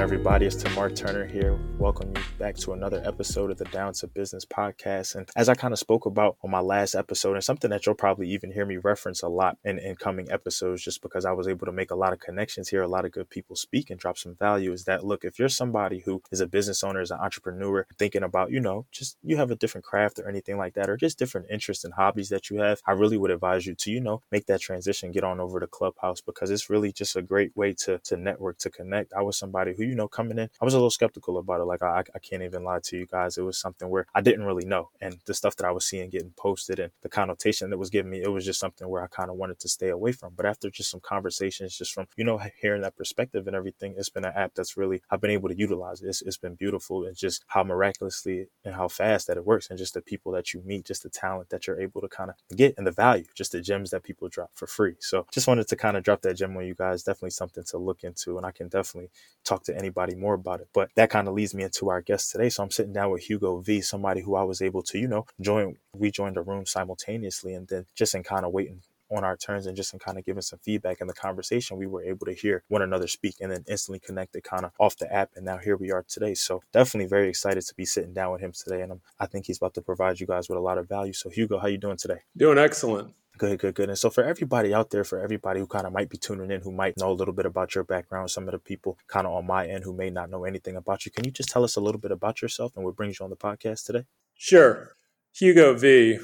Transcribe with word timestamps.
everybody? 0.00 0.44
It's 0.46 0.56
Tamar 0.56 0.90
Turner 0.90 1.26
here. 1.26 1.58
Welcome 1.78 2.12
you 2.14 2.22
back 2.38 2.56
to 2.56 2.72
another 2.72 3.02
episode 3.04 3.50
of 3.50 3.56
the 3.56 3.64
Down 3.66 3.94
to 3.94 4.06
Business 4.06 4.44
podcast. 4.44 5.14
And 5.14 5.28
as 5.36 5.48
I 5.48 5.54
kind 5.54 5.72
of 5.72 5.78
spoke 5.78 6.04
about 6.04 6.36
on 6.42 6.50
my 6.50 6.60
last 6.60 6.94
episode, 6.94 7.34
and 7.34 7.42
something 7.42 7.70
that 7.70 7.86
you'll 7.86 7.94
probably 7.94 8.28
even 8.30 8.52
hear 8.52 8.66
me 8.66 8.76
reference 8.76 9.22
a 9.22 9.28
lot 9.28 9.56
in, 9.64 9.78
in 9.78 9.96
coming 9.96 10.30
episodes, 10.30 10.82
just 10.82 11.00
because 11.00 11.24
I 11.24 11.32
was 11.32 11.48
able 11.48 11.66
to 11.66 11.72
make 11.72 11.90
a 11.90 11.96
lot 11.96 12.12
of 12.12 12.20
connections 12.20 12.68
here, 12.68 12.82
a 12.82 12.88
lot 12.88 13.04
of 13.06 13.12
good 13.12 13.30
people 13.30 13.56
speak 13.56 13.88
and 13.88 13.98
drop 13.98 14.18
some 14.18 14.34
value, 14.34 14.72
is 14.72 14.84
that 14.84 15.04
look, 15.04 15.24
if 15.24 15.38
you're 15.38 15.48
somebody 15.48 16.00
who 16.00 16.22
is 16.30 16.40
a 16.40 16.46
business 16.46 16.84
owner, 16.84 17.00
is 17.00 17.10
an 17.10 17.20
entrepreneur, 17.20 17.86
thinking 17.98 18.22
about, 18.22 18.50
you 18.50 18.60
know, 18.60 18.86
just 18.92 19.16
you 19.22 19.36
have 19.36 19.50
a 19.50 19.56
different 19.56 19.84
craft 19.84 20.18
or 20.18 20.28
anything 20.28 20.58
like 20.58 20.74
that, 20.74 20.90
or 20.90 20.96
just 20.96 21.18
different 21.18 21.46
interests 21.50 21.84
and 21.84 21.94
hobbies 21.94 22.28
that 22.28 22.50
you 22.50 22.58
have, 22.58 22.82
I 22.86 22.92
really 22.92 23.16
would 23.16 23.30
advise 23.30 23.66
you 23.66 23.74
to, 23.74 23.90
you 23.90 24.00
know, 24.00 24.22
make 24.30 24.46
that 24.46 24.60
transition, 24.60 25.12
get 25.12 25.24
on 25.24 25.40
over 25.40 25.58
to 25.58 25.66
Clubhouse 25.66 26.20
because 26.20 26.50
it's 26.50 26.68
really 26.68 26.92
just 26.92 27.16
a 27.16 27.22
great 27.22 27.56
way 27.56 27.72
to 27.84 27.98
to 28.04 28.16
network, 28.16 28.58
to 28.58 28.70
connect. 28.70 29.12
I 29.14 29.22
was 29.22 29.38
somebody 29.38 29.74
who, 29.74 29.85
you 29.86 29.94
know, 29.94 30.08
coming 30.08 30.38
in, 30.38 30.48
I 30.60 30.64
was 30.64 30.74
a 30.74 30.78
little 30.78 30.90
skeptical 30.90 31.38
about 31.38 31.60
it. 31.60 31.64
Like, 31.64 31.82
I, 31.82 32.02
I 32.14 32.18
can't 32.18 32.42
even 32.42 32.64
lie 32.64 32.80
to 32.84 32.96
you 32.96 33.06
guys. 33.06 33.38
It 33.38 33.42
was 33.42 33.58
something 33.58 33.88
where 33.88 34.06
I 34.14 34.20
didn't 34.20 34.44
really 34.44 34.64
know. 34.64 34.90
And 35.00 35.18
the 35.26 35.34
stuff 35.34 35.56
that 35.56 35.66
I 35.66 35.70
was 35.72 35.84
seeing 35.86 36.10
getting 36.10 36.32
posted 36.36 36.78
and 36.78 36.92
the 37.02 37.08
connotation 37.08 37.70
that 37.70 37.78
was 37.78 37.90
giving 37.90 38.10
me, 38.10 38.22
it 38.22 38.30
was 38.30 38.44
just 38.44 38.60
something 38.60 38.88
where 38.88 39.02
I 39.02 39.06
kind 39.08 39.30
of 39.30 39.36
wanted 39.36 39.58
to 39.60 39.68
stay 39.68 39.88
away 39.88 40.12
from. 40.12 40.32
But 40.36 40.46
after 40.46 40.70
just 40.70 40.90
some 40.90 41.00
conversations, 41.00 41.76
just 41.76 41.92
from, 41.92 42.06
you 42.16 42.24
know, 42.24 42.40
hearing 42.60 42.82
that 42.82 42.96
perspective 42.96 43.46
and 43.46 43.56
everything, 43.56 43.94
it's 43.96 44.10
been 44.10 44.24
an 44.24 44.32
app 44.36 44.54
that's 44.54 44.76
really, 44.76 45.02
I've 45.10 45.20
been 45.20 45.30
able 45.30 45.48
to 45.48 45.58
utilize 45.58 46.02
it. 46.02 46.08
It's, 46.08 46.22
it's 46.22 46.36
been 46.36 46.54
beautiful. 46.54 47.04
And 47.04 47.16
just 47.16 47.44
how 47.46 47.62
miraculously 47.64 48.48
and 48.64 48.74
how 48.74 48.88
fast 48.88 49.26
that 49.26 49.36
it 49.36 49.46
works 49.46 49.70
and 49.70 49.78
just 49.78 49.94
the 49.94 50.02
people 50.02 50.32
that 50.32 50.52
you 50.52 50.62
meet, 50.64 50.86
just 50.86 51.02
the 51.02 51.10
talent 51.10 51.50
that 51.50 51.66
you're 51.66 51.80
able 51.80 52.00
to 52.00 52.08
kind 52.08 52.30
of 52.30 52.56
get 52.56 52.74
and 52.78 52.86
the 52.86 52.92
value, 52.92 53.24
just 53.34 53.52
the 53.52 53.60
gems 53.60 53.90
that 53.90 54.02
people 54.02 54.28
drop 54.28 54.50
for 54.54 54.66
free. 54.66 54.94
So 55.00 55.26
just 55.32 55.48
wanted 55.48 55.68
to 55.68 55.76
kind 55.76 55.96
of 55.96 56.02
drop 56.02 56.22
that 56.22 56.34
gem 56.34 56.56
on 56.56 56.66
you 56.66 56.74
guys. 56.74 57.02
Definitely 57.02 57.30
something 57.30 57.64
to 57.64 57.78
look 57.78 58.04
into. 58.04 58.36
And 58.36 58.46
I 58.46 58.50
can 58.50 58.68
definitely 58.68 59.10
talk 59.44 59.64
to 59.64 59.75
anybody 59.76 60.14
more 60.14 60.34
about 60.34 60.60
it. 60.60 60.68
But 60.72 60.90
that 60.96 61.10
kind 61.10 61.28
of 61.28 61.34
leads 61.34 61.54
me 61.54 61.64
into 61.64 61.90
our 61.90 62.00
guest 62.00 62.32
today. 62.32 62.48
So 62.48 62.62
I'm 62.62 62.70
sitting 62.70 62.92
down 62.92 63.10
with 63.10 63.22
Hugo 63.22 63.58
V, 63.58 63.80
somebody 63.80 64.22
who 64.22 64.34
I 64.36 64.42
was 64.42 64.62
able 64.62 64.82
to, 64.84 64.98
you 64.98 65.08
know, 65.08 65.26
join. 65.40 65.76
We 65.94 66.10
joined 66.10 66.36
a 66.36 66.42
room 66.42 66.66
simultaneously, 66.66 67.54
and 67.54 67.68
then 67.68 67.86
just 67.94 68.14
in 68.14 68.22
kind 68.22 68.44
of 68.44 68.52
waiting 68.52 68.82
on 69.10 69.24
our 69.24 69.36
turns 69.36 69.66
and 69.66 69.76
just 69.76 69.92
in 69.92 69.98
kind 69.98 70.18
of 70.18 70.24
giving 70.24 70.42
some 70.42 70.58
feedback 70.62 71.00
in 71.00 71.06
the 71.06 71.14
conversation, 71.14 71.76
we 71.76 71.86
were 71.86 72.02
able 72.02 72.26
to 72.26 72.32
hear 72.32 72.62
one 72.68 72.82
another 72.82 73.06
speak 73.06 73.36
and 73.40 73.52
then 73.52 73.64
instantly 73.68 74.00
connected 74.00 74.42
kind 74.42 74.64
of 74.64 74.72
off 74.78 74.96
the 74.96 75.12
app. 75.12 75.30
And 75.36 75.44
now 75.44 75.58
here 75.58 75.76
we 75.76 75.92
are 75.92 76.04
today. 76.08 76.34
So 76.34 76.62
definitely 76.72 77.08
very 77.08 77.28
excited 77.28 77.64
to 77.64 77.74
be 77.74 77.84
sitting 77.84 78.12
down 78.12 78.32
with 78.32 78.40
him 78.40 78.52
today. 78.52 78.82
And 78.82 78.92
I'm, 78.92 79.00
I 79.20 79.26
think 79.26 79.46
he's 79.46 79.58
about 79.58 79.74
to 79.74 79.82
provide 79.82 80.20
you 80.20 80.26
guys 80.26 80.48
with 80.48 80.58
a 80.58 80.62
lot 80.62 80.78
of 80.78 80.88
value. 80.88 81.12
So 81.12 81.30
Hugo, 81.30 81.58
how 81.58 81.68
you 81.68 81.78
doing 81.78 81.96
today? 81.96 82.20
Doing 82.36 82.58
excellent. 82.58 83.14
Good, 83.38 83.58
good, 83.58 83.74
good. 83.74 83.88
And 83.90 83.98
so 83.98 84.08
for 84.08 84.24
everybody 84.24 84.72
out 84.72 84.90
there, 84.90 85.04
for 85.04 85.20
everybody 85.20 85.60
who 85.60 85.66
kind 85.66 85.86
of 85.86 85.92
might 85.92 86.08
be 86.08 86.16
tuning 86.16 86.50
in, 86.50 86.62
who 86.62 86.72
might 86.72 86.96
know 86.96 87.10
a 87.10 87.12
little 87.12 87.34
bit 87.34 87.44
about 87.44 87.74
your 87.74 87.84
background, 87.84 88.30
some 88.30 88.48
of 88.48 88.52
the 88.52 88.58
people 88.58 88.96
kind 89.08 89.26
of 89.26 89.34
on 89.34 89.46
my 89.46 89.66
end 89.66 89.84
who 89.84 89.92
may 89.92 90.08
not 90.08 90.30
know 90.30 90.44
anything 90.44 90.76
about 90.76 91.04
you, 91.04 91.12
can 91.12 91.24
you 91.24 91.30
just 91.30 91.50
tell 91.50 91.62
us 91.62 91.76
a 91.76 91.80
little 91.80 92.00
bit 92.00 92.12
about 92.12 92.40
yourself 92.40 92.72
and 92.76 92.84
what 92.84 92.96
brings 92.96 93.18
you 93.18 93.24
on 93.24 93.30
the 93.30 93.36
podcast 93.36 93.84
today? 93.84 94.04
Sure. 94.36 94.92
Hugo 95.34 95.74
V. 95.74 96.18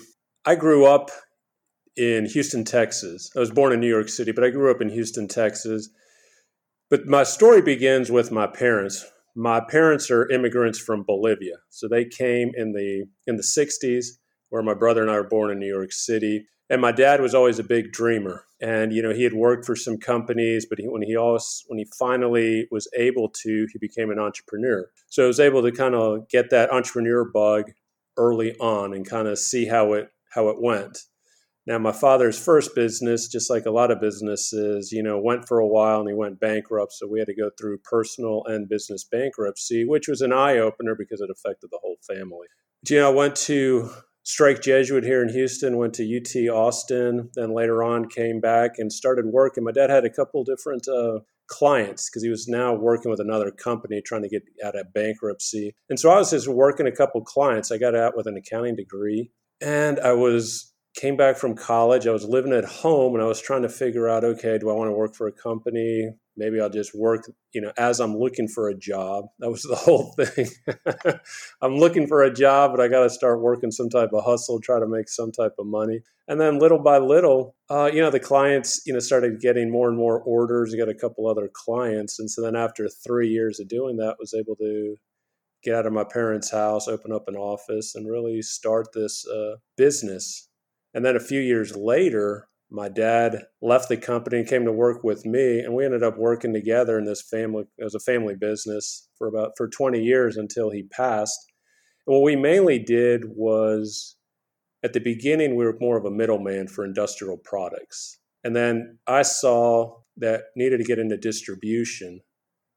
I 0.47 0.55
grew 0.55 0.87
up 0.87 1.11
in 1.97 2.27
Houston, 2.27 2.65
Texas. 2.65 3.31
I 3.37 3.41
was 3.41 3.51
born 3.51 3.73
in 3.73 3.81
New 3.81 3.89
York 3.89 4.09
City, 4.09 4.33
but 4.33 4.45
I 4.45 4.51
grew 4.51 4.71
up 4.71 4.81
in 4.81 4.89
Houston, 4.89 5.29
Texas. 5.29 5.91
But 6.89 7.07
my 7.07 7.25
story 7.25 7.61
begins 7.61 8.11
with 8.11 8.33
my 8.33 8.47
parents. 8.47 9.05
My 9.37 9.61
parents 9.61 10.11
are 10.11 10.31
immigrants 10.31 10.79
from 10.79 11.05
Bolivia. 11.05 11.57
So 11.69 11.89
they 11.89 12.07
came 12.07 12.53
in 12.57 12.73
the 12.73 13.05
in 13.27 13.37
the 13.37 13.43
60s 13.43 14.07
where 14.49 14.63
my 14.63 14.75
brother 14.75 15.03
and 15.03 15.11
I 15.11 15.15
were 15.15 15.29
born 15.29 15.51
in 15.51 15.59
New 15.59 15.73
York 15.73 15.93
City 15.93 16.47
and 16.73 16.81
my 16.81 16.91
dad 16.91 17.21
was 17.21 17.35
always 17.35 17.59
a 17.59 17.65
big 17.65 17.93
dreamer. 17.93 18.47
And 18.61 18.93
you 18.93 19.03
know 19.03 19.13
he 19.13 19.25
had 19.25 19.35
worked 19.35 19.67
for 19.67 19.77
some 19.77 19.99
companies 19.99 20.67
but 20.69 20.79
he, 20.79 20.89
when 20.89 21.03
he 21.03 21.17
always 21.17 21.65
when 21.67 21.79
he 21.79 21.87
finally 21.99 22.67
was 22.71 22.89
able 22.97 23.29
to 23.43 23.67
he 23.71 23.79
became 23.79 24.11
an 24.11 24.19
entrepreneur. 24.19 24.89
So 25.09 25.25
i 25.25 25.27
was 25.27 25.41
able 25.41 25.63
to 25.63 25.71
kind 25.71 25.95
of 25.95 26.29
get 26.29 26.51
that 26.51 26.73
entrepreneur 26.73 27.25
bug 27.25 27.73
early 28.17 28.57
on 28.59 28.95
and 28.95 29.09
kind 29.09 29.29
of 29.29 29.39
see 29.39 29.67
how 29.67 29.93
it 29.93 30.11
how 30.31 30.49
it 30.49 30.63
went. 30.63 30.99
Now 31.67 31.79
my 31.79 31.93
father's 31.93 32.43
first 32.43 32.75
business 32.75 33.29
just 33.29 33.51
like 33.51 33.67
a 33.67 33.71
lot 33.71 33.91
of 33.91 34.01
businesses 34.01 34.93
you 34.93 35.03
know 35.03 35.19
went 35.19 35.49
for 35.49 35.59
a 35.59 35.67
while 35.67 36.01
and 36.01 36.09
he 36.09 36.15
went 36.15 36.41
bankrupt. 36.41 36.93
So 36.93 37.09
we 37.09 37.19
had 37.19 37.29
to 37.29 37.35
go 37.35 37.51
through 37.59 37.79
personal 37.79 38.45
and 38.47 38.69
business 38.69 39.05
bankruptcy 39.05 39.85
which 39.85 40.07
was 40.07 40.21
an 40.21 40.33
eye-opener 40.33 40.95
because 40.95 41.21
it 41.21 41.31
affected 41.31 41.71
the 41.73 41.81
whole 41.83 41.99
family. 42.07 42.47
You 42.89 43.01
know 43.01 43.11
i 43.11 43.15
went 43.15 43.35
to 43.51 43.91
Strake 44.25 44.63
Jesuit 44.63 45.05
here 45.05 45.23
in 45.23 45.29
Houston, 45.31 45.77
went 45.77 45.95
to 45.95 46.17
UT 46.17 46.55
Austin, 46.55 47.31
then 47.35 47.53
later 47.53 47.83
on 47.83 48.09
came 48.09 48.41
back 48.41 48.73
and 48.79 48.93
started 48.93 49.27
working. 49.27 49.65
My 49.65 49.73
dad 49.73 49.91
had 49.91 50.05
a 50.05 50.11
couple 50.11 50.45
different 50.45 50.87
uh, 50.87 51.21
clients 51.49 52.09
because 52.09 52.23
he 52.23 52.29
was 52.29 52.49
now 52.49 52.73
working 52.75 53.11
with 53.11 53.21
another 53.21 53.51
company 53.51 54.01
trying 54.01 54.23
to 54.23 54.29
get 54.29 54.43
out 54.65 54.79
of 54.79 54.93
bankruptcy. 54.93 55.75
And 55.91 55.99
so 55.99 56.11
I 56.11 56.19
was 56.19 56.31
just 56.31 56.49
working 56.49 56.87
a 56.87 56.93
couple 56.93 57.21
clients. 57.23 57.71
I 57.71 57.79
got 57.79 57.95
out 57.95 58.17
with 58.17 58.27
an 58.27 58.37
accounting 58.37 58.77
degree 58.77 59.31
and 59.61 60.01
I 60.01 60.13
was 60.13 60.72
came 60.95 61.17
back 61.17 61.37
from 61.37 61.55
college. 61.55 62.07
I 62.07 62.13
was 62.13 62.25
living 62.25 62.53
at 62.53 62.65
home 62.65 63.15
and 63.15 63.23
I 63.23 63.27
was 63.27 63.41
trying 63.41 63.63
to 63.63 63.69
figure 63.69 64.09
out 64.09 64.25
okay, 64.25 64.59
do 64.59 64.71
I 64.71 64.75
want 64.75 64.89
to 64.89 64.93
work 64.93 65.15
for 65.15 65.27
a 65.27 65.33
company? 65.33 66.11
Maybe 66.37 66.61
I'll 66.61 66.71
just 66.71 66.95
work, 66.95 67.31
you 67.53 67.61
know, 67.61 67.73
as 67.77 68.01
I'm 68.01 68.17
looking 68.17 68.49
for 68.49 68.69
a 68.69 68.75
job. 68.75 69.27
That 69.39 69.51
was 69.51 69.63
the 69.63 69.75
whole 69.77 70.13
thing. 70.13 70.49
I'm 71.61 71.77
looking 71.77 72.07
for 72.07 72.23
a 72.23 72.33
job, 72.33 72.73
but 72.73 72.81
I 72.81 72.89
got 72.89 73.03
to 73.03 73.11
start 73.11 73.41
working 73.41 73.71
some 73.71 73.91
type 73.91 74.11
of 74.13 74.25
hustle, 74.25 74.61
try 74.61 74.81
to 74.81 74.87
make 74.87 75.09
some 75.09 75.33
type 75.33 75.55
of 75.59 75.67
money. 75.67 76.01
And 76.29 76.41
then 76.41 76.59
little 76.59 76.79
by 76.79 76.99
little, 76.99 77.55
uh, 77.69 77.91
you 77.93 78.01
know, 78.01 78.11
the 78.11 78.21
clients, 78.21 78.83
you 78.87 78.93
know, 78.93 79.01
started 79.01 79.41
getting 79.41 79.71
more 79.71 79.89
and 79.89 79.97
more 79.97 80.21
orders. 80.21 80.73
I 80.73 80.79
got 80.79 80.89
a 80.89 80.95
couple 80.95 81.27
other 81.27 81.51
clients. 81.53 82.19
And 82.19 82.31
so 82.31 82.43
then 82.43 82.57
after 82.57 82.89
three 82.89 83.29
years 83.29 83.61
of 83.61 83.69
doing 83.69 83.97
that, 83.97 84.17
was 84.19 84.33
able 84.33 84.57
to 84.57 84.97
get 85.63 85.75
out 85.75 85.87
of 85.87 85.93
my 85.93 86.05
parents' 86.05 86.51
house, 86.51 86.89
open 86.89 87.13
up 87.13 87.29
an 87.29 87.37
office, 87.37 87.95
and 87.95 88.11
really 88.11 88.41
start 88.41 88.89
this 88.95 89.27
uh, 89.29 89.57
business 89.77 90.49
and 90.95 91.05
then 91.05 91.17
a 91.17 91.21
few 91.21 91.41
years 91.41 91.77
later, 91.77 92.49
my 92.71 92.89
dad 92.89 93.45
left 93.61 93.89
the 93.89 93.97
company 93.97 94.39
and 94.39 94.49
came 94.49 94.65
to 94.65 94.73
work 94.73 95.05
with 95.05 95.27
me, 95.27 95.61
and 95.61 95.75
we 95.75 95.85
ended 95.85 96.03
up 96.03 96.17
working 96.17 96.55
together 96.55 96.99
in 96.99 97.05
this 97.05 97.23
family. 97.23 97.65
as 97.85 97.95
a 97.95 98.01
family 98.01 98.35
business 98.35 99.09
for 99.19 99.29
about 99.29 99.53
for 99.57 99.69
20 99.69 100.03
years 100.03 100.37
until 100.37 100.71
he 100.71 100.83
passed. 100.85 101.39
And 102.07 102.15
what 102.15 102.23
we 102.23 102.35
mainly 102.35 102.79
did 102.79 103.25
was, 103.27 104.17
at 104.83 104.95
the 104.95 105.01
beginning, 105.01 105.55
we 105.55 105.65
were 105.65 105.77
more 105.81 105.99
of 105.99 106.05
a 106.05 106.11
middleman 106.11 106.67
for 106.67 106.85
industrial 106.85 107.37
products, 107.37 108.19
and 108.43 108.57
then 108.57 108.99
I 109.07 109.23
saw 109.23 110.01
that 110.17 110.45
needed 110.57 110.79
to 110.79 110.85
get 110.85 110.99
into 110.99 111.17
distribution 111.17 112.21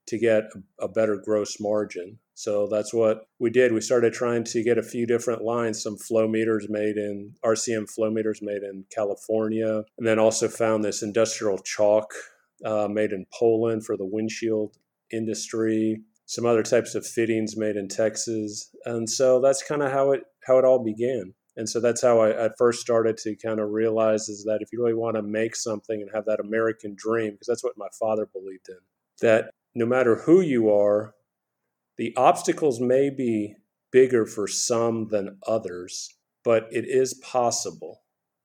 to 0.07 0.17
get 0.17 0.43
a, 0.79 0.85
a 0.85 0.87
better 0.87 1.17
gross 1.23 1.59
margin. 1.59 2.19
So 2.35 2.67
that's 2.67 2.93
what 2.93 3.27
we 3.39 3.49
did. 3.49 3.71
We 3.71 3.79
started 3.79 4.13
trying 4.13 4.43
to 4.43 4.61
get 4.61 4.77
a 4.77 4.83
few 4.83 5.07
different 5.07 5.41
lines, 5.41 5.81
some 5.81 5.97
flow 5.97 6.27
meters 6.27 6.67
made 6.69 6.97
in 6.97 7.33
RCM 7.43 7.89
flow 7.89 8.11
meters 8.11 8.41
made 8.41 8.61
in 8.61 8.83
California, 8.93 9.83
and 9.97 10.05
then 10.05 10.19
also 10.19 10.49
found 10.49 10.83
this 10.83 11.01
industrial 11.01 11.57
chalk 11.59 12.13
uh, 12.65 12.89
made 12.89 13.13
in 13.13 13.25
Poland 13.33 13.85
for 13.85 13.95
the 13.95 14.05
windshield 14.05 14.75
industry. 15.13 16.01
Some 16.25 16.45
other 16.45 16.63
types 16.63 16.93
of 16.93 17.07
fittings 17.07 17.55
made 17.55 17.77
in 17.77 17.87
Texas, 17.87 18.69
and 18.83 19.09
so 19.09 19.39
that's 19.39 19.63
kind 19.63 19.81
of 19.81 19.91
how 19.91 20.11
it 20.11 20.23
how 20.45 20.59
it 20.59 20.65
all 20.65 20.83
began. 20.83 21.33
And 21.57 21.69
so 21.69 21.79
that's 21.79 22.01
how 22.01 22.19
I, 22.19 22.47
I 22.47 22.49
first 22.57 22.81
started 22.81 23.15
to 23.19 23.35
kind 23.37 23.61
of 23.61 23.69
realize 23.69 24.27
is 24.27 24.43
that 24.43 24.59
if 24.59 24.73
you 24.73 24.83
really 24.83 24.93
want 24.93 25.15
to 25.15 25.21
make 25.21 25.55
something 25.55 26.01
and 26.01 26.09
have 26.13 26.25
that 26.25 26.41
American 26.41 26.95
dream, 26.97 27.31
because 27.31 27.47
that's 27.47 27.63
what 27.63 27.77
my 27.77 27.87
father 27.97 28.25
believed 28.25 28.67
in, 28.67 28.79
that 29.21 29.51
no 29.73 29.85
matter 29.85 30.17
who 30.17 30.41
you 30.41 30.69
are, 30.69 31.14
the 31.97 32.13
obstacles 32.15 32.79
may 32.79 33.09
be 33.09 33.55
bigger 33.91 34.25
for 34.25 34.47
some 34.47 35.07
than 35.07 35.37
others, 35.47 36.13
but 36.43 36.67
it 36.71 36.85
is 36.87 37.13
possible. 37.15 38.01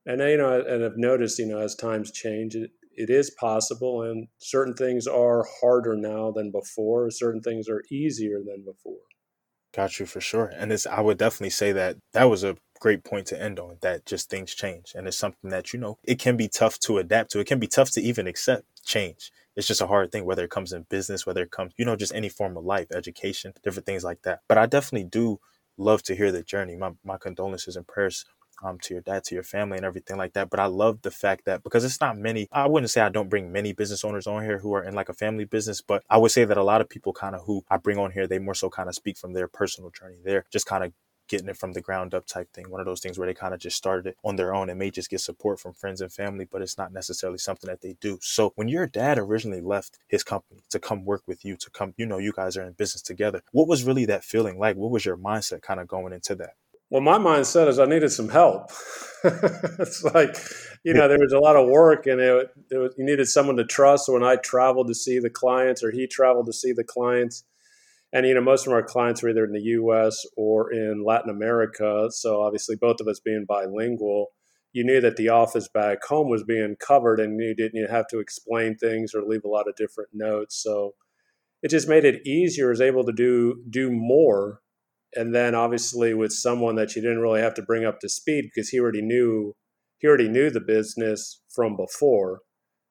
And 0.07 0.21
you 0.21 0.37
know, 0.37 0.61
and 0.61 0.85
I've 0.85 0.97
noticed, 0.97 1.39
you 1.39 1.47
know, 1.47 1.59
as 1.59 1.75
times 1.75 2.11
change, 2.11 2.55
it, 2.55 2.71
it 2.93 3.11
is 3.11 3.31
possible, 3.31 4.03
and 4.03 4.29
certain 4.39 4.75
things 4.75 5.07
are 5.07 5.47
harder 5.61 5.97
now 5.97 6.31
than 6.31 6.51
before. 6.51 7.11
Certain 7.11 7.41
things 7.41 7.69
are 7.69 7.83
easier 7.91 8.39
than 8.39 8.65
before. 8.65 9.01
Got 9.75 10.01
you 10.01 10.07
for 10.07 10.21
sure. 10.21 10.53
And 10.57 10.73
it's, 10.73 10.87
I 10.87 11.01
would 11.01 11.19
definitely 11.19 11.51
say 11.51 11.73
that 11.73 11.97
that 12.13 12.25
was 12.25 12.43
a 12.43 12.57
great 12.81 13.05
point 13.05 13.27
to 13.29 13.41
end 13.41 13.61
on 13.61 13.77
that 13.83 14.05
just 14.05 14.29
things 14.29 14.55
change. 14.55 14.93
And 14.97 15.07
it's 15.07 15.17
something 15.17 15.51
that, 15.51 15.73
you 15.73 15.79
know, 15.79 15.99
it 16.03 16.19
can 16.19 16.37
be 16.37 16.49
tough 16.49 16.79
to 16.81 16.99
adapt 16.99 17.31
to. 17.33 17.39
It 17.39 17.47
can 17.47 17.61
be 17.61 17.69
tough 17.69 17.91
to 17.93 18.01
even 18.01 18.27
accept 18.27 18.85
change 18.85 19.31
it's 19.57 19.67
just 19.67 19.81
a 19.81 19.87
hard 19.87 20.13
thing, 20.13 20.25
whether 20.25 20.45
it 20.45 20.51
comes 20.51 20.73
in 20.73 20.87
business, 20.89 21.27
whether 21.27 21.43
it 21.43 21.51
comes, 21.51 21.73
you 21.77 21.85
know, 21.85 21.97
just 21.97 22.15
any 22.15 22.29
form 22.29 22.57
of 22.57 22.65
life, 22.65 22.89
education, 22.95 23.53
different 23.63 23.87
things 23.87 24.05
like 24.05 24.23
that. 24.23 24.41
But 24.49 24.59
I 24.59 24.67
definitely 24.67 25.09
do 25.09 25.41
love 25.77 26.03
to 26.05 26.15
hear 26.17 26.33
the 26.33 26.43
journey. 26.43 26.77
My, 26.77 26.93
my 27.05 27.19
condolences 27.19 27.77
and 27.77 27.87
prayers 27.87 28.25
um, 28.63 28.79
to 28.83 28.95
your 28.95 29.03
dad, 29.03 29.25
to 29.25 29.35
your 29.35 29.45
family, 29.45 29.77
and 29.77 29.87
everything 29.87 30.17
like 30.17 30.35
that. 30.35 30.51
But 30.51 30.61
I 30.61 30.67
love 30.67 31.03
the 31.03 31.11
fact 31.11 31.45
that 31.47 31.63
because 31.63 31.85
it's 31.85 32.01
not 32.01 32.19
many, 32.19 32.47
I 32.53 32.67
wouldn't 32.67 32.91
say 32.91 33.01
I 33.01 33.09
don't 33.09 33.31
bring 33.31 33.53
many 33.53 33.73
business 33.73 34.05
owners 34.05 34.27
on 34.27 34.43
here 34.45 34.59
who 34.59 34.75
are 34.75 34.85
in 34.85 34.95
like 34.95 35.09
a 35.09 35.15
family 35.15 35.45
business, 35.45 35.81
but 35.81 36.03
I 36.11 36.19
would 36.19 36.31
say 36.31 36.45
that 36.45 36.57
a 36.57 36.63
lot 36.63 36.81
of 36.81 36.89
people 36.89 37.13
kind 37.13 37.35
of 37.35 37.43
who 37.45 37.65
I 37.71 37.79
bring 37.79 37.99
on 37.99 38.11
here, 38.11 38.27
they 38.27 38.39
more 38.39 38.55
so 38.55 38.69
kind 38.71 38.89
of 38.89 38.95
speak 38.95 39.17
from 39.19 39.33
their 39.33 39.49
personal 39.49 39.91
journey. 39.91 40.17
They're 40.25 40.45
just 40.53 40.67
kind 40.67 40.85
of 40.85 40.93
getting 41.31 41.49
it 41.49 41.57
from 41.57 41.73
the 41.73 41.81
ground 41.81 42.13
up 42.13 42.27
type 42.27 42.53
thing. 42.53 42.69
One 42.69 42.81
of 42.81 42.87
those 42.87 43.01
things 43.01 43.19
where 43.19 43.27
they 43.27 43.35
kind 43.35 43.55
of 43.55 43.61
just 43.61 43.77
started 43.77 44.09
it 44.09 44.17
on 44.25 44.37
their 44.37 44.55
own 44.55 44.69
and 44.69 44.79
may 44.79 44.91
just 44.91 45.09
get 45.09 45.21
support 45.21 45.61
from 45.61 45.73
friends 45.73 46.01
and 46.01 46.13
family, 46.13 46.47
but 46.51 46.61
it's 46.61 46.77
not 46.77 46.93
necessarily 46.93 47.39
something 47.39 47.69
that 47.71 47.81
they 47.81 47.97
do. 48.01 48.19
So 48.21 48.53
when 48.57 48.69
your 48.69 48.87
dad 48.87 49.17
originally 49.17 49.61
left 49.61 49.99
his 50.09 50.25
company 50.25 50.61
to 50.71 50.81
come 50.81 51.05
work 51.05 51.23
with 51.27 51.45
you, 51.45 51.57
to 51.57 51.71
come, 51.71 51.95
you 51.97 52.05
know, 52.05 52.19
you 52.19 52.33
guys 52.33 52.57
are 52.57 52.65
in 52.65 52.73
business 52.73 53.01
together, 53.01 53.43
what 53.53 53.69
was 53.69 53.85
really 53.85 54.05
that 54.07 54.25
feeling 54.25 54.59
like? 54.59 54.77
What 54.77 54.91
was 54.91 55.05
your 55.05 55.17
mindset 55.17 55.63
kind 55.63 55.81
of 55.81 55.87
going 55.87 56.13
into 56.13 56.35
that? 56.35 56.55
Well, 56.91 57.01
my 57.01 57.19
mindset 57.19 57.69
is 57.69 57.79
I 57.79 57.85
needed 57.85 58.11
some 58.11 58.29
help. 58.29 58.73
it's 59.25 60.03
like, 60.03 60.37
you 60.83 60.93
know, 60.93 61.07
there 61.07 61.21
was 61.21 61.33
a 61.33 61.39
lot 61.39 61.55
of 61.55 61.69
work 61.69 62.07
and 62.07 62.21
it, 62.21 62.51
it 62.69 62.79
was, 62.79 62.95
you 62.99 63.05
needed 63.05 63.29
someone 63.29 63.57
to 63.59 63.65
trust. 63.65 64.07
So 64.07 64.15
when 64.15 64.25
I 64.25 64.35
traveled 64.35 64.89
to 64.89 64.95
see 64.95 65.21
the 65.21 65.31
clients 65.31 65.85
or 65.85 65.93
he 65.93 66.09
traveled 66.09 66.47
to 66.47 66.53
see 66.53 66.73
the 66.73 66.83
clients, 66.83 67.45
and, 68.13 68.27
you 68.27 68.35
know, 68.35 68.41
most 68.41 68.67
of 68.67 68.73
our 68.73 68.83
clients 68.83 69.23
were 69.23 69.31
either 69.31 69.45
in 69.45 69.53
the 69.53 69.63
US 69.63 70.25
or 70.37 70.73
in 70.73 71.05
Latin 71.05 71.31
America. 71.31 72.09
So 72.11 72.43
obviously, 72.43 72.77
both 72.77 73.01
of 73.01 73.07
us 73.07 73.21
being 73.21 73.45
bilingual, 73.49 74.29
you 74.73 74.85
knew 74.85 75.01
that 75.01 75.17
the 75.17 75.29
office 75.29 75.69
back 75.69 76.05
home 76.05 76.29
was 76.29 76.45
being 76.45 76.77
covered 76.77 77.21
and 77.21 77.41
you 77.41 77.55
didn't 77.55 77.91
have 77.91 78.07
to 78.09 78.19
explain 78.19 78.77
things 78.77 79.15
or 79.15 79.23
leave 79.23 79.45
a 79.45 79.49
lot 79.49 79.69
of 79.69 79.77
different 79.77 80.11
notes. 80.13 80.61
So 80.63 80.95
it 81.63 81.69
just 81.69 81.89
made 81.89 82.05
it 82.05 82.27
easier. 82.27 82.69
I 82.69 82.71
was 82.71 82.81
able 82.81 83.05
to 83.05 83.13
do 83.13 83.63
do 83.69 83.91
more 83.91 84.61
and 85.15 85.35
then 85.35 85.55
obviously 85.55 86.15
with 86.15 86.33
someone 86.33 86.77
that 86.77 86.95
you 86.95 87.03
didn't 87.03 87.21
really 87.21 87.41
have 87.41 87.55
to 87.55 87.63
bring 87.63 87.85
up 87.85 88.01
to 88.01 88.09
speed 88.09 88.45
because 88.45 88.69
he 88.69 88.79
already 88.79 89.03
knew 89.03 89.55
he 89.99 90.07
already 90.07 90.29
knew 90.29 90.51
the 90.51 90.61
business 90.61 91.41
from 91.55 91.77
before 91.77 92.41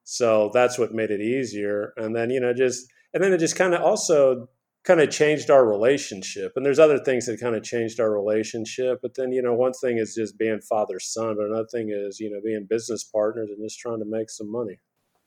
so 0.04 0.50
that's 0.52 0.78
what 0.78 0.92
made 0.92 1.10
it 1.10 1.20
easier 1.20 1.92
and 1.96 2.14
then 2.14 2.30
you 2.30 2.40
know 2.40 2.52
just 2.52 2.86
and 3.14 3.22
then 3.22 3.32
it 3.32 3.38
just 3.38 3.56
kind 3.56 3.74
of 3.74 3.80
also 3.80 4.48
kind 4.84 5.00
of 5.00 5.10
changed 5.10 5.50
our 5.50 5.66
relationship 5.66 6.52
and 6.56 6.64
there's 6.64 6.78
other 6.78 6.98
things 6.98 7.26
that 7.26 7.40
kind 7.40 7.54
of 7.54 7.62
changed 7.62 8.00
our 8.00 8.10
relationship 8.10 8.98
but 9.02 9.14
then 9.14 9.32
you 9.32 9.42
know 9.42 9.54
one 9.54 9.72
thing 9.72 9.98
is 9.98 10.14
just 10.14 10.38
being 10.38 10.60
father 10.60 10.98
son 10.98 11.36
but 11.36 11.46
another 11.46 11.68
thing 11.70 11.90
is 11.90 12.18
you 12.18 12.30
know 12.30 12.40
being 12.42 12.66
business 12.68 13.04
partners 13.04 13.50
and 13.50 13.62
just 13.62 13.78
trying 13.78 13.98
to 13.98 14.06
make 14.06 14.30
some 14.30 14.50
money 14.50 14.78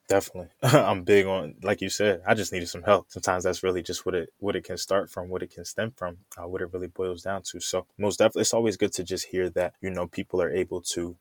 Definitely. 0.09 0.49
I'm 0.63 1.03
big 1.03 1.25
on 1.25 1.55
like 1.63 1.81
you 1.81 1.89
said, 1.89 2.21
I 2.27 2.33
just 2.33 2.51
needed 2.51 2.67
some 2.67 2.83
help. 2.83 3.07
Sometimes 3.09 3.45
that's 3.45 3.63
really 3.63 3.81
just 3.81 4.05
what 4.05 4.15
it 4.15 4.29
what 4.37 4.55
it 4.55 4.63
can 4.63 4.77
start 4.77 5.09
from, 5.09 5.29
what 5.29 5.41
it 5.43 5.51
can 5.53 5.65
stem 5.65 5.93
from, 5.95 6.17
uh, 6.37 6.47
what 6.47 6.61
it 6.61 6.73
really 6.73 6.87
boils 6.87 7.23
down 7.23 7.41
to. 7.51 7.59
So 7.59 7.87
most 7.97 8.19
definitely 8.19 8.41
it's 8.41 8.53
always 8.53 8.77
good 8.77 8.93
to 8.93 9.03
just 9.03 9.27
hear 9.27 9.49
that, 9.51 9.75
you 9.81 9.89
know, 9.89 10.07
people 10.07 10.41
are 10.41 10.51
able 10.51 10.81
to 10.93 11.15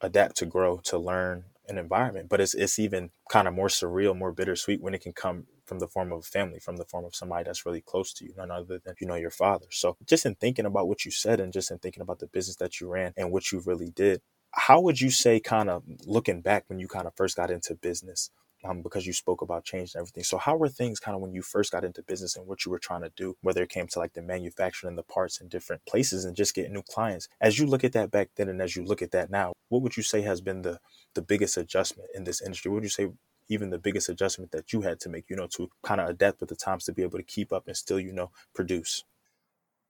adapt 0.00 0.36
to 0.36 0.46
grow, 0.46 0.78
to 0.84 0.98
learn 0.98 1.44
an 1.70 1.78
environment. 1.78 2.28
But 2.28 2.40
it's 2.40 2.54
it's 2.54 2.78
even 2.78 3.10
kind 3.30 3.48
of 3.48 3.54
more 3.54 3.68
surreal, 3.68 4.16
more 4.16 4.32
bittersweet 4.32 4.82
when 4.82 4.94
it 4.94 5.00
can 5.02 5.12
come 5.12 5.46
from 5.66 5.78
the 5.78 5.88
form 5.88 6.12
of 6.12 6.26
family, 6.26 6.58
from 6.58 6.76
the 6.76 6.84
form 6.84 7.04
of 7.04 7.14
somebody 7.14 7.44
that's 7.44 7.64
really 7.64 7.80
close 7.80 8.12
to 8.14 8.24
you, 8.24 8.34
none 8.36 8.50
other 8.50 8.80
than 8.84 8.94
you 9.00 9.06
know 9.06 9.14
your 9.14 9.30
father. 9.30 9.66
So 9.70 9.96
just 10.06 10.26
in 10.26 10.34
thinking 10.34 10.66
about 10.66 10.88
what 10.88 11.04
you 11.04 11.10
said 11.10 11.40
and 11.40 11.52
just 11.52 11.70
in 11.70 11.78
thinking 11.78 12.02
about 12.02 12.18
the 12.18 12.26
business 12.26 12.56
that 12.56 12.80
you 12.80 12.88
ran 12.88 13.12
and 13.16 13.32
what 13.32 13.52
you 13.52 13.62
really 13.64 13.90
did, 13.90 14.20
how 14.52 14.80
would 14.80 15.00
you 15.00 15.10
say 15.10 15.40
kind 15.40 15.70
of 15.70 15.82
looking 16.06 16.42
back 16.42 16.64
when 16.68 16.78
you 16.78 16.88
kind 16.88 17.06
of 17.06 17.14
first 17.16 17.36
got 17.36 17.50
into 17.50 17.74
business 17.74 18.30
um, 18.64 18.82
because 18.82 19.06
you 19.06 19.12
spoke 19.12 19.42
about 19.42 19.64
change 19.64 19.94
and 19.94 20.00
everything 20.00 20.24
so 20.24 20.36
how 20.38 20.56
were 20.56 20.68
things 20.68 21.00
kind 21.00 21.14
of 21.14 21.22
when 21.22 21.32
you 21.32 21.42
first 21.42 21.72
got 21.72 21.84
into 21.84 22.02
business 22.02 22.36
and 22.36 22.46
what 22.46 22.64
you 22.64 22.70
were 22.70 22.78
trying 22.78 23.02
to 23.02 23.10
do 23.16 23.36
whether 23.42 23.62
it 23.62 23.70
came 23.70 23.86
to 23.88 23.98
like 23.98 24.12
the 24.12 24.22
manufacturing 24.22 24.88
and 24.90 24.98
the 24.98 25.02
parts 25.02 25.40
in 25.40 25.48
different 25.48 25.84
places 25.86 26.24
and 26.24 26.36
just 26.36 26.54
getting 26.54 26.72
new 26.72 26.82
clients 26.82 27.28
as 27.40 27.58
you 27.58 27.66
look 27.66 27.84
at 27.84 27.92
that 27.92 28.10
back 28.10 28.28
then 28.36 28.48
and 28.48 28.60
as 28.60 28.76
you 28.76 28.84
look 28.84 29.02
at 29.02 29.12
that 29.12 29.30
now 29.30 29.52
what 29.68 29.82
would 29.82 29.96
you 29.96 30.02
say 30.02 30.22
has 30.22 30.40
been 30.40 30.62
the 30.62 30.78
the 31.14 31.22
biggest 31.22 31.56
adjustment 31.56 32.10
in 32.14 32.24
this 32.24 32.40
industry? 32.40 32.70
What 32.70 32.76
would 32.76 32.84
you 32.84 32.90
say 32.90 33.08
even 33.48 33.70
the 33.70 33.78
biggest 33.78 34.08
adjustment 34.08 34.52
that 34.52 34.72
you 34.72 34.82
had 34.82 35.00
to 35.00 35.08
make 35.08 35.28
you 35.28 35.36
know 35.36 35.48
to 35.48 35.70
kind 35.82 36.00
of 36.00 36.08
adapt 36.08 36.40
with 36.40 36.48
the 36.48 36.56
times 36.56 36.84
to 36.84 36.92
be 36.92 37.02
able 37.02 37.18
to 37.18 37.24
keep 37.24 37.52
up 37.52 37.66
and 37.66 37.76
still 37.76 38.00
you 38.00 38.12
know 38.12 38.30
produce? 38.54 39.04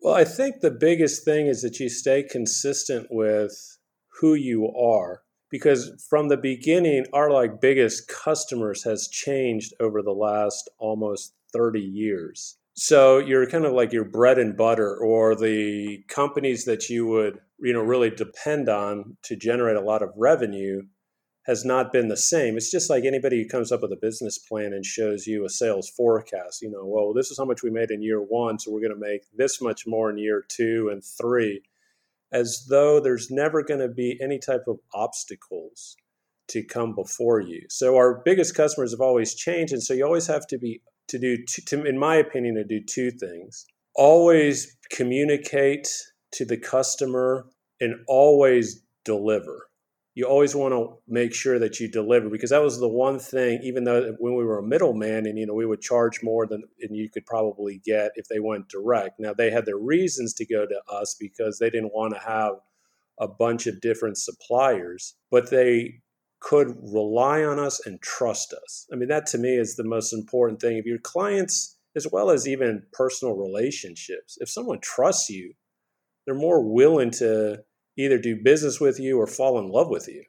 Well 0.00 0.14
i 0.14 0.24
think 0.24 0.60
the 0.60 0.70
biggest 0.70 1.24
thing 1.24 1.46
is 1.46 1.62
that 1.62 1.78
you 1.78 1.88
stay 1.88 2.22
consistent 2.22 3.08
with 3.10 3.78
who 4.20 4.34
you 4.34 4.72
are 4.74 5.22
because 5.50 6.06
from 6.08 6.28
the 6.28 6.36
beginning 6.36 7.04
our 7.12 7.30
like 7.30 7.60
biggest 7.60 8.08
customers 8.08 8.84
has 8.84 9.08
changed 9.08 9.74
over 9.80 10.02
the 10.02 10.12
last 10.12 10.70
almost 10.78 11.34
30 11.52 11.80
years. 11.80 12.56
So 12.74 13.18
you're 13.18 13.50
kind 13.50 13.66
of 13.66 13.72
like 13.72 13.92
your 13.92 14.04
bread 14.04 14.38
and 14.38 14.56
butter 14.56 14.96
or 14.96 15.34
the 15.34 16.02
companies 16.08 16.64
that 16.64 16.88
you 16.88 17.06
would 17.06 17.40
you 17.58 17.72
know 17.72 17.82
really 17.82 18.10
depend 18.10 18.68
on 18.68 19.16
to 19.24 19.36
generate 19.36 19.76
a 19.76 19.82
lot 19.82 20.02
of 20.02 20.10
revenue 20.16 20.82
has 21.50 21.64
not 21.64 21.92
been 21.92 22.06
the 22.06 22.16
same. 22.16 22.56
It's 22.56 22.70
just 22.70 22.88
like 22.88 23.04
anybody 23.04 23.42
who 23.42 23.48
comes 23.48 23.72
up 23.72 23.82
with 23.82 23.90
a 23.90 23.98
business 24.00 24.38
plan 24.38 24.72
and 24.72 24.86
shows 24.86 25.26
you 25.26 25.44
a 25.44 25.48
sales 25.48 25.88
forecast 25.88 26.62
you 26.62 26.70
know 26.70 26.84
well 26.86 27.12
this 27.12 27.32
is 27.32 27.38
how 27.38 27.44
much 27.44 27.64
we 27.64 27.70
made 27.70 27.90
in 27.90 28.02
year 28.02 28.22
one 28.22 28.56
so 28.56 28.70
we're 28.70 28.80
going 28.80 28.94
to 28.94 29.08
make 29.10 29.22
this 29.36 29.60
much 29.60 29.84
more 29.84 30.10
in 30.10 30.16
year 30.16 30.44
two 30.48 30.88
and 30.92 31.02
three 31.04 31.60
as 32.32 32.66
though 32.70 33.00
there's 33.00 33.32
never 33.32 33.64
going 33.64 33.80
to 33.80 33.88
be 33.88 34.16
any 34.22 34.38
type 34.38 34.62
of 34.68 34.78
obstacles 34.94 35.96
to 36.46 36.62
come 36.62 36.94
before 36.94 37.40
you. 37.40 37.62
So 37.68 37.96
our 37.96 38.22
biggest 38.24 38.54
customers 38.54 38.92
have 38.92 39.00
always 39.00 39.34
changed, 39.34 39.72
and 39.72 39.82
so 39.82 39.94
you 39.94 40.04
always 40.04 40.28
have 40.28 40.46
to 40.48 40.58
be 40.58 40.82
to 41.08 41.18
do, 41.18 41.36
to, 41.66 41.84
in 41.84 41.98
my 41.98 42.14
opinion, 42.14 42.54
to 42.54 42.64
do 42.64 42.80
two 42.80 43.10
things: 43.10 43.66
always 43.96 44.76
communicate 44.90 45.88
to 46.32 46.44
the 46.44 46.56
customer 46.56 47.46
and 47.80 47.96
always 48.06 48.82
deliver 49.04 49.69
you 50.14 50.24
always 50.24 50.54
want 50.54 50.74
to 50.74 50.98
make 51.08 51.32
sure 51.32 51.58
that 51.58 51.78
you 51.78 51.88
deliver 51.88 52.28
because 52.28 52.50
that 52.50 52.62
was 52.62 52.80
the 52.80 52.88
one 52.88 53.18
thing 53.18 53.60
even 53.62 53.84
though 53.84 54.14
when 54.18 54.34
we 54.34 54.44
were 54.44 54.58
a 54.58 54.62
middleman 54.62 55.26
and 55.26 55.38
you 55.38 55.46
know 55.46 55.54
we 55.54 55.66
would 55.66 55.80
charge 55.80 56.22
more 56.22 56.46
than 56.46 56.64
and 56.82 56.96
you 56.96 57.08
could 57.08 57.24
probably 57.26 57.80
get 57.84 58.10
if 58.16 58.26
they 58.28 58.40
went 58.40 58.68
direct. 58.68 59.20
Now 59.20 59.32
they 59.32 59.50
had 59.50 59.66
their 59.66 59.78
reasons 59.78 60.34
to 60.34 60.46
go 60.46 60.66
to 60.66 60.80
us 60.92 61.16
because 61.18 61.58
they 61.58 61.70
didn't 61.70 61.94
want 61.94 62.14
to 62.14 62.20
have 62.20 62.54
a 63.18 63.28
bunch 63.28 63.66
of 63.66 63.80
different 63.80 64.18
suppliers 64.18 65.14
but 65.30 65.50
they 65.50 66.00
could 66.40 66.74
rely 66.82 67.44
on 67.44 67.58
us 67.58 67.84
and 67.86 68.00
trust 68.00 68.52
us. 68.52 68.86
I 68.92 68.96
mean 68.96 69.08
that 69.08 69.26
to 69.26 69.38
me 69.38 69.56
is 69.56 69.76
the 69.76 69.84
most 69.84 70.12
important 70.12 70.60
thing. 70.60 70.76
If 70.76 70.86
your 70.86 70.98
clients 70.98 71.76
as 71.96 72.06
well 72.10 72.30
as 72.30 72.46
even 72.48 72.82
personal 72.92 73.34
relationships 73.34 74.38
if 74.40 74.48
someone 74.48 74.80
trusts 74.80 75.28
you 75.28 75.52
they're 76.24 76.34
more 76.34 76.62
willing 76.62 77.10
to 77.10 77.58
either 77.96 78.18
do 78.18 78.36
business 78.42 78.80
with 78.80 78.98
you 78.98 79.18
or 79.18 79.26
fall 79.26 79.58
in 79.58 79.68
love 79.68 79.88
with 79.88 80.08
you. 80.08 80.24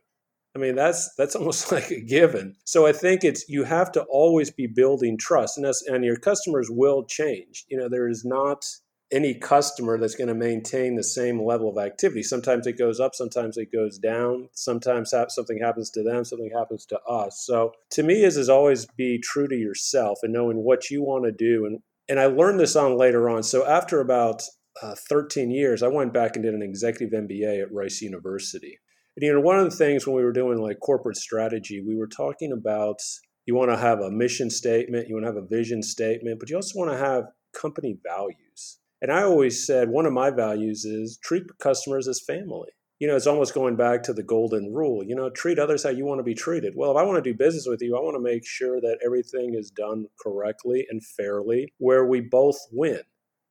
I 0.55 0.59
mean, 0.59 0.75
that's 0.75 1.13
that's 1.15 1.35
almost 1.37 1.71
like 1.71 1.91
a 1.91 2.01
given. 2.01 2.55
So 2.65 2.85
I 2.85 2.93
think 2.93 3.23
it's 3.23 3.47
you 3.47 3.63
have 3.63 3.91
to 3.93 4.03
always 4.03 4.51
be 4.51 4.67
building 4.67 5.17
trust, 5.17 5.57
and 5.57 5.65
that's, 5.65 5.85
and 5.87 6.03
your 6.03 6.17
customers 6.17 6.69
will 6.69 7.05
change. 7.05 7.65
You 7.69 7.77
know, 7.77 7.89
there 7.89 8.07
is 8.07 8.25
not 8.25 8.65
any 9.11 9.33
customer 9.33 9.97
that's 9.97 10.15
going 10.15 10.29
to 10.29 10.33
maintain 10.33 10.95
the 10.95 11.03
same 11.03 11.43
level 11.43 11.69
of 11.69 11.83
activity. 11.83 12.23
Sometimes 12.23 12.65
it 12.65 12.77
goes 12.77 12.99
up, 12.99 13.13
sometimes 13.13 13.57
it 13.57 13.71
goes 13.71 13.97
down. 13.97 14.47
Sometimes 14.53 15.13
something 15.27 15.59
happens 15.59 15.89
to 15.91 16.03
them, 16.03 16.23
something 16.23 16.51
happens 16.55 16.85
to 16.85 16.99
us. 17.01 17.43
So 17.45 17.73
to 17.91 18.03
me, 18.03 18.23
is 18.23 18.37
is 18.37 18.49
always 18.49 18.85
be 18.85 19.19
true 19.19 19.47
to 19.47 19.55
yourself 19.55 20.19
and 20.23 20.31
knowing 20.31 20.63
what 20.63 20.89
you 20.89 21.03
want 21.03 21.25
to 21.25 21.31
do. 21.31 21.65
And 21.65 21.79
and 22.09 22.19
I 22.19 22.25
learned 22.25 22.59
this 22.59 22.75
on 22.75 22.97
later 22.97 23.29
on. 23.29 23.43
So 23.43 23.65
after 23.65 24.01
about 24.01 24.43
uh, 24.81 24.95
13 25.09 25.51
years, 25.51 25.83
I 25.83 25.87
went 25.87 26.13
back 26.13 26.35
and 26.35 26.43
did 26.43 26.53
an 26.53 26.61
executive 26.61 27.17
MBA 27.17 27.61
at 27.61 27.73
Rice 27.73 28.01
University. 28.01 28.77
And, 29.15 29.23
you 29.23 29.33
know, 29.33 29.41
one 29.41 29.59
of 29.59 29.69
the 29.69 29.75
things 29.75 30.07
when 30.07 30.15
we 30.15 30.23
were 30.23 30.31
doing 30.31 30.59
like 30.59 30.79
corporate 30.79 31.17
strategy, 31.17 31.83
we 31.85 31.95
were 31.95 32.07
talking 32.07 32.51
about 32.51 32.99
you 33.45 33.55
want 33.55 33.71
to 33.71 33.77
have 33.77 33.99
a 33.99 34.11
mission 34.11 34.49
statement, 34.49 35.07
you 35.07 35.15
want 35.15 35.25
to 35.25 35.33
have 35.33 35.43
a 35.43 35.47
vision 35.47 35.83
statement, 35.83 36.39
but 36.39 36.49
you 36.49 36.55
also 36.55 36.79
want 36.79 36.91
to 36.91 36.97
have 36.97 37.25
company 37.53 37.97
values. 38.03 38.79
And 39.01 39.11
I 39.11 39.23
always 39.23 39.65
said 39.65 39.89
one 39.89 40.05
of 40.05 40.13
my 40.13 40.29
values 40.29 40.85
is 40.85 41.17
treat 41.23 41.43
customers 41.59 42.07
as 42.07 42.21
family. 42.21 42.69
You 42.99 43.07
know, 43.07 43.15
it's 43.15 43.25
almost 43.25 43.55
going 43.55 43.75
back 43.75 44.03
to 44.03 44.13
the 44.13 44.21
golden 44.21 44.71
rule. 44.71 45.03
You 45.03 45.15
know, 45.15 45.31
treat 45.31 45.57
others 45.57 45.83
how 45.83 45.89
you 45.89 46.05
want 46.05 46.19
to 46.19 46.23
be 46.23 46.35
treated. 46.35 46.73
Well, 46.75 46.91
if 46.91 46.97
I 46.97 47.03
want 47.03 47.21
to 47.21 47.31
do 47.31 47.35
business 47.35 47.65
with 47.67 47.81
you, 47.81 47.97
I 47.97 47.99
want 47.99 48.15
to 48.15 48.21
make 48.21 48.45
sure 48.45 48.79
that 48.79 48.99
everything 49.03 49.55
is 49.55 49.71
done 49.71 50.05
correctly 50.21 50.85
and 50.87 51.03
fairly 51.03 51.73
where 51.79 52.05
we 52.05 52.21
both 52.21 52.59
win. 52.71 53.01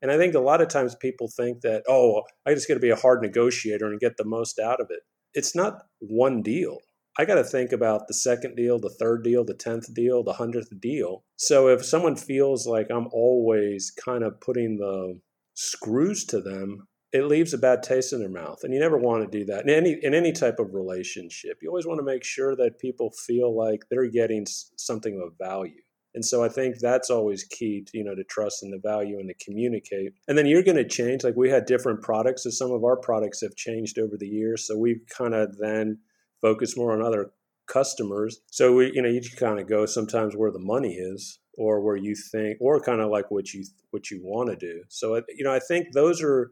And 0.03 0.11
I 0.11 0.17
think 0.17 0.35
a 0.35 0.41
lot 0.41 0.61
of 0.61 0.69
times 0.69 0.95
people 0.95 1.29
think 1.29 1.61
that, 1.61 1.83
oh, 1.89 2.23
I 2.47 2.55
just 2.55 2.69
got 2.69 2.75
to 2.75 2.81
be 2.81 2.91
a 2.91 2.97
hard 2.97 3.21
negotiator 3.23 3.87
and 3.87 4.01
get 4.01 4.17
the 4.17 4.25
most 4.25 4.59
out 4.59 4.81
of 4.81 4.89
it. 4.91 5.01
It's 5.35 5.55
not 5.55 5.83
one 6.01 6.43
deal. 6.43 6.79
I 7.19 7.25
got 7.25 7.35
to 7.35 7.45
think 7.45 7.73
about 7.73 8.09
the 8.09 8.15
second 8.15 8.57
deal, 8.57 8.79
the 8.79 8.95
third 8.99 9.23
deal, 9.25 9.45
the 9.45 9.55
10th 9.55 9.93
deal, 9.93 10.23
the 10.23 10.35
100th 10.35 10.81
deal. 10.81 11.25
So 11.37 11.69
if 11.69 11.85
someone 11.85 12.17
feels 12.17 12.67
like 12.67 12.87
I'm 12.91 13.09
always 13.13 13.91
kind 13.91 14.25
of 14.25 14.41
putting 14.41 14.79
the 14.79 15.21
screws 15.55 16.25
to 16.27 16.41
them, 16.41 16.87
it 17.13 17.27
leaves 17.27 17.53
a 17.53 17.59
bad 17.59 17.83
taste 17.83 18.13
in 18.13 18.21
their 18.21 18.31
mouth. 18.31 18.61
And 18.63 18.73
you 18.73 18.81
never 18.81 18.97
want 18.97 19.31
to 19.31 19.39
do 19.39 19.45
that. 19.47 19.69
In 19.69 19.71
any 19.71 19.99
in 20.03 20.15
any 20.15 20.33
type 20.33 20.59
of 20.59 20.73
relationship, 20.75 21.59
you 21.61 21.69
always 21.69 21.87
want 21.87 21.99
to 21.99 22.05
make 22.05 22.25
sure 22.25 22.55
that 22.57 22.79
people 22.79 23.11
feel 23.11 23.57
like 23.57 23.83
they're 23.91 24.09
getting 24.09 24.47
something 24.77 25.21
of 25.21 25.37
value. 25.37 25.83
And 26.15 26.25
so 26.25 26.43
I 26.43 26.49
think 26.49 26.79
that's 26.79 27.11
always 27.11 27.45
key 27.45 27.85
to, 27.87 27.99
you 27.99 28.05
know, 28.05 28.15
to 28.15 28.25
trust 28.25 28.63
and 28.63 28.73
the 28.73 28.81
value 28.83 29.19
and 29.19 29.29
to 29.29 29.45
communicate. 29.45 30.13
And 30.27 30.37
then 30.37 30.47
you're 30.47 30.63
going 30.63 30.77
to 30.77 30.89
change. 30.89 31.23
Like 31.23 31.37
we 31.37 31.51
had 31.51 31.67
different 31.67 32.03
products. 32.03 32.45
So 32.45 32.51
some 32.51 32.73
of 32.73 32.85
our 32.85 32.97
products 32.97 33.41
have 33.43 33.55
changed 33.55 33.99
over 33.99 34.17
the 34.19 34.27
years. 34.27 34.67
So 34.67 34.77
we've 34.77 35.03
kind 35.17 35.35
of 35.35 35.59
then 35.59 35.99
focused 36.41 36.77
more 36.77 36.93
on 36.93 37.03
other 37.03 37.31
customers. 37.69 38.41
So 38.51 38.75
we, 38.75 38.93
you 38.93 39.03
know, 39.03 39.09
you 39.09 39.21
kind 39.39 39.61
of 39.61 39.69
go 39.69 39.87
sometimes 39.87 40.35
where 40.35 40.51
the 40.51 40.59
money 40.59 40.95
is 40.95 41.39
or 41.57 41.81
where 41.81 41.97
you 41.97 42.15
think, 42.33 42.59
or 42.61 42.81
kind 42.81 43.01
of 43.01 43.11
like 43.11 43.31
what 43.31 43.53
you, 43.53 43.65
what 43.91 44.11
you 44.11 44.21
want 44.23 44.51
to 44.51 44.57
do. 44.57 44.83
So, 44.89 45.17
you 45.29 45.45
know, 45.45 45.53
I 45.53 45.61
think 45.61 45.89
those 45.93 46.23
are, 46.23 46.51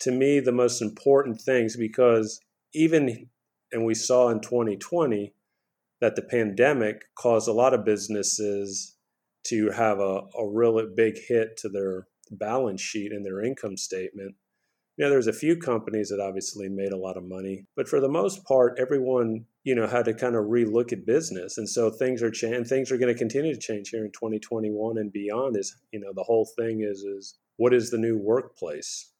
to 0.00 0.12
me 0.12 0.40
the 0.40 0.52
most 0.52 0.82
important 0.82 1.40
things 1.40 1.76
because 1.76 2.40
even 2.74 3.28
and 3.72 3.84
we 3.84 3.94
saw 3.94 4.28
in 4.28 4.40
2020 4.40 5.32
that 6.00 6.14
the 6.14 6.22
pandemic 6.22 7.04
caused 7.16 7.48
a 7.48 7.52
lot 7.52 7.74
of 7.74 7.84
businesses 7.84 8.91
to 9.44 9.70
have 9.70 9.98
a, 9.98 10.22
a 10.38 10.48
really 10.48 10.86
big 10.94 11.18
hit 11.18 11.56
to 11.58 11.68
their 11.68 12.06
balance 12.30 12.80
sheet 12.80 13.12
and 13.12 13.24
their 13.24 13.42
income 13.42 13.76
statement. 13.76 14.34
You 14.96 15.04
know, 15.04 15.10
there's 15.10 15.26
a 15.26 15.32
few 15.32 15.56
companies 15.56 16.10
that 16.10 16.20
obviously 16.20 16.68
made 16.68 16.92
a 16.92 16.98
lot 16.98 17.16
of 17.16 17.24
money, 17.24 17.64
but 17.76 17.88
for 17.88 17.98
the 17.98 18.08
most 18.08 18.44
part, 18.44 18.78
everyone, 18.78 19.46
you 19.64 19.74
know, 19.74 19.86
had 19.86 20.04
to 20.04 20.14
kind 20.14 20.36
of 20.36 20.44
relook 20.44 20.92
at 20.92 21.06
business. 21.06 21.56
And 21.56 21.68
so 21.68 21.90
things 21.90 22.22
are 22.22 22.30
changing, 22.30 22.64
things 22.64 22.92
are 22.92 22.98
going 22.98 23.12
to 23.12 23.18
continue 23.18 23.54
to 23.54 23.60
change 23.60 23.88
here 23.88 24.04
in 24.04 24.12
2021 24.12 24.98
and 24.98 25.12
beyond 25.12 25.56
is, 25.56 25.74
you 25.92 26.00
know, 26.00 26.12
the 26.14 26.24
whole 26.24 26.46
thing 26.56 26.82
is, 26.82 27.00
is 27.00 27.38
what 27.56 27.72
is 27.72 27.90
the 27.90 27.98
new 27.98 28.18
workplace? 28.18 29.12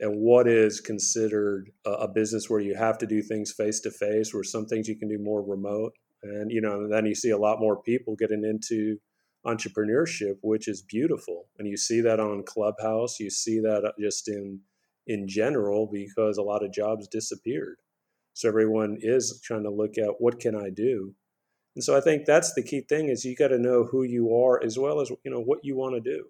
and 0.00 0.20
what 0.20 0.46
is 0.46 0.80
considered 0.80 1.70
a, 1.84 1.90
a 1.90 2.08
business 2.08 2.48
where 2.48 2.60
you 2.60 2.74
have 2.74 2.98
to 2.98 3.06
do 3.06 3.22
things 3.22 3.52
face 3.52 3.80
to 3.80 3.90
face, 3.90 4.32
where 4.32 4.44
some 4.44 4.66
things 4.66 4.88
you 4.88 4.96
can 4.96 5.08
do 5.08 5.18
more 5.18 5.42
remote. 5.42 5.92
And, 6.22 6.50
you 6.50 6.60
know, 6.60 6.88
then 6.88 7.06
you 7.06 7.14
see 7.14 7.30
a 7.30 7.38
lot 7.38 7.60
more 7.60 7.80
people 7.82 8.16
getting 8.16 8.44
into 8.44 8.98
entrepreneurship, 9.46 10.36
which 10.42 10.68
is 10.68 10.82
beautiful. 10.82 11.46
And 11.58 11.68
you 11.68 11.76
see 11.76 12.00
that 12.02 12.20
on 12.20 12.44
Clubhouse, 12.44 13.20
you 13.20 13.30
see 13.30 13.60
that 13.60 13.84
uh, 13.84 13.92
just 13.98 14.28
in 14.28 14.60
in 15.06 15.26
general 15.26 15.88
because 15.90 16.36
a 16.36 16.42
lot 16.42 16.62
of 16.62 16.72
jobs 16.72 17.08
disappeared. 17.08 17.76
So 18.34 18.48
everyone 18.48 18.98
is 19.00 19.40
trying 19.42 19.62
to 19.62 19.70
look 19.70 19.96
at 19.96 20.20
what 20.20 20.38
can 20.38 20.54
I 20.54 20.68
do? 20.68 21.14
And 21.74 21.82
so 21.82 21.96
I 21.96 22.00
think 22.00 22.26
that's 22.26 22.52
the 22.52 22.62
key 22.62 22.82
thing 22.82 23.08
is 23.08 23.24
you 23.24 23.34
got 23.34 23.48
to 23.48 23.58
know 23.58 23.84
who 23.84 24.02
you 24.02 24.34
are 24.34 24.62
as 24.62 24.78
well 24.78 25.00
as 25.00 25.10
you 25.10 25.30
know 25.30 25.40
what 25.40 25.64
you 25.64 25.76
want 25.76 25.94
to 25.94 26.00
do. 26.00 26.26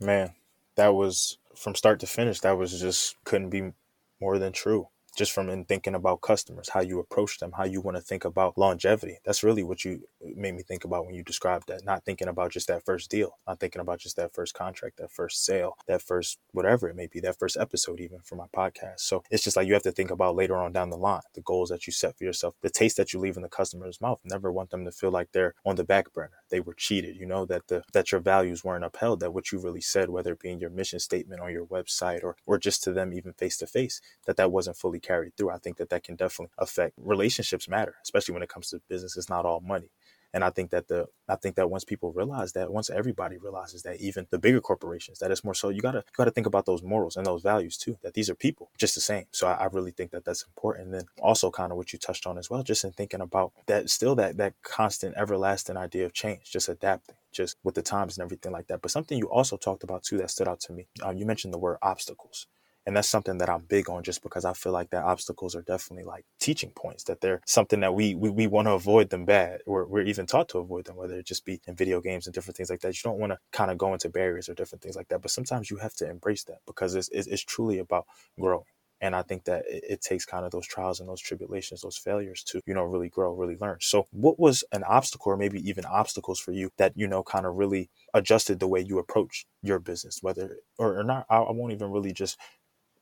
Man, 0.00 0.34
that 0.74 0.94
was 0.94 1.38
from 1.56 1.74
start 1.74 2.00
to 2.00 2.06
finish, 2.06 2.40
that 2.40 2.58
was 2.58 2.78
just 2.80 3.16
couldn't 3.24 3.50
be 3.50 3.72
more 4.20 4.38
than 4.38 4.52
true 4.52 4.88
just 5.18 5.32
from 5.32 5.50
in 5.50 5.64
thinking 5.64 5.96
about 5.96 6.20
customers, 6.20 6.68
how 6.68 6.80
you 6.80 7.00
approach 7.00 7.38
them, 7.38 7.52
how 7.56 7.64
you 7.64 7.80
want 7.80 7.96
to 7.96 8.00
think 8.00 8.24
about 8.24 8.56
longevity. 8.56 9.18
That's 9.24 9.42
really 9.42 9.64
what 9.64 9.84
you 9.84 10.04
uh, 10.24 10.30
made 10.36 10.54
me 10.54 10.62
think 10.62 10.84
about 10.84 11.04
when 11.04 11.14
you 11.16 11.24
described 11.24 11.66
that. 11.66 11.84
Not 11.84 12.04
thinking 12.04 12.28
about 12.28 12.52
just 12.52 12.68
that 12.68 12.84
first 12.84 13.10
deal, 13.10 13.36
not 13.46 13.58
thinking 13.58 13.80
about 13.80 13.98
just 13.98 14.16
that 14.16 14.32
first 14.32 14.54
contract, 14.54 14.98
that 14.98 15.10
first 15.10 15.44
sale, 15.44 15.76
that 15.88 16.02
first 16.02 16.38
whatever 16.52 16.88
it 16.88 16.94
may 16.94 17.08
be, 17.08 17.18
that 17.20 17.38
first 17.38 17.56
episode 17.56 18.00
even 18.00 18.20
for 18.20 18.36
my 18.36 18.46
podcast. 18.56 19.00
So 19.00 19.24
it's 19.28 19.42
just 19.42 19.56
like 19.56 19.66
you 19.66 19.74
have 19.74 19.82
to 19.82 19.92
think 19.92 20.12
about 20.12 20.36
later 20.36 20.56
on 20.56 20.72
down 20.72 20.90
the 20.90 20.96
line, 20.96 21.22
the 21.34 21.40
goals 21.40 21.68
that 21.70 21.88
you 21.88 21.92
set 21.92 22.16
for 22.16 22.22
yourself, 22.24 22.54
the 22.62 22.70
taste 22.70 22.96
that 22.96 23.12
you 23.12 23.18
leave 23.18 23.36
in 23.36 23.42
the 23.42 23.48
customer's 23.48 24.00
mouth. 24.00 24.20
Never 24.24 24.52
want 24.52 24.70
them 24.70 24.84
to 24.84 24.92
feel 24.92 25.10
like 25.10 25.32
they're 25.32 25.54
on 25.66 25.74
the 25.74 25.84
back 25.84 26.12
burner. 26.12 26.37
They 26.50 26.60
were 26.60 26.74
cheated, 26.74 27.16
you 27.16 27.26
know, 27.26 27.44
that 27.46 27.68
the 27.68 27.82
that 27.92 28.12
your 28.12 28.20
values 28.20 28.64
weren't 28.64 28.84
upheld, 28.84 29.20
that 29.20 29.32
what 29.34 29.52
you 29.52 29.58
really 29.60 29.80
said, 29.80 30.10
whether 30.10 30.32
it 30.32 30.40
be 30.40 30.50
in 30.50 30.60
your 30.60 30.70
mission 30.70 30.98
statement 30.98 31.40
on 31.40 31.52
your 31.52 31.66
website 31.66 32.22
or 32.24 32.36
or 32.46 32.58
just 32.58 32.82
to 32.84 32.92
them 32.92 33.12
even 33.12 33.32
face 33.34 33.56
to 33.58 33.66
face, 33.66 34.00
that 34.26 34.36
that 34.36 34.52
wasn't 34.52 34.76
fully 34.76 35.00
carried 35.00 35.36
through. 35.36 35.50
I 35.50 35.58
think 35.58 35.76
that 35.78 35.90
that 35.90 36.04
can 36.04 36.16
definitely 36.16 36.52
affect 36.58 36.94
relationships 36.98 37.68
matter, 37.68 37.96
especially 38.02 38.34
when 38.34 38.42
it 38.42 38.48
comes 38.48 38.70
to 38.70 38.80
business. 38.88 39.16
It's 39.16 39.28
not 39.30 39.46
all 39.46 39.60
money. 39.60 39.90
And 40.34 40.44
I 40.44 40.50
think 40.50 40.70
that 40.70 40.88
the 40.88 41.06
I 41.28 41.36
think 41.36 41.56
that 41.56 41.70
once 41.70 41.84
people 41.84 42.12
realize 42.12 42.52
that, 42.52 42.72
once 42.72 42.90
everybody 42.90 43.38
realizes 43.38 43.82
that, 43.82 44.00
even 44.00 44.26
the 44.30 44.38
bigger 44.38 44.60
corporations, 44.60 45.18
that 45.18 45.30
it's 45.30 45.44
more 45.44 45.54
so 45.54 45.68
you 45.70 45.80
gotta 45.80 45.98
you 45.98 46.14
gotta 46.16 46.30
think 46.30 46.46
about 46.46 46.66
those 46.66 46.82
morals 46.82 47.16
and 47.16 47.24
those 47.24 47.42
values 47.42 47.76
too. 47.76 47.98
That 48.02 48.14
these 48.14 48.28
are 48.28 48.34
people 48.34 48.70
just 48.78 48.94
the 48.94 49.00
same. 49.00 49.26
So 49.32 49.46
I, 49.46 49.54
I 49.54 49.64
really 49.66 49.90
think 49.90 50.10
that 50.10 50.24
that's 50.24 50.44
important. 50.44 50.86
And 50.86 50.94
then 50.94 51.04
also 51.20 51.50
kind 51.50 51.72
of 51.72 51.78
what 51.78 51.92
you 51.92 51.98
touched 51.98 52.26
on 52.26 52.38
as 52.38 52.50
well, 52.50 52.62
just 52.62 52.84
in 52.84 52.92
thinking 52.92 53.20
about 53.20 53.52
that, 53.66 53.88
still 53.90 54.14
that 54.16 54.36
that 54.36 54.54
constant, 54.62 55.16
everlasting 55.16 55.76
idea 55.76 56.04
of 56.04 56.12
change, 56.12 56.50
just 56.50 56.68
adapting, 56.68 57.16
just 57.32 57.56
with 57.64 57.74
the 57.74 57.82
times 57.82 58.18
and 58.18 58.24
everything 58.24 58.52
like 58.52 58.66
that. 58.68 58.82
But 58.82 58.90
something 58.90 59.18
you 59.18 59.30
also 59.30 59.56
talked 59.56 59.82
about 59.82 60.02
too 60.02 60.18
that 60.18 60.30
stood 60.30 60.48
out 60.48 60.60
to 60.60 60.72
me. 60.72 60.88
Um, 61.02 61.16
you 61.16 61.26
mentioned 61.26 61.54
the 61.54 61.58
word 61.58 61.78
obstacles 61.82 62.46
and 62.88 62.96
that's 62.96 63.08
something 63.08 63.36
that 63.36 63.50
I'm 63.50 63.64
big 63.68 63.90
on 63.90 64.02
just 64.02 64.22
because 64.22 64.46
I 64.46 64.54
feel 64.54 64.72
like 64.72 64.88
that 64.90 65.04
obstacles 65.04 65.54
are 65.54 65.60
definitely 65.60 66.04
like 66.04 66.24
teaching 66.40 66.70
points 66.70 67.04
that 67.04 67.20
they're 67.20 67.42
something 67.46 67.80
that 67.80 67.94
we 67.94 68.14
we, 68.14 68.30
we 68.30 68.46
want 68.46 68.66
to 68.66 68.72
avoid 68.72 69.10
them 69.10 69.26
bad 69.26 69.60
or 69.66 69.86
we're 69.86 70.04
even 70.04 70.24
taught 70.24 70.48
to 70.48 70.58
avoid 70.58 70.86
them 70.86 70.96
whether 70.96 71.14
it 71.18 71.26
just 71.26 71.44
be 71.44 71.60
in 71.66 71.76
video 71.76 72.00
games 72.00 72.26
and 72.26 72.32
different 72.32 72.56
things 72.56 72.70
like 72.70 72.80
that 72.80 72.94
you 72.94 73.00
don't 73.04 73.18
want 73.18 73.30
to 73.30 73.38
kind 73.52 73.70
of 73.70 73.76
go 73.76 73.92
into 73.92 74.08
barriers 74.08 74.48
or 74.48 74.54
different 74.54 74.80
things 74.80 74.96
like 74.96 75.08
that 75.08 75.20
but 75.20 75.30
sometimes 75.30 75.70
you 75.70 75.76
have 75.76 75.92
to 75.92 76.08
embrace 76.08 76.44
that 76.44 76.60
because 76.66 76.94
it's, 76.94 77.10
it's, 77.10 77.28
it's 77.28 77.44
truly 77.44 77.78
about 77.78 78.06
growing 78.40 78.64
and 79.00 79.14
I 79.14 79.22
think 79.22 79.44
that 79.44 79.64
it, 79.68 80.00
takes 80.00 80.24
kind 80.24 80.44
of 80.44 80.50
those 80.50 80.66
trials 80.66 81.00
and 81.00 81.08
those 81.08 81.20
tribulations, 81.20 81.82
those 81.82 81.96
failures 81.96 82.42
to, 82.44 82.60
you 82.66 82.74
know, 82.74 82.82
really 82.82 83.08
grow, 83.08 83.32
really 83.32 83.56
learn. 83.56 83.78
So, 83.80 84.06
what 84.10 84.38
was 84.38 84.64
an 84.72 84.82
obstacle 84.84 85.32
or 85.32 85.36
maybe 85.36 85.60
even 85.68 85.84
obstacles 85.84 86.40
for 86.40 86.52
you 86.52 86.70
that, 86.78 86.92
you 86.96 87.06
know, 87.06 87.22
kind 87.22 87.46
of 87.46 87.56
really 87.56 87.90
adjusted 88.14 88.58
the 88.58 88.68
way 88.68 88.80
you 88.80 88.98
approach 88.98 89.46
your 89.62 89.78
business, 89.78 90.18
whether 90.22 90.56
or, 90.78 90.98
or 90.98 91.04
not? 91.04 91.26
I 91.30 91.40
won't 91.40 91.72
even 91.72 91.90
really 91.90 92.12
just 92.12 92.38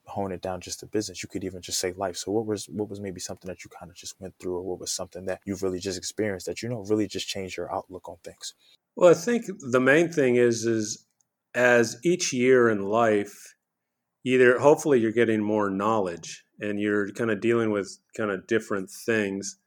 hone 0.07 0.33
it 0.33 0.41
down 0.41 0.61
just 0.61 0.81
to 0.81 0.87
business. 0.87 1.23
You 1.23 1.29
could 1.29 1.45
even 1.45 1.61
just 1.61 1.81
say 1.81 1.93
life. 1.93 2.17
So 2.17 2.33
what 2.33 2.47
was 2.47 2.67
what 2.67 2.89
was 2.89 3.01
maybe 3.01 3.21
something 3.21 3.49
that 3.49 3.65
you 3.65 3.71
kind 3.71 3.91
of 3.91 3.97
just 3.97 4.21
went 4.21 4.35
through, 4.39 4.57
or 4.57 4.63
what 4.63 4.81
was 4.81 4.93
something 4.93 5.27
that 5.27 5.41
you've 5.45 5.63
really 5.63 5.81
just 5.81 5.99
experienced 5.99 6.47
that 6.47 6.63
you 6.63 6.69
know 6.69 6.85
really 6.89 7.07
just 7.07 7.29
changed 7.29 7.57
your 7.57 7.73
outlook 7.75 8.09
on 8.09 8.17
things? 8.25 8.55
Well, 8.95 9.11
I 9.11 9.15
think 9.15 9.47
the 9.61 9.81
main 9.81 10.11
thing 10.11 10.37
is 10.37 10.65
is 10.65 11.07
as 11.55 11.99
each 12.05 12.33
year 12.33 12.69
in 12.69 12.83
life, 12.83 13.55
either 14.25 14.59
hopefully 14.59 15.01
you're 15.01 15.13
getting 15.13 15.43
more 15.43 15.71
knowledge 15.71 16.45
and 16.61 16.81
you're 16.81 17.11
kind 17.13 17.31
of 17.31 17.41
dealing 17.41 17.71
with 17.71 17.99
kind 18.17 18.31
of 18.31 18.47
different 18.47 18.91
things, 18.91 19.59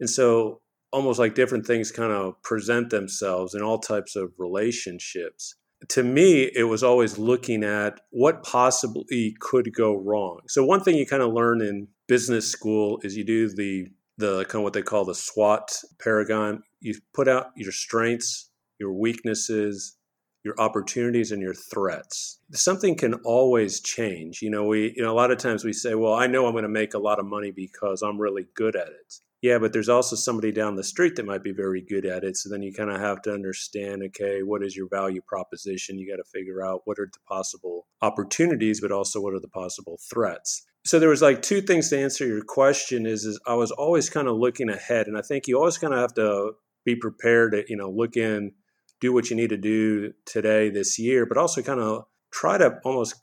and 0.00 0.08
so 0.08 0.60
almost 0.92 1.18
like 1.18 1.34
different 1.34 1.66
things 1.66 1.90
kind 1.90 2.12
of 2.12 2.40
present 2.42 2.90
themselves 2.90 3.54
in 3.54 3.62
all 3.62 3.78
types 3.78 4.14
of 4.14 4.30
relationships 4.38 5.56
to 5.88 6.02
me, 6.02 6.50
it 6.54 6.64
was 6.64 6.82
always 6.82 7.18
looking 7.18 7.64
at 7.64 8.00
what 8.10 8.42
possibly 8.42 9.36
could 9.40 9.74
go 9.74 9.96
wrong. 9.96 10.40
So 10.48 10.64
one 10.64 10.80
thing 10.80 10.96
you 10.96 11.06
kind 11.06 11.22
of 11.22 11.32
learn 11.32 11.60
in 11.60 11.88
business 12.06 12.50
school 12.50 13.00
is 13.02 13.16
you 13.16 13.24
do 13.24 13.48
the 13.48 13.88
the 14.18 14.44
kind 14.44 14.56
of 14.56 14.62
what 14.62 14.74
they 14.74 14.82
call 14.82 15.04
the 15.04 15.14
SWOT 15.14 15.70
paragon. 15.98 16.62
You 16.80 16.94
put 17.14 17.28
out 17.28 17.46
your 17.56 17.72
strengths, 17.72 18.50
your 18.78 18.92
weaknesses, 18.92 19.96
your 20.44 20.54
opportunities, 20.58 21.32
and 21.32 21.40
your 21.40 21.54
threats. 21.54 22.38
Something 22.52 22.96
can 22.96 23.14
always 23.24 23.80
change. 23.80 24.42
You 24.42 24.50
know, 24.50 24.64
we 24.64 24.92
you 24.96 25.02
know 25.02 25.12
a 25.12 25.16
lot 25.16 25.30
of 25.30 25.38
times 25.38 25.64
we 25.64 25.72
say, 25.72 25.94
"Well, 25.94 26.14
I 26.14 26.26
know 26.26 26.46
I'm 26.46 26.52
going 26.52 26.62
to 26.62 26.68
make 26.68 26.94
a 26.94 26.98
lot 26.98 27.18
of 27.18 27.26
money 27.26 27.50
because 27.50 28.02
I'm 28.02 28.20
really 28.20 28.46
good 28.54 28.76
at 28.76 28.88
it." 28.88 29.20
Yeah, 29.42 29.58
but 29.58 29.72
there's 29.72 29.88
also 29.88 30.14
somebody 30.14 30.52
down 30.52 30.76
the 30.76 30.84
street 30.84 31.16
that 31.16 31.26
might 31.26 31.42
be 31.42 31.52
very 31.52 31.82
good 31.82 32.06
at 32.06 32.22
it. 32.22 32.36
So 32.36 32.48
then 32.48 32.62
you 32.62 32.72
kind 32.72 32.90
of 32.90 33.00
have 33.00 33.20
to 33.22 33.34
understand, 33.34 34.04
okay, 34.04 34.42
what 34.44 34.62
is 34.62 34.76
your 34.76 34.88
value 34.88 35.20
proposition? 35.26 35.98
You 35.98 36.08
got 36.08 36.22
to 36.22 36.30
figure 36.32 36.64
out 36.64 36.82
what 36.84 37.00
are 37.00 37.10
the 37.12 37.18
possible 37.28 37.88
opportunities, 38.00 38.80
but 38.80 38.92
also 38.92 39.20
what 39.20 39.34
are 39.34 39.40
the 39.40 39.48
possible 39.48 39.98
threats. 40.08 40.62
So 40.84 41.00
there 41.00 41.08
was 41.08 41.22
like 41.22 41.42
two 41.42 41.60
things 41.60 41.90
to 41.90 41.98
answer 41.98 42.24
your 42.24 42.44
question 42.44 43.04
is, 43.04 43.24
is 43.24 43.40
I 43.44 43.54
was 43.54 43.72
always 43.72 44.08
kind 44.08 44.28
of 44.28 44.36
looking 44.36 44.70
ahead. 44.70 45.08
And 45.08 45.18
I 45.18 45.22
think 45.22 45.48
you 45.48 45.58
always 45.58 45.78
kind 45.78 45.92
of 45.92 45.98
have 45.98 46.14
to 46.14 46.52
be 46.84 46.94
prepared 46.94 47.52
to, 47.52 47.64
you 47.68 47.76
know, 47.76 47.90
look 47.90 48.16
in, 48.16 48.52
do 49.00 49.12
what 49.12 49.28
you 49.28 49.34
need 49.34 49.50
to 49.50 49.56
do 49.56 50.12
today, 50.24 50.70
this 50.70 51.00
year, 51.00 51.26
but 51.26 51.36
also 51.36 51.62
kind 51.62 51.80
of 51.80 52.04
try 52.32 52.58
to 52.58 52.78
almost 52.84 53.16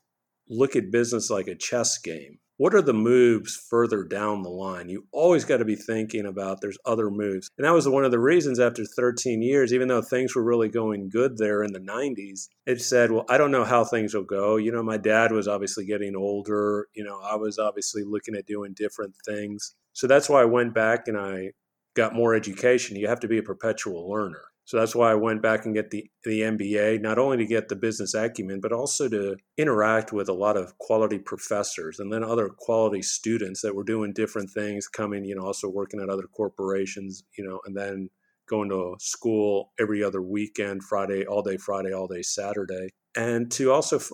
look 0.50 0.76
at 0.76 0.92
business 0.92 1.30
like 1.30 1.48
a 1.48 1.56
chess 1.56 1.98
game 1.98 2.40
what 2.60 2.76
are 2.76 2.82
the 2.82 2.94
moves 2.94 3.56
further 3.56 4.04
down 4.04 4.44
the 4.44 4.50
line? 4.50 4.90
You 4.90 5.08
always 5.14 5.46
got 5.46 5.58
to 5.58 5.66
be 5.66 5.78
thinking 5.78 6.26
about 6.26 6.60
there's 6.60 6.78
other 6.86 7.10
moves. 7.10 7.50
And 7.58 7.66
that 7.66 7.74
was 7.74 7.88
one 7.88 8.04
of 8.04 8.12
the 8.12 8.20
reasons 8.20 8.60
after 8.60 8.84
13 8.84 9.42
years, 9.42 9.72
even 9.72 9.88
though 9.88 10.02
things 10.02 10.36
were 10.36 10.44
really 10.44 10.68
going 10.68 11.08
good 11.08 11.38
there 11.38 11.64
in 11.64 11.72
the 11.72 11.80
90s, 11.80 12.50
it 12.66 12.82
said, 12.82 13.12
well, 13.12 13.24
I 13.30 13.38
don't 13.38 13.52
know 13.52 13.64
how 13.64 13.86
things 13.86 14.14
will 14.14 14.26
go. 14.26 14.58
You 14.58 14.74
know, 14.74 14.84
my 14.84 14.98
dad 14.98 15.32
was 15.32 15.48
obviously 15.48 15.86
getting 15.86 16.18
older. 16.18 16.90
You 16.94 17.06
know, 17.06 17.22
I 17.24 17.38
was 17.38 17.58
obviously 17.58 18.04
looking 18.04 18.36
at 18.36 18.46
doing 18.46 18.74
different 18.76 19.16
things. 19.26 19.74
So 19.94 20.06
that's 20.06 20.28
why 20.28 20.42
I 20.42 20.46
went 20.46 20.74
back 20.74 21.08
and 21.08 21.18
I 21.18 21.52
got 21.96 22.14
more 22.14 22.36
education. 22.36 22.98
You 22.98 23.08
have 23.08 23.22
to 23.22 23.30
be 23.30 23.38
a 23.38 23.44
perpetual 23.44 24.12
learner. 24.12 24.49
So 24.70 24.78
that's 24.78 24.94
why 24.94 25.10
I 25.12 25.16
went 25.16 25.42
back 25.42 25.66
and 25.66 25.74
get 25.74 25.90
the, 25.90 26.08
the 26.24 26.42
MBA, 26.42 27.02
not 27.02 27.18
only 27.18 27.38
to 27.38 27.46
get 27.48 27.70
the 27.70 27.76
business 27.76 28.14
acumen, 28.14 28.60
but 28.62 28.72
also 28.72 29.10
to 29.10 29.36
interact 29.58 30.14
with 30.14 30.30
a 30.30 30.34
lot 30.34 30.58
of 30.58 30.78
quality 30.78 31.18
professors 31.18 31.98
and 31.98 32.14
then 32.14 32.24
other 32.24 32.50
quality 32.50 33.02
students 33.02 33.64
that 33.64 33.74
were 33.74 33.84
doing 33.84 34.14
different 34.14 34.52
things, 34.52 34.88
coming, 34.88 35.26
you 35.26 35.36
know, 35.36 35.42
also 35.42 35.68
working 35.68 36.00
at 36.00 36.08
other 36.08 36.28
corporations, 36.32 37.24
you 37.36 37.44
know, 37.44 37.60
and 37.66 37.76
then 37.76 38.12
going 38.48 38.70
to 38.70 38.96
school 39.00 39.74
every 39.80 40.04
other 40.04 40.22
weekend, 40.22 40.84
Friday, 40.84 41.26
all 41.26 41.42
day 41.42 41.58
Friday, 41.58 41.92
all 41.92 42.06
day 42.06 42.22
Saturday. 42.22 42.90
And 43.18 43.50
to 43.54 43.72
also 43.72 43.96
f- 43.96 44.12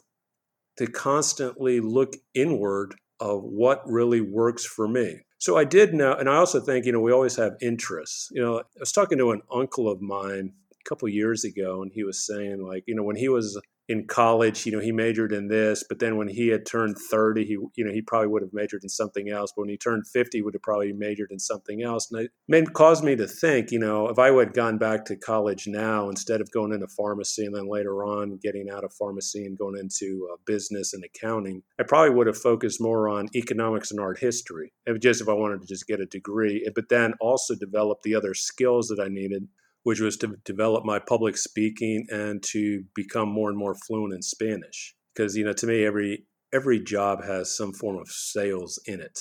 to 0.77 0.87
constantly 0.87 1.81
look 1.81 2.13
inward 2.33 2.95
of 3.19 3.43
what 3.43 3.81
really 3.85 4.21
works 4.21 4.63
for 4.65 4.87
me. 4.87 5.19
So 5.45 5.57
I 5.57 5.63
did 5.63 5.93
know, 5.93 6.11
and 6.11 6.27
I 6.27 6.37
also 6.37 6.59
think, 6.59 6.87
you 6.87 6.91
know, 6.91 6.99
we 6.99 7.11
always 7.11 7.35
have 7.35 7.55
interests. 7.61 8.29
You 8.31 8.41
know, 8.41 8.57
I 8.61 8.79
was 8.79 8.91
talking 8.91 9.19
to 9.19 9.29
an 9.29 9.43
uncle 9.53 9.87
of 9.87 10.01
mine 10.01 10.53
a 10.71 10.89
couple 10.89 11.07
years 11.07 11.43
ago, 11.43 11.83
and 11.83 11.91
he 11.93 12.03
was 12.03 12.25
saying, 12.25 12.63
like, 12.63 12.83
you 12.87 12.95
know, 12.95 13.03
when 13.03 13.15
he 13.15 13.29
was 13.29 13.55
in 13.87 14.07
college, 14.07 14.65
you 14.65 14.71
know, 14.71 14.79
he 14.79 14.91
majored 14.91 15.31
in 15.31 15.47
this, 15.47 15.83
but 15.87 15.99
then 15.99 16.17
when 16.17 16.27
he 16.27 16.47
had 16.47 16.65
turned 16.65 16.97
30, 16.97 17.45
he, 17.45 17.51
you 17.75 17.85
know, 17.85 17.91
he 17.91 18.01
probably 18.01 18.27
would 18.27 18.41
have 18.41 18.53
majored 18.53 18.83
in 18.83 18.89
something 18.89 19.29
else. 19.29 19.51
But 19.55 19.63
when 19.63 19.69
he 19.69 19.77
turned 19.77 20.07
50, 20.07 20.37
he 20.37 20.41
would 20.41 20.55
have 20.55 20.63
probably 20.63 20.91
majored 20.93 21.31
in 21.31 21.39
something 21.39 21.83
else. 21.83 22.11
And 22.11 22.21
it 22.21 22.31
made, 22.47 22.73
caused 22.73 23.03
me 23.03 23.15
to 23.15 23.27
think, 23.27 23.71
you 23.71 23.79
know, 23.79 24.07
if 24.07 24.17
I 24.17 24.31
had 24.31 24.53
gone 24.53 24.77
back 24.77 25.05
to 25.05 25.15
college 25.15 25.67
now, 25.67 26.09
instead 26.09 26.41
of 26.41 26.51
going 26.51 26.73
into 26.73 26.87
pharmacy 26.87 27.45
and 27.45 27.55
then 27.55 27.69
later 27.69 28.03
on 28.03 28.39
getting 28.41 28.69
out 28.69 28.83
of 28.83 28.93
pharmacy 28.93 29.45
and 29.45 29.57
going 29.57 29.77
into 29.77 30.27
uh, 30.33 30.37
business 30.45 30.93
and 30.93 31.03
accounting, 31.03 31.61
I 31.79 31.83
probably 31.83 32.15
would 32.15 32.27
have 32.27 32.37
focused 32.37 32.81
more 32.81 33.07
on 33.07 33.29
economics 33.35 33.91
and 33.91 33.99
art 33.99 34.19
history. 34.19 34.73
Just 34.99 35.21
if 35.21 35.29
I 35.29 35.33
wanted 35.33 35.61
to 35.61 35.67
just 35.67 35.87
get 35.87 35.99
a 35.99 36.05
degree, 36.05 36.67
but 36.73 36.89
then 36.89 37.13
also 37.21 37.55
develop 37.55 37.99
the 38.03 38.15
other 38.15 38.33
skills 38.33 38.87
that 38.87 38.99
I 38.99 39.09
needed 39.09 39.47
which 39.85 39.99
was 39.99 40.17
to 40.17 40.35
develop 40.43 40.83
my 40.83 40.97
public 40.97 41.37
speaking 41.37 42.07
and 42.09 42.41
to 42.41 42.83
become 42.95 43.29
more 43.29 43.49
and 43.49 43.57
more 43.57 43.75
fluent 43.85 44.15
in 44.15 44.21
Spanish. 44.23 44.95
Because 45.13 45.37
you 45.37 45.45
know, 45.45 45.53
to 45.53 45.67
me, 45.67 45.85
every 45.85 46.25
every 46.51 46.79
job 46.79 47.23
has 47.23 47.55
some 47.55 47.71
form 47.71 47.97
of 47.97 48.07
sales 48.09 48.81
in 48.87 48.99
it. 48.99 49.17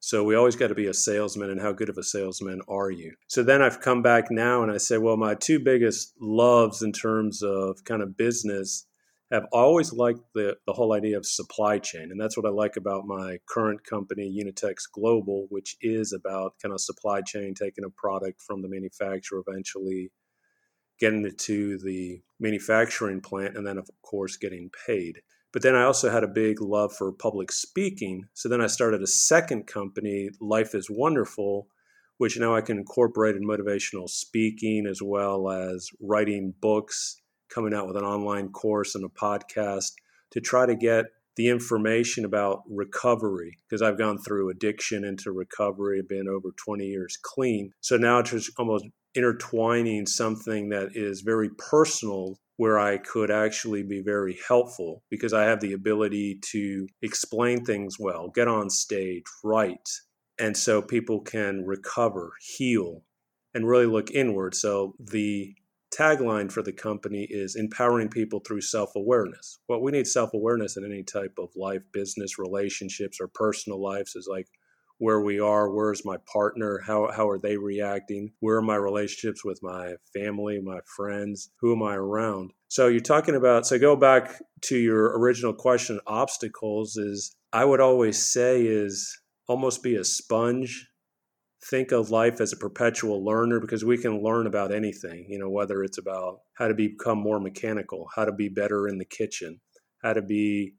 So 0.00 0.22
we 0.22 0.36
always 0.36 0.54
got 0.54 0.68
to 0.68 0.74
be 0.74 0.86
a 0.86 0.94
salesman, 0.94 1.50
and 1.50 1.62
how 1.62 1.72
good 1.72 1.88
of 1.88 1.96
a 1.96 2.02
salesman 2.02 2.60
are 2.68 2.90
you? 2.90 3.14
So 3.28 3.42
then 3.42 3.62
I've 3.62 3.80
come 3.80 4.02
back 4.02 4.26
now, 4.30 4.62
and 4.62 4.70
I 4.70 4.76
say, 4.76 4.98
well, 4.98 5.16
my 5.16 5.34
two 5.34 5.58
biggest 5.58 6.12
loves 6.20 6.82
in 6.82 6.92
terms 6.92 7.42
of 7.42 7.82
kind 7.84 8.02
of 8.02 8.18
business 8.18 8.86
have 9.30 9.46
always 9.52 9.92
liked 9.92 10.20
the, 10.34 10.56
the 10.66 10.72
whole 10.72 10.92
idea 10.92 11.16
of 11.16 11.26
supply 11.26 11.78
chain. 11.78 12.10
And 12.10 12.20
that's 12.20 12.36
what 12.36 12.46
I 12.46 12.50
like 12.50 12.76
about 12.76 13.06
my 13.06 13.38
current 13.48 13.84
company, 13.84 14.30
Unitex 14.40 14.82
Global, 14.92 15.46
which 15.50 15.76
is 15.80 16.12
about 16.12 16.54
kind 16.62 16.72
of 16.72 16.80
supply 16.80 17.22
chain, 17.22 17.54
taking 17.54 17.84
a 17.84 17.90
product 17.90 18.40
from 18.40 18.62
the 18.62 18.68
manufacturer, 18.68 19.42
eventually 19.46 20.12
getting 21.00 21.26
it 21.26 21.38
to 21.38 21.78
the 21.78 22.22
manufacturing 22.40 23.20
plant, 23.20 23.56
and 23.56 23.66
then, 23.66 23.78
of 23.78 23.88
course, 24.02 24.36
getting 24.36 24.70
paid. 24.86 25.20
But 25.52 25.62
then 25.62 25.74
I 25.74 25.82
also 25.82 26.10
had 26.10 26.24
a 26.24 26.28
big 26.28 26.60
love 26.60 26.94
for 26.94 27.12
public 27.12 27.50
speaking. 27.50 28.28
So 28.34 28.48
then 28.48 28.60
I 28.60 28.66
started 28.66 29.02
a 29.02 29.06
second 29.06 29.66
company, 29.66 30.30
Life 30.40 30.74
is 30.74 30.88
Wonderful, 30.88 31.66
which 32.18 32.38
now 32.38 32.54
I 32.54 32.60
can 32.60 32.78
incorporate 32.78 33.36
in 33.36 33.46
motivational 33.46 34.08
speaking 34.08 34.86
as 34.86 35.00
well 35.02 35.50
as 35.50 35.88
writing 36.00 36.54
books 36.60 37.20
coming 37.48 37.74
out 37.74 37.86
with 37.86 37.96
an 37.96 38.04
online 38.04 38.48
course 38.48 38.94
and 38.94 39.04
a 39.04 39.08
podcast 39.08 39.92
to 40.30 40.40
try 40.40 40.66
to 40.66 40.74
get 40.74 41.06
the 41.36 41.48
information 41.48 42.24
about 42.24 42.62
recovery 42.68 43.58
because 43.68 43.82
I've 43.82 43.98
gone 43.98 44.18
through 44.18 44.50
addiction 44.50 45.04
into 45.04 45.32
recovery, 45.32 46.02
been 46.02 46.28
over 46.28 46.50
20 46.56 46.86
years 46.86 47.18
clean. 47.20 47.72
So 47.80 47.96
now 47.96 48.18
it's 48.20 48.30
just 48.30 48.50
almost 48.58 48.86
intertwining 49.14 50.06
something 50.06 50.70
that 50.70 50.90
is 50.94 51.20
very 51.20 51.50
personal 51.58 52.38
where 52.56 52.78
I 52.78 52.96
could 52.96 53.30
actually 53.30 53.82
be 53.82 54.00
very 54.00 54.38
helpful 54.48 55.02
because 55.10 55.34
I 55.34 55.44
have 55.44 55.60
the 55.60 55.74
ability 55.74 56.40
to 56.52 56.88
explain 57.02 57.64
things 57.64 57.98
well, 57.98 58.30
get 58.34 58.48
on 58.48 58.70
stage, 58.70 59.24
write. 59.44 59.88
And 60.38 60.56
so 60.56 60.80
people 60.80 61.20
can 61.20 61.64
recover, 61.66 62.32
heal, 62.40 63.02
and 63.54 63.68
really 63.68 63.86
look 63.86 64.10
inward. 64.10 64.54
So 64.54 64.94
the 64.98 65.54
tagline 65.96 66.50
for 66.50 66.62
the 66.62 66.72
company 66.72 67.26
is 67.30 67.56
empowering 67.56 68.08
people 68.08 68.40
through 68.40 68.60
self-awareness. 68.60 69.58
Well, 69.68 69.80
we 69.80 69.92
need 69.92 70.06
self-awareness 70.06 70.76
in 70.76 70.84
any 70.84 71.02
type 71.02 71.34
of 71.38 71.50
life, 71.56 71.82
business, 71.92 72.38
relationships, 72.38 73.18
or 73.20 73.28
personal 73.28 73.82
lives 73.82 74.14
is 74.14 74.28
like 74.30 74.48
where 74.98 75.20
we 75.20 75.38
are, 75.38 75.70
where's 75.70 76.04
my 76.04 76.16
partner, 76.32 76.80
how 76.86 77.10
how 77.14 77.28
are 77.28 77.38
they 77.38 77.56
reacting, 77.56 78.32
where 78.40 78.56
are 78.56 78.62
my 78.62 78.76
relationships 78.76 79.44
with 79.44 79.60
my 79.62 79.94
family, 80.14 80.60
my 80.60 80.80
friends, 80.96 81.50
who 81.60 81.72
am 81.74 81.82
I 81.82 81.94
around? 81.94 82.52
So 82.68 82.88
you're 82.88 83.00
talking 83.00 83.34
about 83.34 83.66
so 83.66 83.78
go 83.78 83.96
back 83.96 84.40
to 84.62 84.76
your 84.76 85.18
original 85.18 85.52
question, 85.52 86.00
obstacles 86.06 86.96
is 86.96 87.36
I 87.52 87.64
would 87.64 87.80
always 87.80 88.24
say 88.24 88.62
is 88.62 89.18
almost 89.48 89.82
be 89.82 89.96
a 89.96 90.04
sponge 90.04 90.88
think 91.64 91.92
of 91.92 92.10
life 92.10 92.40
as 92.40 92.52
a 92.52 92.56
perpetual 92.56 93.24
learner 93.24 93.60
because 93.60 93.84
we 93.84 93.98
can 93.98 94.22
learn 94.22 94.46
about 94.46 94.72
anything, 94.72 95.26
you 95.28 95.38
know, 95.38 95.50
whether 95.50 95.82
it's 95.82 95.98
about 95.98 96.40
how 96.54 96.68
to 96.68 96.74
become 96.74 97.18
more 97.18 97.40
mechanical, 97.40 98.08
how 98.14 98.24
to 98.24 98.32
be 98.32 98.48
better 98.48 98.88
in 98.88 98.98
the 98.98 99.04
kitchen, 99.04 99.60
how 100.02 100.12
to 100.12 100.22
be 100.22 100.74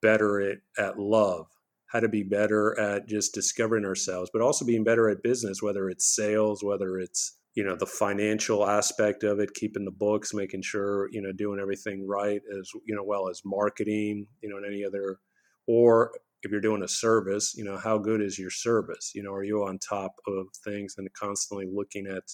better 0.00 0.40
at, 0.40 0.58
at 0.78 0.98
love, 0.98 1.46
how 1.86 2.00
to 2.00 2.08
be 2.08 2.22
better 2.22 2.78
at 2.78 3.06
just 3.06 3.34
discovering 3.34 3.84
ourselves, 3.84 4.30
but 4.32 4.42
also 4.42 4.64
being 4.64 4.84
better 4.84 5.08
at 5.08 5.22
business, 5.22 5.62
whether 5.62 5.88
it's 5.88 6.14
sales, 6.14 6.64
whether 6.64 6.98
it's 6.98 7.38
you 7.54 7.62
know 7.62 7.76
the 7.76 7.86
financial 7.86 8.66
aspect 8.66 9.24
of 9.24 9.38
it 9.38 9.52
keeping 9.52 9.84
the 9.84 9.90
books 9.90 10.32
making 10.32 10.62
sure 10.62 11.08
you 11.12 11.20
know 11.20 11.32
doing 11.32 11.60
everything 11.60 12.06
right 12.08 12.40
as 12.58 12.70
you 12.86 12.94
know 12.94 13.04
well 13.04 13.28
as 13.28 13.42
marketing 13.44 14.26
you 14.42 14.48
know 14.48 14.56
and 14.56 14.66
any 14.66 14.84
other 14.84 15.18
or 15.66 16.12
if 16.42 16.50
you're 16.50 16.60
doing 16.60 16.82
a 16.82 16.88
service, 16.88 17.54
you 17.56 17.64
know, 17.64 17.76
how 17.76 17.98
good 17.98 18.20
is 18.20 18.38
your 18.38 18.50
service? 18.50 19.12
You 19.14 19.22
know, 19.22 19.32
are 19.32 19.44
you 19.44 19.64
on 19.64 19.78
top 19.78 20.12
of 20.26 20.46
things 20.64 20.94
and 20.98 21.12
constantly 21.14 21.66
looking 21.72 22.06
at 22.06 22.24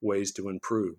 ways 0.00 0.32
to 0.32 0.48
improve? 0.48 0.96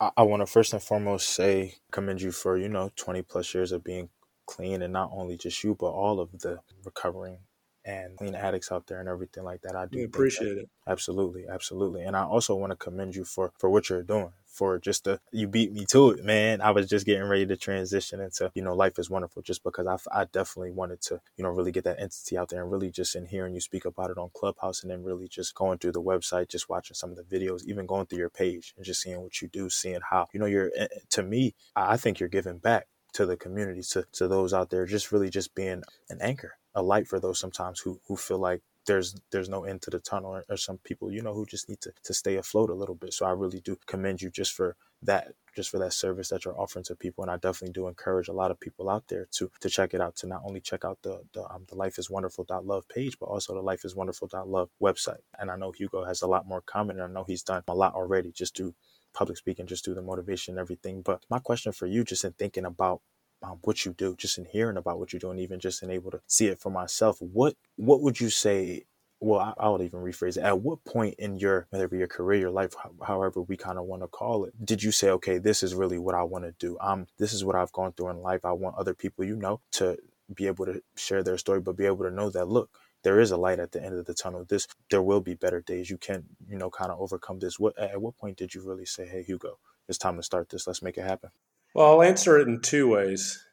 I, 0.00 0.10
I 0.18 0.22
want 0.22 0.42
to 0.42 0.46
first 0.46 0.72
and 0.72 0.82
foremost 0.82 1.30
say 1.30 1.76
commend 1.92 2.22
you 2.22 2.32
for, 2.32 2.56
you 2.56 2.68
know, 2.68 2.90
20 2.96 3.22
plus 3.22 3.54
years 3.54 3.72
of 3.72 3.84
being 3.84 4.08
clean 4.46 4.82
and 4.82 4.92
not 4.92 5.10
only 5.12 5.36
just 5.36 5.62
you, 5.64 5.74
but 5.78 5.86
all 5.90 6.20
of 6.20 6.30
the 6.40 6.60
recovering 6.84 7.40
and 7.86 8.18
clean 8.18 8.34
addicts 8.34 8.72
out 8.72 8.88
there 8.88 9.00
and 9.00 9.08
everything 9.08 9.44
like 9.44 9.62
that. 9.62 9.76
I 9.76 9.86
do 9.86 9.98
we 9.98 10.04
appreciate 10.04 10.58
it. 10.58 10.68
Absolutely, 10.88 11.46
absolutely. 11.48 12.02
And 12.02 12.16
I 12.16 12.24
also 12.24 12.54
want 12.56 12.72
to 12.72 12.76
commend 12.76 13.16
you 13.16 13.24
for 13.24 13.52
for 13.58 13.70
what 13.70 13.90
you're 13.90 14.02
doing. 14.02 14.32
For 14.46 14.78
just 14.78 15.04
the 15.04 15.20
you 15.32 15.48
beat 15.48 15.72
me 15.72 15.86
to 15.90 16.10
it, 16.10 16.24
man. 16.24 16.60
I 16.62 16.72
was 16.72 16.88
just 16.88 17.06
getting 17.06 17.28
ready 17.28 17.46
to 17.46 17.56
transition 17.56 18.20
into 18.20 18.50
you 18.54 18.62
know 18.62 18.74
life 18.74 18.98
is 18.98 19.10
wonderful, 19.10 19.42
just 19.42 19.62
because 19.64 19.86
I, 19.86 20.22
I 20.22 20.24
definitely 20.26 20.72
wanted 20.72 21.00
to 21.02 21.20
you 21.36 21.44
know 21.44 21.50
really 21.50 21.72
get 21.72 21.84
that 21.84 22.00
entity 22.00 22.36
out 22.38 22.48
there 22.50 22.62
and 22.62 22.72
really 22.72 22.90
just 22.90 23.16
in 23.16 23.26
hearing 23.26 23.54
you 23.54 23.60
speak 23.60 23.84
about 23.84 24.10
it 24.10 24.18
on 24.18 24.30
Clubhouse 24.34 24.82
and 24.82 24.90
then 24.90 25.04
really 25.04 25.28
just 25.28 25.54
going 25.54 25.78
through 25.78 25.92
the 25.92 26.02
website, 26.02 26.48
just 26.48 26.68
watching 26.68 26.96
some 26.96 27.10
of 27.10 27.16
the 27.16 27.22
videos, 27.24 27.64
even 27.66 27.86
going 27.86 28.06
through 28.06 28.18
your 28.18 28.30
page 28.30 28.74
and 28.76 28.84
just 28.84 29.02
seeing 29.02 29.20
what 29.22 29.40
you 29.42 29.48
do, 29.48 29.70
seeing 29.70 30.00
how 30.10 30.26
you 30.32 30.40
know 30.40 30.46
you're. 30.46 30.72
Eh, 30.76 30.88
to 31.10 31.22
me, 31.22 31.54
I 31.76 31.96
think 31.96 32.18
you're 32.20 32.28
giving 32.28 32.58
back 32.58 32.88
to 33.12 33.26
the 33.26 33.36
community, 33.36 33.82
to 33.90 34.06
to 34.12 34.28
those 34.28 34.52
out 34.54 34.70
there, 34.70 34.86
just 34.86 35.12
really 35.12 35.30
just 35.30 35.54
being 35.54 35.82
an 36.10 36.18
anchor 36.20 36.54
a 36.76 36.82
light 36.82 37.08
for 37.08 37.18
those 37.18 37.40
sometimes 37.40 37.80
who 37.80 38.00
who 38.06 38.16
feel 38.16 38.38
like 38.38 38.62
there's 38.86 39.16
there's 39.32 39.48
no 39.48 39.64
end 39.64 39.82
to 39.82 39.90
the 39.90 39.98
tunnel 39.98 40.30
or, 40.30 40.44
or, 40.48 40.56
some 40.56 40.78
people 40.78 41.10
you 41.10 41.20
know 41.20 41.34
who 41.34 41.44
just 41.44 41.68
need 41.68 41.80
to, 41.80 41.92
to 42.04 42.14
stay 42.14 42.36
afloat 42.36 42.70
a 42.70 42.74
little 42.74 42.94
bit. 42.94 43.12
So 43.12 43.26
i 43.26 43.30
really 43.30 43.60
do 43.60 43.76
commend 43.86 44.22
you 44.22 44.30
just 44.30 44.52
for 44.52 44.76
that 45.02 45.32
just 45.56 45.70
for 45.70 45.78
that 45.78 45.92
service 45.92 46.28
that 46.28 46.44
you're 46.44 46.60
offering 46.60 46.84
to 46.84 46.94
people. 46.94 47.24
And 47.24 47.30
i 47.30 47.36
definitely 47.36 47.72
do 47.72 47.88
encourage 47.88 48.28
a 48.28 48.32
lot 48.32 48.50
of 48.52 48.60
people 48.60 48.88
out 48.88 49.08
there 49.08 49.26
to 49.32 49.50
to 49.60 49.68
check 49.68 49.94
it 49.94 50.00
out 50.00 50.16
to 50.16 50.26
not 50.28 50.42
only 50.44 50.60
check 50.60 50.84
out 50.84 50.98
the 51.02 51.22
the, 51.32 51.42
um, 51.52 51.64
the 51.68 51.74
life 51.74 51.98
is 51.98 52.08
wonderful 52.08 52.46
love 52.62 52.88
page 52.88 53.18
but 53.18 53.26
also 53.26 53.54
the 53.54 53.60
life 53.60 53.84
is 53.84 53.96
wonderful 53.96 54.28
love 54.46 54.70
website. 54.80 55.24
And 55.38 55.50
i 55.50 55.56
know 55.56 55.72
hugo 55.72 56.04
has 56.04 56.22
a 56.22 56.28
lot 56.28 56.46
more 56.46 56.60
coming 56.60 57.00
and 57.00 57.10
i 57.10 57.12
know 57.12 57.24
he's 57.24 57.42
done 57.42 57.62
a 57.66 57.74
lot 57.74 57.94
already 57.94 58.30
just 58.32 58.54
do 58.54 58.74
public 59.16 59.38
speaking 59.38 59.66
just 59.66 59.84
do 59.84 59.94
the 59.94 60.02
motivation 60.02 60.52
and 60.52 60.60
everything. 60.60 61.00
But 61.02 61.24
my 61.30 61.38
question 61.38 61.72
for 61.72 61.86
you 61.86 62.04
just 62.04 62.24
in 62.24 62.32
thinking 62.32 62.66
about 62.66 63.00
um, 63.42 63.58
what 63.62 63.84
you 63.84 63.92
do, 63.92 64.14
just 64.16 64.38
in 64.38 64.44
hearing 64.46 64.76
about 64.76 64.98
what 64.98 65.12
you 65.12 65.18
do, 65.18 65.30
and 65.30 65.40
even 65.40 65.60
just 65.60 65.82
in 65.82 65.90
able 65.90 66.10
to 66.10 66.20
see 66.26 66.46
it 66.46 66.60
for 66.60 66.70
myself. 66.70 67.20
What 67.20 67.56
what 67.76 68.02
would 68.02 68.20
you 68.20 68.30
say? 68.30 68.84
Well, 69.20 69.40
I, 69.40 69.54
I 69.58 69.68
would 69.70 69.80
even 69.80 70.00
rephrase 70.00 70.36
it. 70.36 70.42
At 70.42 70.60
what 70.60 70.84
point 70.84 71.14
in 71.18 71.38
your 71.38 71.66
whether 71.70 71.88
your 71.96 72.06
career, 72.06 72.40
your 72.40 72.50
life, 72.50 72.74
however 73.06 73.40
we 73.40 73.56
kind 73.56 73.78
of 73.78 73.84
want 73.86 74.02
to 74.02 74.08
call 74.08 74.44
it, 74.44 74.54
did 74.64 74.82
you 74.82 74.92
say, 74.92 75.10
okay, 75.10 75.38
this 75.38 75.62
is 75.62 75.74
really 75.74 75.98
what 75.98 76.14
I 76.14 76.22
want 76.22 76.44
to 76.44 76.52
do? 76.58 76.76
Um, 76.80 77.06
this 77.18 77.32
is 77.32 77.44
what 77.44 77.56
I've 77.56 77.72
gone 77.72 77.92
through 77.92 78.10
in 78.10 78.20
life. 78.22 78.44
I 78.44 78.52
want 78.52 78.76
other 78.76 78.94
people, 78.94 79.24
you 79.24 79.36
know, 79.36 79.60
to 79.72 79.98
be 80.34 80.46
able 80.46 80.66
to 80.66 80.82
share 80.96 81.22
their 81.22 81.38
story, 81.38 81.60
but 81.60 81.76
be 81.76 81.86
able 81.86 82.04
to 82.04 82.10
know 82.10 82.30
that 82.30 82.48
look, 82.48 82.70
there 83.04 83.20
is 83.20 83.30
a 83.30 83.36
light 83.36 83.58
at 83.60 83.72
the 83.72 83.82
end 83.82 83.96
of 83.98 84.06
the 84.06 84.14
tunnel. 84.14 84.44
This 84.48 84.66
there 84.90 85.02
will 85.02 85.20
be 85.20 85.34
better 85.34 85.60
days. 85.60 85.90
You 85.90 85.98
can, 85.98 86.24
you 86.48 86.58
know, 86.58 86.70
kind 86.70 86.90
of 86.90 87.00
overcome 87.00 87.38
this. 87.38 87.58
What 87.58 87.78
at 87.78 88.00
what 88.00 88.16
point 88.18 88.36
did 88.36 88.54
you 88.54 88.62
really 88.62 88.86
say, 88.86 89.06
hey, 89.06 89.22
Hugo, 89.22 89.58
it's 89.88 89.98
time 89.98 90.16
to 90.16 90.22
start 90.22 90.48
this. 90.50 90.66
Let's 90.66 90.82
make 90.82 90.98
it 90.98 91.04
happen. 91.04 91.30
Well, 91.76 91.92
I'll 91.92 92.02
answer 92.02 92.38
it 92.38 92.48
in 92.48 92.62
two 92.62 92.88
ways. 92.88 93.44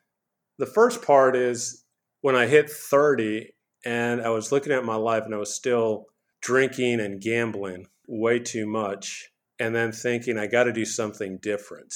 The 0.57 0.65
first 0.65 1.01
part 1.01 1.35
is 1.35 1.83
when 2.21 2.37
I 2.37 2.47
hit 2.47 2.69
30 2.69 3.51
and 3.83 4.21
I 4.21 4.29
was 4.29 4.49
looking 4.49 4.71
at 4.71 4.85
my 4.85 4.95
life 4.95 5.25
and 5.25 5.35
I 5.35 5.39
was 5.39 5.53
still 5.53 6.05
drinking 6.41 7.01
and 7.01 7.19
gambling 7.19 7.87
way 8.07 8.39
too 8.39 8.65
much 8.65 9.29
and 9.59 9.75
then 9.75 9.91
thinking 9.91 10.37
I 10.37 10.47
got 10.47 10.63
to 10.63 10.71
do 10.71 10.85
something 10.85 11.37
different. 11.41 11.93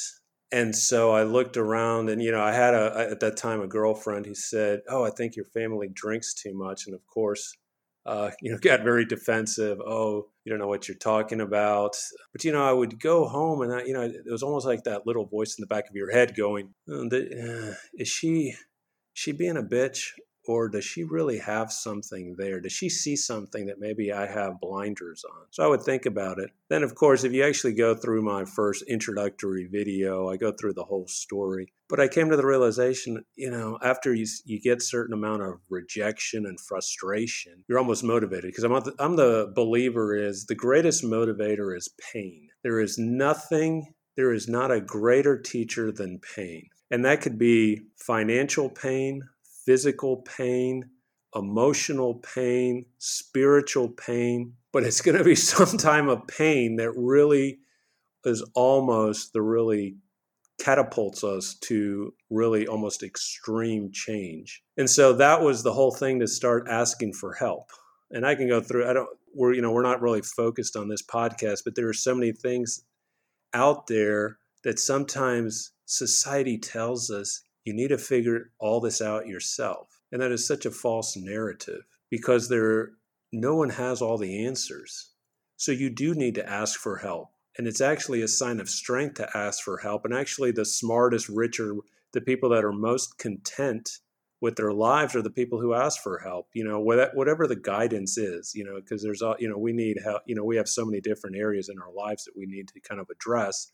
And 0.52 0.76
so 0.76 1.12
I 1.12 1.24
looked 1.24 1.56
around 1.56 2.10
and 2.10 2.22
you 2.22 2.34
know 2.34 2.42
I 2.42 2.52
had 2.52 2.74
a 2.74 3.08
at 3.10 3.22
that 3.22 3.38
time 3.38 3.62
a 3.62 3.68
girlfriend 3.68 4.26
who 4.26 4.36
said, 4.36 4.82
"Oh, 4.90 5.06
I 5.06 5.12
think 5.12 5.38
your 5.38 5.46
family 5.46 5.88
drinks 5.88 6.34
too 6.34 6.54
much." 6.54 6.88
And 6.88 6.94
of 6.94 7.08
course, 7.08 7.56
uh, 8.08 8.32
you 8.42 8.52
know, 8.52 8.58
got 8.62 8.84
very 8.84 9.06
defensive. 9.06 9.80
Oh, 9.86 10.28
you 10.44 10.50
don't 10.50 10.60
know 10.60 10.68
what 10.68 10.88
you're 10.88 10.98
talking 10.98 11.42
about. 11.42 11.98
But 12.32 12.44
you 12.44 12.52
know, 12.52 12.64
I 12.64 12.72
would 12.72 13.00
go 13.00 13.28
home, 13.28 13.62
and 13.62 13.74
I, 13.74 13.84
you 13.84 13.94
know, 13.94 14.02
it 14.02 14.32
was 14.32 14.44
almost 14.44 14.66
like 14.66 14.84
that 14.86 15.06
little 15.06 15.26
voice 15.26 15.58
in 15.58 15.62
the 15.62 15.68
back 15.68 15.90
of 15.90 15.96
your 15.96 16.12
head 16.12 16.36
going, 16.36 16.74
the, 16.88 17.74
uh, 17.74 17.76
"Is 17.96 18.08
she, 18.08 18.56
she 19.14 19.32
being 19.32 19.58
a 19.58 19.64
bitch?" 19.64 20.12
Or 20.48 20.70
does 20.70 20.86
she 20.86 21.04
really 21.04 21.40
have 21.40 21.72
something 21.72 22.36
there? 22.38 22.60
Does 22.60 22.72
she 22.72 22.90
see 22.90 23.16
something 23.16 23.66
that 23.68 23.80
maybe 23.80 24.12
I 24.12 24.26
have 24.26 24.60
blinders 24.60 25.24
on? 25.24 25.46
So 25.52 25.64
I 25.64 25.68
would 25.68 25.84
think 25.84 26.06
about 26.06 26.40
it. 26.40 26.52
Then, 26.70 26.84
of 26.84 26.96
course, 26.96 27.24
if 27.24 27.34
you 27.34 27.44
actually 27.44 27.74
go 27.74 27.96
through 27.96 28.22
my 28.22 28.46
first 28.46 28.84
introductory 28.88 29.66
video, 29.66 30.30
I 30.30 30.38
go 30.38 30.52
through 30.52 30.74
the 30.74 30.86
whole 30.86 31.08
story. 31.08 31.74
But 31.90 32.00
I 32.00 32.08
came 32.08 32.30
to 32.30 32.38
the 32.38 32.46
realization, 32.46 33.24
you 33.36 33.50
know, 33.50 33.78
after 33.82 34.14
you, 34.14 34.26
you 34.46 34.60
get 34.60 34.82
certain 34.82 35.14
amount 35.14 35.44
of 35.44 35.60
rejection 35.70 36.46
and 36.46 36.60
frustration, 36.60 37.64
you're 37.68 37.80
almost 37.80 38.04
motivated 38.04 38.52
because 38.52 38.66
I'm, 38.66 38.74
the, 38.74 38.94
I'm 39.00 39.16
the 39.16 39.52
believer 39.56 40.16
is 40.16 40.46
the 40.46 40.56
greatest 40.56 41.04
motivator 41.04 41.76
is 41.76 41.90
pain. 42.14 42.50
There 42.64 42.82
is 42.82 42.98
nothing, 42.98 43.94
there 44.18 44.34
is 44.34 44.50
not 44.50 44.72
a 44.72 44.82
greater 44.82 45.38
teacher 45.38 45.92
than 45.92 46.20
pain. 46.36 46.68
And 46.90 47.06
that 47.06 47.22
could 47.22 47.38
be 47.38 47.82
financial 47.98 48.70
pain, 48.70 49.24
physical 49.68 50.18
pain, 50.18 50.90
emotional 51.36 52.16
pain, 52.16 52.86
spiritual 53.00 53.90
pain, 53.90 54.54
but 54.72 54.84
it's 54.84 55.02
going 55.02 55.18
to 55.18 55.24
be 55.24 55.36
some 55.36 55.78
time 55.78 56.08
of 56.08 56.26
pain 56.26 56.78
that 56.78 56.92
really 56.94 57.60
is 58.24 58.42
almost 58.56 59.34
the 59.34 59.42
really 59.42 59.98
catapults 60.60 61.24
us 61.24 61.56
to 61.56 62.14
really 62.30 62.66
almost 62.66 63.04
extreme 63.04 63.92
change. 63.92 64.64
And 64.78 64.90
so 64.90 65.14
that 65.14 65.42
was 65.42 65.62
the 65.62 65.74
whole 65.74 65.92
thing 65.92 66.20
to 66.20 66.28
start 66.28 66.68
asking 66.70 67.14
for 67.14 67.34
help. 67.34 67.70
And 68.10 68.26
I 68.26 68.36
can 68.36 68.48
go 68.48 68.62
through 68.62 68.90
I 68.90 68.94
don't 68.94 69.10
we're 69.36 69.54
you 69.54 69.62
know 69.62 69.72
we're 69.72 69.84
not 69.84 70.02
really 70.02 70.22
focused 70.22 70.76
on 70.76 70.88
this 70.88 71.04
podcast, 71.04 71.60
but 71.66 71.76
there 71.76 71.90
are 71.90 71.94
so 71.94 72.16
many 72.16 72.32
things 72.32 72.84
out 73.54 73.88
there 73.88 74.38
that 74.64 74.80
sometimes 74.80 75.74
society 75.86 76.58
tells 76.58 77.12
us 77.12 77.44
you 77.68 77.74
need 77.74 77.90
to 77.90 77.98
figure 77.98 78.52
all 78.60 78.80
this 78.80 79.02
out 79.02 79.28
yourself. 79.28 80.00
And 80.10 80.22
that 80.22 80.32
is 80.32 80.48
such 80.48 80.66
a 80.66 80.72
false 80.72 81.18
narrative 81.18 81.82
because 82.10 82.48
there 82.48 82.92
no 83.34 83.56
one 83.56 83.72
has 83.72 84.02
all 84.02 84.18
the 84.18 84.46
answers. 84.46 85.12
So 85.58 85.74
you 85.74 85.90
do 85.90 86.16
need 86.16 86.36
to 86.36 86.50
ask 86.50 86.80
for 86.80 86.96
help. 86.96 87.28
And 87.58 87.68
it's 87.68 87.82
actually 87.82 88.22
a 88.22 88.28
sign 88.30 88.62
of 88.62 88.70
strength 88.70 89.16
to 89.16 89.38
ask 89.38 89.62
for 89.62 89.80
help. 89.80 90.06
And 90.06 90.14
actually 90.14 90.52
the 90.52 90.64
smartest, 90.64 91.28
richer, 91.28 91.76
the 92.14 92.22
people 92.22 92.50
that 92.52 92.64
are 92.64 92.72
most 92.72 93.18
content 93.18 93.90
with 94.40 94.56
their 94.56 94.72
lives 94.72 95.14
are 95.14 95.22
the 95.22 95.30
people 95.30 95.60
who 95.60 95.74
ask 95.74 96.02
for 96.02 96.20
help 96.20 96.48
you 96.54 96.64
know 96.64 96.80
whatever 96.80 97.48
the 97.48 97.56
guidance 97.56 98.18
is 98.18 98.54
you 98.54 98.64
know 98.64 98.76
because 98.76 99.02
there's 99.02 99.22
all 99.22 99.36
you 99.40 99.50
know 99.50 99.58
we 99.58 99.74
need 99.74 99.98
help 100.04 100.22
you 100.28 100.36
know 100.36 100.44
we 100.44 100.56
have 100.56 100.70
so 100.70 100.86
many 100.86 101.02
different 101.02 101.36
areas 101.36 101.70
in 101.70 101.80
our 101.80 101.92
lives 101.92 102.24
that 102.26 102.38
we 102.38 102.46
need 102.46 102.68
to 102.68 102.80
kind 102.80 103.02
of 103.02 103.10
address 103.10 103.72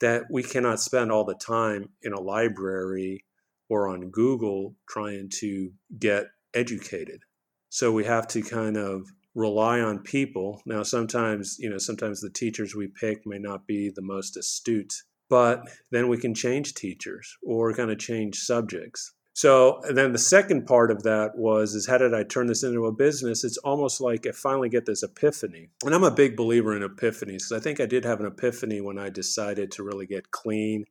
that 0.00 0.24
we 0.30 0.42
cannot 0.42 0.80
spend 0.80 1.10
all 1.10 1.24
the 1.24 1.34
time 1.34 1.88
in 2.02 2.12
a 2.12 2.20
library 2.20 3.24
or 3.68 3.88
on 3.88 4.10
Google 4.10 4.74
trying 4.88 5.28
to 5.40 5.70
get 5.98 6.26
educated. 6.54 7.20
So 7.68 7.92
we 7.92 8.04
have 8.04 8.26
to 8.28 8.42
kind 8.42 8.76
of 8.76 9.06
rely 9.34 9.80
on 9.80 10.00
people. 10.00 10.62
Now, 10.66 10.82
sometimes, 10.82 11.56
you 11.58 11.68
know, 11.68 11.78
sometimes 11.78 12.20
the 12.20 12.30
teachers 12.30 12.74
we 12.74 12.88
pick 12.88 13.26
may 13.26 13.38
not 13.38 13.66
be 13.66 13.90
the 13.94 14.02
most 14.02 14.36
astute, 14.36 14.94
but 15.28 15.68
then 15.90 16.08
we 16.08 16.16
can 16.16 16.34
change 16.34 16.74
teachers 16.74 17.36
or 17.42 17.74
kind 17.74 17.90
of 17.90 17.98
change 17.98 18.38
subjects. 18.38 19.12
So 19.38 19.80
then 19.88 20.10
the 20.10 20.18
second 20.18 20.66
part 20.66 20.90
of 20.90 21.04
that 21.04 21.38
was 21.38 21.76
is 21.76 21.86
how 21.86 21.98
did 21.98 22.12
I 22.12 22.24
turn 22.24 22.48
this 22.48 22.64
into 22.64 22.86
a 22.86 22.92
business? 22.92 23.44
It's 23.44 23.56
almost 23.58 24.00
like 24.00 24.26
I 24.26 24.32
finally 24.32 24.68
get 24.68 24.84
this 24.84 25.04
epiphany. 25.04 25.68
And 25.84 25.94
I'm 25.94 26.02
a 26.02 26.10
big 26.10 26.36
believer 26.36 26.76
in 26.76 26.82
epiphanies 26.82 27.44
because 27.44 27.52
I 27.52 27.60
think 27.60 27.78
I 27.78 27.86
did 27.86 28.04
have 28.04 28.18
an 28.18 28.26
epiphany 28.26 28.80
when 28.80 28.98
I 28.98 29.10
decided 29.10 29.70
to 29.70 29.84
really 29.84 30.06
get 30.06 30.32
clean 30.32 30.86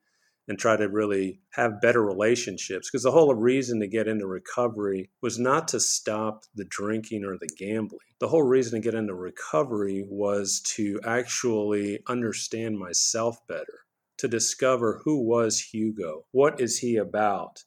and 0.48 0.58
try 0.58 0.78
to 0.78 0.88
really 0.88 1.42
have 1.56 1.82
better 1.82 2.02
relationships. 2.02 2.90
Because 2.90 3.04
the 3.04 3.12
whole 3.12 3.36
reason 3.36 3.82
to 3.82 3.88
get 3.88 4.08
into 4.08 4.28
recovery 4.28 5.10
was 5.22 5.38
not 5.38 5.68
to 5.68 5.80
stop 5.82 6.46
the 6.56 6.64
drinking 6.64 7.26
or 7.26 7.38
the 7.38 7.50
gambling. 7.58 8.00
The 8.22 8.30
whole 8.30 8.44
reason 8.44 8.80
to 8.80 8.86
get 8.86 8.98
into 8.98 9.14
recovery 9.14 10.06
was 10.08 10.62
to 10.78 11.02
actually 11.06 12.00
understand 12.08 12.80
myself 12.80 13.46
better, 13.46 13.84
to 14.20 14.30
discover 14.30 15.02
who 15.04 15.22
was 15.22 15.60
Hugo, 15.60 16.24
what 16.32 16.62
is 16.62 16.78
he 16.78 16.96
about, 16.96 17.66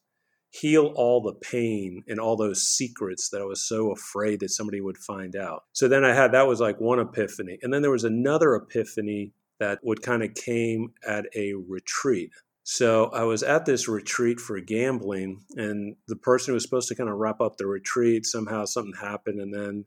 heal 0.51 0.93
all 0.95 1.21
the 1.21 1.33
pain 1.33 2.03
and 2.07 2.19
all 2.19 2.35
those 2.35 2.61
secrets 2.61 3.29
that 3.29 3.41
I 3.41 3.45
was 3.45 3.67
so 3.67 3.91
afraid 3.91 4.41
that 4.41 4.49
somebody 4.49 4.81
would 4.81 4.97
find 4.97 5.35
out. 5.35 5.63
So 5.71 5.87
then 5.87 6.03
I 6.03 6.13
had 6.13 6.33
that 6.33 6.47
was 6.47 6.59
like 6.59 6.79
one 6.79 6.99
epiphany. 6.99 7.57
And 7.61 7.73
then 7.73 7.81
there 7.81 7.89
was 7.89 8.03
another 8.03 8.55
epiphany 8.55 9.33
that 9.59 9.79
would 9.83 10.01
kind 10.01 10.23
of 10.23 10.33
came 10.33 10.91
at 11.07 11.25
a 11.35 11.53
retreat. 11.53 12.31
So 12.63 13.05
I 13.05 13.23
was 13.23 13.43
at 13.43 13.65
this 13.65 13.87
retreat 13.87 14.39
for 14.39 14.59
gambling, 14.59 15.43
and 15.55 15.95
the 16.07 16.15
person 16.15 16.51
who 16.51 16.53
was 16.53 16.63
supposed 16.63 16.89
to 16.89 16.95
kind 16.95 17.09
of 17.09 17.17
wrap 17.17 17.41
up 17.41 17.57
the 17.57 17.65
retreat 17.65 18.25
somehow 18.25 18.65
something 18.65 18.93
happened, 19.01 19.39
and 19.39 19.53
then 19.53 19.85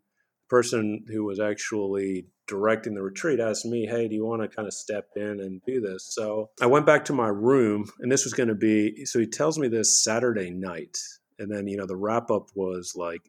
person 0.55 1.05
who 1.09 1.25
was 1.25 1.41
actually 1.41 2.27
directing 2.47 2.95
the 2.95 3.03
retreat 3.03 3.41
asked 3.41 3.67
me, 3.67 3.87
Hey, 3.87 4.07
do 4.07 4.15
you 4.15 4.25
want 4.25 4.41
to 4.43 4.49
kind 4.49 4.69
of 4.69 4.73
step 4.73 5.09
in 5.17 5.41
and 5.41 5.61
do 5.67 5.81
this? 5.81 6.07
So 6.15 6.51
I 6.63 6.67
went 6.67 6.87
back 6.87 7.05
to 7.07 7.13
my 7.13 7.27
room, 7.27 7.91
and 7.99 8.13
this 8.13 8.25
was 8.25 8.35
going 8.35 8.51
to 8.51 8.55
be 8.55 9.05
so 9.05 9.19
he 9.19 9.27
tells 9.27 9.59
me 9.59 9.67
this 9.67 10.05
Saturday 10.05 10.51
night. 10.51 10.97
And 11.41 11.51
then, 11.51 11.67
you 11.67 11.77
know, 11.77 11.87
the 11.87 11.97
wrap 11.97 12.31
up 12.31 12.51
was 12.55 12.93
like 12.95 13.23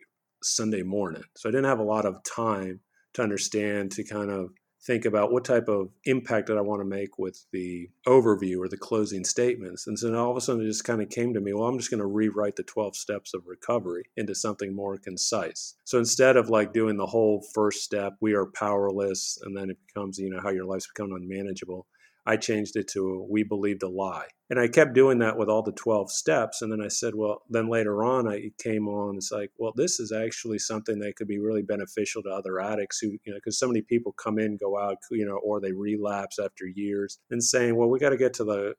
Sunday 0.43 0.83
morning. 0.83 1.23
So 1.35 1.49
I 1.49 1.51
didn't 1.51 1.65
have 1.65 1.79
a 1.79 1.83
lot 1.83 2.05
of 2.05 2.23
time 2.23 2.81
to 3.15 3.23
understand, 3.23 3.91
to 3.93 4.03
kind 4.03 4.29
of 4.29 4.51
think 4.85 5.05
about 5.05 5.31
what 5.31 5.43
type 5.43 5.67
of 5.67 5.89
impact 6.05 6.47
did 6.47 6.57
I 6.57 6.61
want 6.61 6.81
to 6.81 6.85
make 6.85 7.17
with 7.17 7.45
the 7.51 7.89
overview 8.07 8.59
or 8.59 8.67
the 8.67 8.77
closing 8.77 9.23
statements. 9.23 9.87
And 9.87 9.97
so 9.97 10.13
all 10.15 10.31
of 10.31 10.37
a 10.37 10.41
sudden 10.41 10.61
it 10.61 10.67
just 10.67 10.83
kind 10.83 11.01
of 11.01 11.09
came 11.09 11.33
to 11.33 11.41
me, 11.41 11.53
well, 11.53 11.67
I'm 11.67 11.79
just 11.79 11.89
going 11.89 12.01
to 12.01 12.05
rewrite 12.05 12.55
the 12.55 12.63
12 12.63 12.95
steps 12.95 13.33
of 13.33 13.47
recovery 13.47 14.03
into 14.15 14.35
something 14.35 14.75
more 14.75 14.97
concise. 14.97 15.75
So 15.85 15.97
instead 15.97 16.37
of 16.37 16.49
like 16.49 16.73
doing 16.73 16.97
the 16.97 17.07
whole 17.07 17.43
first 17.53 17.83
step, 17.83 18.13
we 18.21 18.33
are 18.33 18.45
powerless, 18.45 19.39
and 19.43 19.57
then 19.57 19.69
it 19.69 19.77
becomes, 19.87 20.19
you 20.19 20.29
know, 20.29 20.41
how 20.41 20.49
your 20.49 20.65
life's 20.65 20.87
become 20.87 21.13
unmanageable, 21.13 21.87
I 22.25 22.37
changed 22.37 22.75
it 22.75 22.87
to 22.89 23.25
we 23.29 23.43
believed 23.43 23.83
a 23.83 23.87
lie. 23.87 24.27
And 24.49 24.59
I 24.59 24.67
kept 24.67 24.93
doing 24.93 25.19
that 25.19 25.37
with 25.37 25.49
all 25.49 25.63
the 25.63 25.71
12 25.71 26.11
steps. 26.11 26.61
And 26.61 26.71
then 26.71 26.81
I 26.81 26.87
said, 26.87 27.13
well, 27.15 27.43
then 27.49 27.67
later 27.67 28.03
on, 28.03 28.27
I 28.27 28.51
came 28.61 28.87
on, 28.87 29.15
it's 29.17 29.31
like, 29.31 29.51
well, 29.57 29.73
this 29.75 29.99
is 29.99 30.11
actually 30.11 30.59
something 30.59 30.99
that 30.99 31.15
could 31.15 31.27
be 31.27 31.39
really 31.39 31.63
beneficial 31.63 32.21
to 32.23 32.29
other 32.29 32.59
addicts 32.59 32.99
who, 32.99 33.17
you 33.25 33.33
know, 33.33 33.35
because 33.35 33.57
so 33.57 33.67
many 33.67 33.81
people 33.81 34.13
come 34.13 34.37
in, 34.37 34.57
go 34.57 34.77
out, 34.79 34.97
you 35.09 35.25
know, 35.25 35.39
or 35.43 35.59
they 35.59 35.71
relapse 35.71 36.37
after 36.37 36.65
years 36.67 37.17
and 37.31 37.43
saying, 37.43 37.75
well, 37.75 37.89
we 37.89 37.99
got 37.99 38.09
to 38.09 38.17
get 38.17 38.33
to 38.35 38.43
the 38.43 38.73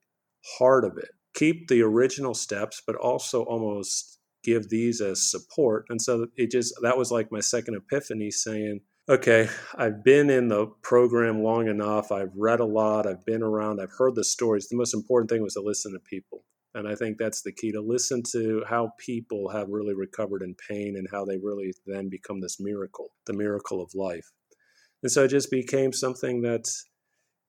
heart 0.58 0.84
of 0.84 0.96
it. 0.98 1.10
Keep 1.34 1.68
the 1.68 1.82
original 1.82 2.34
steps, 2.34 2.80
but 2.86 2.96
also 2.96 3.42
almost 3.42 4.20
give 4.44 4.68
these 4.68 5.00
as 5.00 5.28
support. 5.28 5.86
And 5.88 6.00
so 6.00 6.28
it 6.36 6.52
just, 6.52 6.74
that 6.82 6.96
was 6.96 7.10
like 7.10 7.32
my 7.32 7.40
second 7.40 7.74
epiphany 7.74 8.30
saying, 8.30 8.80
okay, 9.08 9.48
I've 9.76 10.02
been 10.02 10.30
in 10.30 10.48
the 10.48 10.66
program 10.82 11.42
long 11.42 11.68
enough. 11.68 12.10
I've 12.10 12.34
read 12.34 12.60
a 12.60 12.64
lot. 12.64 13.06
I've 13.06 13.24
been 13.24 13.42
around. 13.42 13.80
I've 13.80 13.92
heard 13.96 14.14
the 14.14 14.24
stories. 14.24 14.68
The 14.68 14.76
most 14.76 14.94
important 14.94 15.30
thing 15.30 15.42
was 15.42 15.54
to 15.54 15.60
listen 15.60 15.92
to 15.92 16.00
people. 16.00 16.44
And 16.74 16.86
I 16.86 16.94
think 16.94 17.16
that's 17.16 17.42
the 17.42 17.52
key 17.52 17.72
to 17.72 17.80
listen 17.80 18.22
to 18.32 18.64
how 18.68 18.92
people 18.98 19.48
have 19.50 19.68
really 19.68 19.94
recovered 19.94 20.42
in 20.42 20.54
pain 20.68 20.96
and 20.96 21.08
how 21.10 21.24
they 21.24 21.38
really 21.38 21.72
then 21.86 22.10
become 22.10 22.40
this 22.40 22.60
miracle, 22.60 23.12
the 23.26 23.32
miracle 23.32 23.80
of 23.80 23.94
life. 23.94 24.30
And 25.02 25.10
so 25.10 25.24
it 25.24 25.28
just 25.28 25.50
became 25.50 25.92
something 25.92 26.42
that 26.42 26.68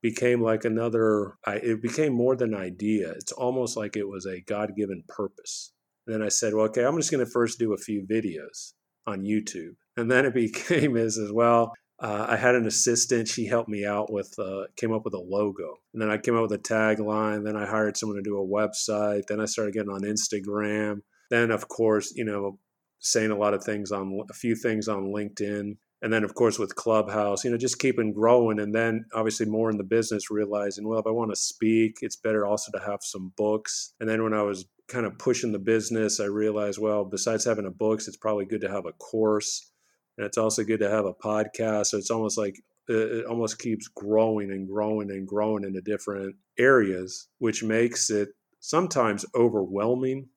became 0.02 0.42
like 0.42 0.64
another, 0.64 1.38
it 1.46 1.82
became 1.82 2.14
more 2.14 2.36
than 2.36 2.54
an 2.54 2.60
idea. 2.62 3.12
It's 3.12 3.32
almost 3.32 3.76
like 3.76 3.98
it 3.98 4.08
was 4.08 4.26
a 4.26 4.42
God 4.42 4.76
given 4.78 5.04
purpose. 5.10 5.74
And 6.06 6.14
then 6.14 6.22
I 6.22 6.30
said, 6.30 6.54
well, 6.54 6.66
okay, 6.68 6.86
I'm 6.86 6.96
just 6.96 7.12
going 7.12 7.26
to 7.26 7.32
first 7.32 7.60
do 7.60 7.74
a 7.74 7.78
few 7.78 8.06
videos 8.10 8.74
on 9.06 9.24
YouTube 9.24 9.76
and 9.98 10.10
then 10.10 10.26
it 10.26 10.34
became 10.36 10.96
is 10.96 11.18
as 11.18 11.32
well. 11.32 11.74
Uh, 12.00 12.28
I 12.30 12.36
had 12.36 12.56
an 12.56 12.68
assistant. 12.68 13.28
She 13.28 13.48
helped 13.48 13.70
me 13.70 13.86
out 13.86 14.12
with, 14.12 14.34
uh, 14.38 14.66
came 14.76 14.94
up 14.94 15.04
with 15.04 15.16
a 15.16 15.20
logo. 15.20 15.78
And 15.94 16.02
then 16.02 16.12
I 16.12 16.18
came 16.18 16.36
up 16.36 16.44
with 16.44 16.52
a 16.54 16.60
tagline. 16.60 17.44
Then 17.44 17.58
I 17.58 17.66
hired 17.66 17.98
someone 17.98 18.18
to 18.18 18.22
do 18.22 18.40
a 18.40 18.48
website. 18.48 19.24
Then 19.28 19.42
I 19.42 19.46
started 19.46 19.74
getting 19.74 19.92
on 19.92 20.02
Instagram. 20.02 21.02
Then, 21.32 21.50
of 21.50 21.68
course, 21.68 22.14
you 22.16 22.24
know, 22.24 22.60
saying 23.00 23.32
a 23.32 23.38
lot 23.38 23.56
of 23.56 23.64
things 23.64 23.92
on 23.92 24.22
a 24.30 24.34
few 24.34 24.56
things 24.56 24.88
on 24.88 25.08
LinkedIn. 25.08 25.78
And 26.04 26.14
then, 26.14 26.24
of 26.24 26.36
course, 26.36 26.60
with 26.60 26.76
Clubhouse, 26.76 27.44
you 27.44 27.50
know, 27.50 27.58
just 27.58 27.80
keeping 27.80 28.14
growing. 28.14 28.60
And 28.60 28.76
then, 28.76 29.06
obviously, 29.16 29.48
more 29.48 29.72
in 29.72 29.78
the 29.78 29.84
business, 29.84 30.30
realizing, 30.30 30.88
well, 30.88 31.00
if 31.00 31.08
I 31.08 31.12
want 31.12 31.32
to 31.32 31.36
speak, 31.36 31.98
it's 32.02 32.16
better 32.16 32.46
also 32.46 32.72
to 32.72 32.86
have 32.86 33.00
some 33.02 33.34
books. 33.36 33.94
And 34.00 34.08
then, 34.08 34.24
when 34.24 34.36
I 34.36 34.44
was 34.44 34.66
kind 34.88 35.08
of 35.08 35.18
pushing 35.18 35.52
the 35.52 35.60
business, 35.60 36.20
I 36.20 36.26
realized, 36.26 36.80
well, 36.80 37.04
besides 37.04 37.46
having 37.46 37.66
a 37.66 37.72
books, 37.72 38.08
it's 38.08 38.18
probably 38.18 38.46
good 38.46 38.62
to 38.62 38.70
have 38.70 38.86
a 38.86 38.94
course 38.94 39.72
and 40.18 40.26
it's 40.26 40.38
also 40.38 40.64
good 40.64 40.80
to 40.80 40.90
have 40.90 41.06
a 41.06 41.14
podcast. 41.14 41.88
So 41.88 41.98
it's 41.98 42.12
almost 42.12 42.38
like 42.38 42.60
uh, 42.90 43.20
it 43.20 43.26
almost 43.26 43.60
keeps 43.60 43.88
growing 43.88 44.52
and 44.52 44.68
growing 44.68 45.12
and 45.12 45.28
growing 45.28 45.64
into 45.64 45.82
different 45.82 46.36
areas, 46.58 47.28
which 47.40 47.64
makes 47.64 48.10
it 48.10 48.30
sometimes 48.60 49.26
overwhelming. 49.36 50.30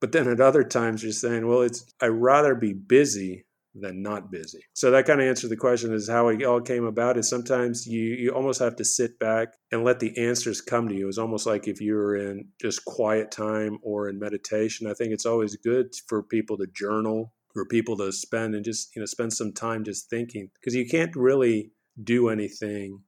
But 0.00 0.12
then 0.12 0.28
at 0.28 0.40
other 0.40 0.62
times, 0.62 1.02
you're 1.02 1.12
saying, 1.12 1.46
well, 1.46 1.62
it's 1.62 1.84
I'd 2.00 2.08
rather 2.08 2.54
be 2.54 2.74
busy 2.74 3.46
than 3.78 4.02
not 4.02 4.30
busy. 4.30 4.60
So 4.74 4.90
that 4.90 5.06
kind 5.06 5.20
of 5.20 5.26
answers 5.26 5.50
the 5.50 5.56
question 5.56 5.92
is 5.92 6.08
how 6.08 6.28
it 6.28 6.42
all 6.42 6.60
came 6.60 6.84
about 6.84 7.18
is 7.18 7.28
sometimes 7.28 7.86
you 7.86 8.02
you 8.02 8.30
almost 8.30 8.60
have 8.60 8.76
to 8.76 8.84
sit 8.84 9.18
back 9.18 9.48
and 9.70 9.84
let 9.84 10.00
the 10.00 10.16
answers 10.18 10.60
come 10.60 10.88
to 10.88 10.94
you. 10.94 11.08
It's 11.08 11.18
almost 11.18 11.46
like 11.46 11.68
if 11.68 11.80
you're 11.80 12.16
in 12.16 12.48
just 12.60 12.84
quiet 12.84 13.30
time 13.30 13.78
or 13.82 14.08
in 14.08 14.18
meditation. 14.18 14.86
I 14.86 14.94
think 14.94 15.12
it's 15.12 15.26
always 15.26 15.56
good 15.56 15.94
for 16.08 16.22
people 16.22 16.56
to 16.58 16.66
journal, 16.66 17.32
for 17.56 17.64
people 17.64 17.96
to 17.96 18.12
spend 18.12 18.54
and 18.54 18.62
just, 18.62 18.94
you 18.94 19.00
know, 19.00 19.06
spend 19.06 19.32
some 19.32 19.50
time 19.50 19.82
just 19.82 20.10
thinking 20.10 20.50
because 20.60 20.74
you 20.74 20.86
can't 20.86 21.16
really 21.16 21.70
do 22.04 22.28
anything 22.28 23.00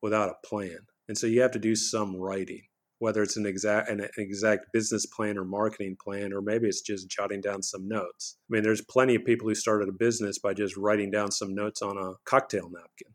without 0.00 0.30
a 0.30 0.46
plan. 0.46 0.78
And 1.06 1.18
so 1.18 1.26
you 1.26 1.42
have 1.42 1.50
to 1.50 1.58
do 1.58 1.76
some 1.76 2.16
writing 2.16 2.62
whether 3.00 3.22
it's 3.22 3.38
an 3.38 3.46
exact 3.46 3.88
an 3.88 4.06
exact 4.18 4.66
business 4.72 5.06
plan 5.06 5.38
or 5.38 5.44
marketing 5.44 5.96
plan 6.00 6.32
or 6.32 6.42
maybe 6.42 6.68
it's 6.68 6.82
just 6.82 7.10
jotting 7.10 7.40
down 7.40 7.62
some 7.62 7.88
notes. 7.88 8.36
I 8.48 8.54
mean 8.54 8.62
there's 8.62 8.82
plenty 8.82 9.14
of 9.14 9.24
people 9.24 9.48
who 9.48 9.54
started 9.54 9.88
a 9.88 9.92
business 9.92 10.38
by 10.38 10.54
just 10.54 10.76
writing 10.76 11.10
down 11.10 11.32
some 11.32 11.54
notes 11.54 11.82
on 11.82 11.96
a 11.96 12.12
cocktail 12.24 12.70
napkin. 12.70 13.14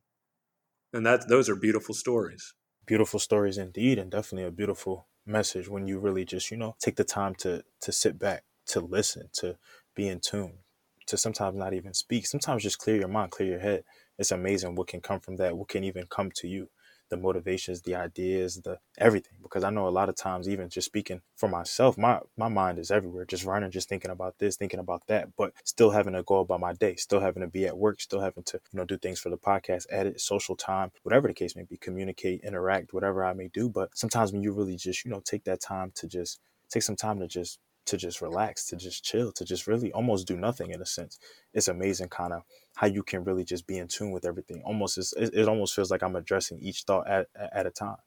And 0.92 1.06
that 1.06 1.30
those 1.30 1.50
are 1.50 1.56
beautiful 1.56 1.94
stories. 1.94 2.54
Beautiful 2.86 3.20
stories 3.20 3.58
indeed 3.58 4.00
and 4.00 4.12
definitely 4.12 4.48
a 4.48 4.52
beautiful 4.52 5.08
message 5.26 5.70
when 5.70 5.88
you 5.88 6.00
really 6.00 6.26
just 6.26 6.52
you 6.52 6.58
know 6.58 6.76
take 6.80 6.96
the 6.96 7.04
time 7.04 7.36
to 7.36 7.64
to 7.82 7.92
sit 7.92 8.20
back 8.20 8.44
to 8.68 8.80
listen 8.80 9.30
to 9.34 9.58
be 9.96 10.08
in 10.08 10.20
tune 10.20 10.58
to 11.06 11.18
sometimes 11.18 11.56
not 11.56 11.74
even 11.74 11.94
speak 11.94 12.26
sometimes 12.26 12.64
just 12.64 12.80
clear 12.80 12.98
your 12.98 13.08
mind 13.08 13.32
clear 13.32 13.50
your 13.50 13.60
head 13.60 13.84
it's 14.18 14.32
amazing 14.32 14.76
what 14.76 14.88
can 14.88 15.02
come 15.02 15.20
from 15.20 15.36
that 15.38 15.58
what 15.58 15.68
can 15.68 15.84
even 15.84 16.06
come 16.08 16.32
to 16.36 16.48
you 16.48 16.70
the 17.10 17.18
motivations, 17.18 17.82
the 17.82 17.96
ideas, 17.96 18.62
the 18.62 18.80
everything. 18.98 19.38
Because 19.42 19.64
I 19.64 19.70
know 19.70 19.88
a 19.88 19.90
lot 19.90 20.10
of 20.10 20.16
times, 20.16 20.50
even 20.50 20.70
just 20.70 20.88
speaking 20.88 21.22
for 21.36 21.48
myself, 21.48 21.98
my 21.98 22.20
my 22.38 22.48
mind 22.48 22.80
is 22.80 22.92
everywhere, 22.92 23.26
just 23.26 23.46
running, 23.46 23.72
just 23.72 23.90
thinking 23.90 24.12
about 24.12 24.38
this, 24.40 24.58
thinking 24.58 24.80
about 24.80 25.06
that, 25.08 25.36
but 25.38 25.54
still 25.64 25.92
having 25.92 26.14
to 26.14 26.24
go 26.24 26.40
about 26.40 26.60
my 26.60 26.74
day, 26.74 26.96
still 26.96 27.20
having 27.20 27.42
to 27.42 27.48
be 27.48 27.66
at 27.68 27.78
work, 27.78 28.02
still 28.02 28.22
having 28.22 28.44
to 28.44 28.60
you 28.72 28.78
know 28.78 28.86
do 28.86 28.98
things 28.98 29.20
for 29.20 29.30
the 29.30 29.38
podcast, 29.38 29.86
edit, 29.90 30.20
social 30.20 30.56
time, 30.56 30.92
whatever 31.04 31.28
the 31.28 31.34
case 31.34 31.56
may 31.56 31.64
be, 31.64 31.78
communicate, 31.78 32.42
interact, 32.44 32.94
whatever 32.94 33.24
I 33.24 33.34
may 33.34 33.50
do. 33.50 33.70
But 33.70 33.96
sometimes 33.96 34.32
when 34.32 34.42
you 34.42 34.54
really 34.54 34.76
just 34.76 35.06
you 35.06 35.12
know 35.12 35.22
take 35.24 35.44
that 35.46 35.62
time 35.62 35.92
to 35.96 36.08
just 36.08 36.40
take 36.70 36.84
some 36.84 36.96
time 36.96 37.20
to 37.20 37.28
just 37.28 37.60
to 37.86 37.98
just 37.98 38.22
relax, 38.22 38.66
to 38.68 38.76
just 38.76 39.04
chill, 39.04 39.32
to 39.34 39.46
just 39.46 39.68
really 39.68 39.92
almost 39.92 40.28
do 40.28 40.36
nothing 40.36 40.72
in 40.72 40.82
a 40.82 40.86
sense. 40.86 41.20
It's 41.54 41.68
amazing 41.68 42.10
kind 42.10 42.34
of 42.34 42.44
how 42.76 42.88
you 42.88 43.04
can 43.04 43.24
really 43.24 43.44
just 43.44 43.68
be 43.68 43.78
in 43.78 43.88
tune 43.88 44.12
with 44.12 44.26
everything. 44.26 44.62
Almost 44.66 44.98
it, 45.18 45.34
it 45.34 45.48
almost 45.48 45.76
feels 45.76 45.92
like 45.92 46.04
I'm 46.04 46.16
addressing 46.16 46.60
each 46.60 46.84
thought 46.84 47.08
at, 47.08 47.28
at 47.36 47.66
a 47.66 47.72
time 47.72 47.98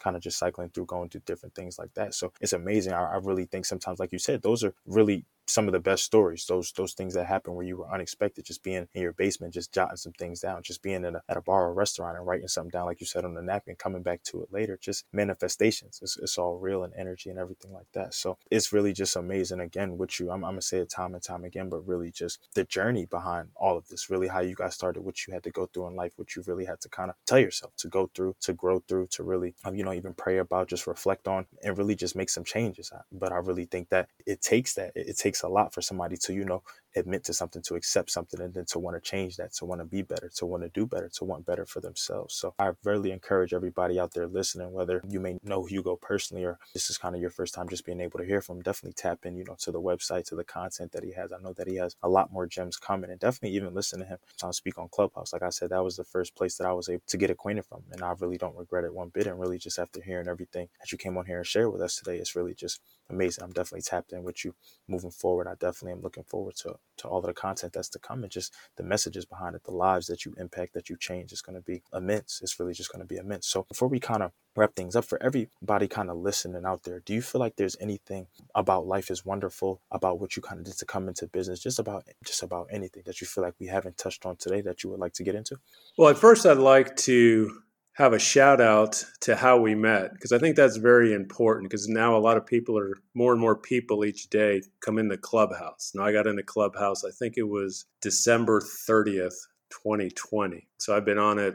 kind 0.00 0.16
of 0.16 0.22
just 0.22 0.38
cycling 0.38 0.68
through, 0.68 0.86
going 0.86 1.08
through 1.08 1.22
different 1.24 1.54
things 1.54 1.78
like 1.78 1.92
that. 1.94 2.14
So 2.14 2.32
it's 2.40 2.52
amazing. 2.52 2.92
I, 2.92 3.14
I, 3.14 3.16
really 3.16 3.46
think 3.46 3.64
sometimes, 3.64 3.98
like 3.98 4.12
you 4.12 4.18
said, 4.18 4.42
those 4.42 4.62
are 4.62 4.74
really 4.84 5.24
some 5.46 5.66
of 5.66 5.72
the 5.72 5.80
best 5.80 6.04
stories. 6.04 6.46
Those 6.46 6.72
those 6.72 6.92
things 6.94 7.14
that 7.14 7.26
happen 7.26 7.54
where 7.54 7.66
you 7.66 7.78
were 7.78 7.92
unexpected, 7.92 8.44
just 8.44 8.62
being 8.62 8.86
in 8.94 9.02
your 9.02 9.12
basement, 9.12 9.54
just 9.54 9.72
jotting 9.72 9.96
some 9.96 10.12
things 10.12 10.40
down, 10.40 10.62
just 10.62 10.82
being 10.82 11.04
in 11.04 11.16
a, 11.16 11.22
at 11.28 11.36
a 11.36 11.42
bar 11.42 11.68
or 11.68 11.74
restaurant 11.74 12.16
and 12.16 12.26
writing 12.26 12.48
something 12.48 12.70
down, 12.70 12.86
like 12.86 13.00
you 13.00 13.06
said 13.06 13.24
on 13.24 13.34
the 13.34 13.42
napkin, 13.42 13.76
coming 13.76 14.02
back 14.02 14.22
to 14.24 14.42
it 14.42 14.48
later. 14.52 14.78
Just 14.80 15.04
manifestations. 15.12 16.00
It's, 16.02 16.16
it's 16.16 16.38
all 16.38 16.58
real 16.58 16.84
and 16.84 16.92
energy 16.96 17.30
and 17.30 17.38
everything 17.38 17.72
like 17.72 17.86
that. 17.94 18.14
So 18.14 18.38
it's 18.50 18.72
really 18.72 18.92
just 18.92 19.16
amazing. 19.16 19.60
Again, 19.60 19.98
with 19.98 20.18
you, 20.20 20.30
I'm, 20.30 20.44
I'm 20.44 20.52
gonna 20.52 20.62
say 20.62 20.78
it 20.78 20.90
time 20.90 21.14
and 21.14 21.22
time 21.22 21.44
again, 21.44 21.68
but 21.68 21.86
really 21.86 22.10
just 22.10 22.48
the 22.54 22.64
journey 22.64 23.06
behind 23.06 23.48
all 23.56 23.76
of 23.76 23.88
this. 23.88 24.10
Really, 24.10 24.28
how 24.28 24.40
you 24.40 24.54
guys 24.54 24.74
started, 24.74 25.02
what 25.02 25.26
you 25.26 25.34
had 25.34 25.42
to 25.44 25.50
go 25.50 25.66
through 25.66 25.88
in 25.88 25.96
life, 25.96 26.12
what 26.16 26.34
you 26.36 26.42
really 26.46 26.64
had 26.64 26.80
to 26.80 26.88
kind 26.88 27.10
of 27.10 27.16
tell 27.26 27.38
yourself 27.38 27.72
to 27.78 27.88
go 27.88 28.10
through, 28.14 28.34
to 28.40 28.52
grow 28.52 28.80
through, 28.88 29.06
to 29.12 29.22
really, 29.22 29.54
um, 29.64 29.74
you 29.74 29.84
know, 29.84 29.92
even 29.92 30.14
pray 30.14 30.38
about, 30.38 30.68
just 30.68 30.86
reflect 30.86 31.28
on, 31.28 31.46
and 31.62 31.78
really 31.78 31.94
just 31.94 32.16
make 32.16 32.30
some 32.30 32.44
changes. 32.44 32.92
But 33.12 33.32
I 33.32 33.36
really 33.36 33.66
think 33.66 33.88
that 33.90 34.08
it 34.26 34.40
takes 34.40 34.74
that. 34.74 34.92
It 34.94 35.16
takes 35.16 35.35
a 35.42 35.48
lot 35.48 35.72
for 35.74 35.82
somebody 35.82 36.16
to, 36.18 36.32
you 36.34 36.44
know, 36.44 36.62
admit 36.96 37.24
to 37.24 37.34
something, 37.34 37.62
to 37.62 37.76
accept 37.76 38.10
something, 38.10 38.40
and 38.40 38.54
then 38.54 38.66
to 38.66 38.80
want 38.80 38.96
to 38.96 39.02
change 39.02 39.36
that, 39.38 39.54
to 39.54 39.66
want 39.66 39.80
to 39.80 39.86
be 39.86 40.02
better, 40.02 40.30
to 40.36 40.46
want 40.46 40.64
to 40.64 40.70
do 40.70 40.86
better, 40.86 41.10
to 41.10 41.24
want 41.24 41.46
better 41.46 41.66
for 41.66 41.80
themselves. 41.80 42.34
So 42.34 42.54
I 42.58 42.72
really 42.84 43.12
encourage 43.12 43.54
everybody 43.54 44.00
out 44.00 44.14
there 44.14 44.28
listening, 44.28 44.72
whether 44.72 45.02
you 45.08 45.20
may 45.20 45.38
know 45.44 45.64
Hugo 45.66 45.96
personally 45.96 46.44
or 46.44 46.58
this 46.74 46.90
is 46.90 46.98
kind 46.98 47.14
of 47.14 47.20
your 47.20 47.30
first 47.30 47.54
time 47.54 47.68
just 47.68 47.86
being 47.86 48.00
able 48.00 48.18
to 48.20 48.26
hear 48.26 48.42
from 48.42 48.58
him, 48.58 48.62
definitely 48.62 48.94
tap 48.94 49.26
in, 49.26 49.36
you 49.36 49.44
know, 49.44 49.56
to 49.60 49.72
the 49.72 49.80
website, 49.80 50.26
to 50.26 50.36
the 50.36 50.44
content 50.44 50.92
that 50.92 51.04
he 51.04 51.12
has. 51.12 51.32
I 51.32 51.38
know 51.42 51.54
that 51.54 51.68
he 51.68 51.76
has 51.76 51.96
a 52.02 52.08
lot 52.10 52.32
more 52.32 52.46
gems 52.46 52.76
coming 52.78 53.10
and 53.10 53.20
definitely 53.20 53.56
even 53.56 53.74
listen 53.74 54.00
to 54.00 54.06
him 54.06 54.18
on 54.42 54.52
speak 54.54 54.78
on 54.78 54.88
Clubhouse. 54.90 55.32
Like 55.32 55.42
I 55.42 55.50
said, 55.50 55.70
that 55.70 55.84
was 55.84 55.96
the 55.96 56.04
first 56.04 56.36
place 56.36 56.56
that 56.58 56.66
I 56.66 56.72
was 56.74 56.88
able 56.88 57.02
to 57.08 57.18
get 57.18 57.30
acquainted 57.30 57.66
from. 57.66 57.82
And 57.92 58.02
I 58.02 58.14
really 58.20 58.38
don't 58.38 58.56
regret 58.56 58.84
it 58.84 58.94
one 58.94 59.10
bit. 59.10 59.26
And 59.26 59.40
really 59.40 59.58
just 59.58 59.78
after 59.78 60.02
hearing 60.02 60.28
everything 60.28 60.68
that 60.80 60.92
you 60.92 60.98
came 60.98 61.16
on 61.18 61.26
here 61.26 61.38
and 61.38 61.46
shared 61.46 61.72
with 61.72 61.82
us 61.82 61.96
today, 61.96 62.18
it's 62.18 62.36
really 62.36 62.54
just 62.54 62.80
amazing. 63.10 63.44
I'm 63.44 63.52
definitely 63.52 63.82
tapped 63.82 64.12
in 64.12 64.24
with 64.24 64.44
you 64.44 64.54
moving 64.88 65.10
forward. 65.12 65.48
I 65.48 65.54
definitely 65.54 65.92
am 65.92 66.02
looking 66.02 66.24
forward 66.24 66.56
to 66.58 66.76
to 66.98 67.08
all 67.08 67.18
of 67.18 67.26
the 67.26 67.34
content 67.34 67.72
that's 67.72 67.88
to 67.90 67.98
come 67.98 68.22
and 68.22 68.32
just 68.32 68.54
the 68.76 68.82
messages 68.82 69.24
behind 69.24 69.54
it, 69.54 69.64
the 69.64 69.70
lives 69.70 70.06
that 70.06 70.24
you 70.24 70.34
impact, 70.38 70.74
that 70.74 70.88
you 70.88 70.96
change 70.96 71.32
is 71.32 71.42
going 71.42 71.56
to 71.56 71.62
be 71.62 71.82
immense. 71.92 72.40
It's 72.42 72.58
really 72.58 72.72
just 72.72 72.90
going 72.90 73.00
to 73.00 73.06
be 73.06 73.16
immense. 73.16 73.46
So 73.46 73.64
before 73.68 73.88
we 73.88 74.00
kind 74.00 74.22
of 74.22 74.32
wrap 74.56 74.74
things 74.74 74.96
up 74.96 75.04
for 75.04 75.22
everybody 75.22 75.88
kind 75.88 76.10
of 76.10 76.16
listening 76.16 76.64
out 76.64 76.84
there, 76.84 77.00
do 77.00 77.14
you 77.14 77.22
feel 77.22 77.40
like 77.40 77.56
there's 77.56 77.76
anything 77.80 78.26
about 78.54 78.86
life 78.86 79.10
is 79.10 79.24
wonderful 79.24 79.80
about 79.90 80.18
what 80.18 80.36
you 80.36 80.42
kind 80.42 80.58
of 80.58 80.64
did 80.64 80.78
to 80.78 80.86
come 80.86 81.08
into 81.08 81.26
business, 81.26 81.60
just 81.60 81.78
about 81.78 82.04
just 82.24 82.42
about 82.42 82.68
anything 82.70 83.02
that 83.06 83.20
you 83.20 83.26
feel 83.26 83.44
like 83.44 83.54
we 83.60 83.66
haven't 83.66 83.98
touched 83.98 84.24
on 84.24 84.36
today 84.36 84.60
that 84.62 84.82
you 84.82 84.90
would 84.90 85.00
like 85.00 85.12
to 85.14 85.22
get 85.22 85.34
into? 85.34 85.56
Well, 85.98 86.08
at 86.08 86.18
first 86.18 86.46
I'd 86.46 86.58
like 86.58 86.96
to 86.96 87.60
have 87.96 88.12
a 88.12 88.18
shout 88.18 88.60
out 88.60 89.02
to 89.22 89.34
how 89.34 89.58
we 89.58 89.74
met 89.74 90.12
because 90.12 90.30
I 90.30 90.38
think 90.38 90.54
that's 90.54 90.76
very 90.76 91.14
important 91.14 91.70
because 91.70 91.88
now 91.88 92.14
a 92.14 92.20
lot 92.20 92.36
of 92.36 92.44
people 92.44 92.78
are 92.78 92.94
more 93.14 93.32
and 93.32 93.40
more 93.40 93.56
people 93.56 94.04
each 94.04 94.28
day 94.28 94.60
come 94.80 94.98
in 94.98 95.08
the 95.08 95.16
clubhouse. 95.16 95.92
Now 95.94 96.04
I 96.04 96.12
got 96.12 96.26
in 96.26 96.36
the 96.36 96.42
clubhouse, 96.42 97.04
I 97.04 97.10
think 97.10 97.34
it 97.38 97.48
was 97.48 97.86
December 98.02 98.60
30th, 98.60 99.36
2020. 99.70 100.68
So 100.78 100.94
I've 100.94 101.06
been 101.06 101.18
on 101.18 101.38
it 101.38 101.54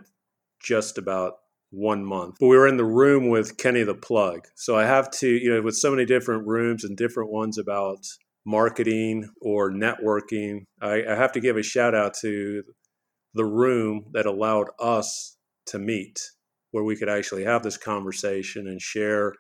just 0.60 0.98
about 0.98 1.36
one 1.70 2.04
month. 2.04 2.38
But 2.40 2.48
we 2.48 2.58
were 2.58 2.68
in 2.68 2.78
the 2.78 2.86
room 2.86 3.30
with 3.30 3.58
Kenny 3.58 3.84
the 3.84 3.94
Plug. 3.94 4.48
So 4.56 4.76
I 4.76 4.86
have 4.86 5.12
to, 5.12 5.30
you 5.30 5.54
know, 5.54 5.62
with 5.62 5.76
so 5.76 5.92
many 5.92 6.06
different 6.06 6.48
rooms 6.48 6.84
and 6.84 6.98
different 6.98 7.32
ones 7.32 7.60
about 7.60 8.00
marketing 8.46 9.30
or 9.42 9.72
networking, 9.72 10.66
I, 10.82 11.04
I 11.08 11.16
have 11.16 11.34
to 11.34 11.40
give 11.40 11.56
a 11.56 11.64
shout 11.64 11.94
out 11.94 12.16
to 12.22 12.64
the 13.36 13.46
room 13.46 14.06
that 14.14 14.26
allowed 14.26 14.70
us 14.80 15.38
to 15.68 15.80
meet 15.80 16.20
where 16.72 16.84
we 16.84 16.96
could 16.96 17.10
actually 17.10 17.44
have 17.44 17.64
this 17.64 17.78
conversation 17.78 18.68
and 18.68 18.82
share 18.82 19.34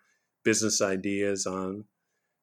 business 0.43 0.81
ideas 0.81 1.45
on 1.45 1.85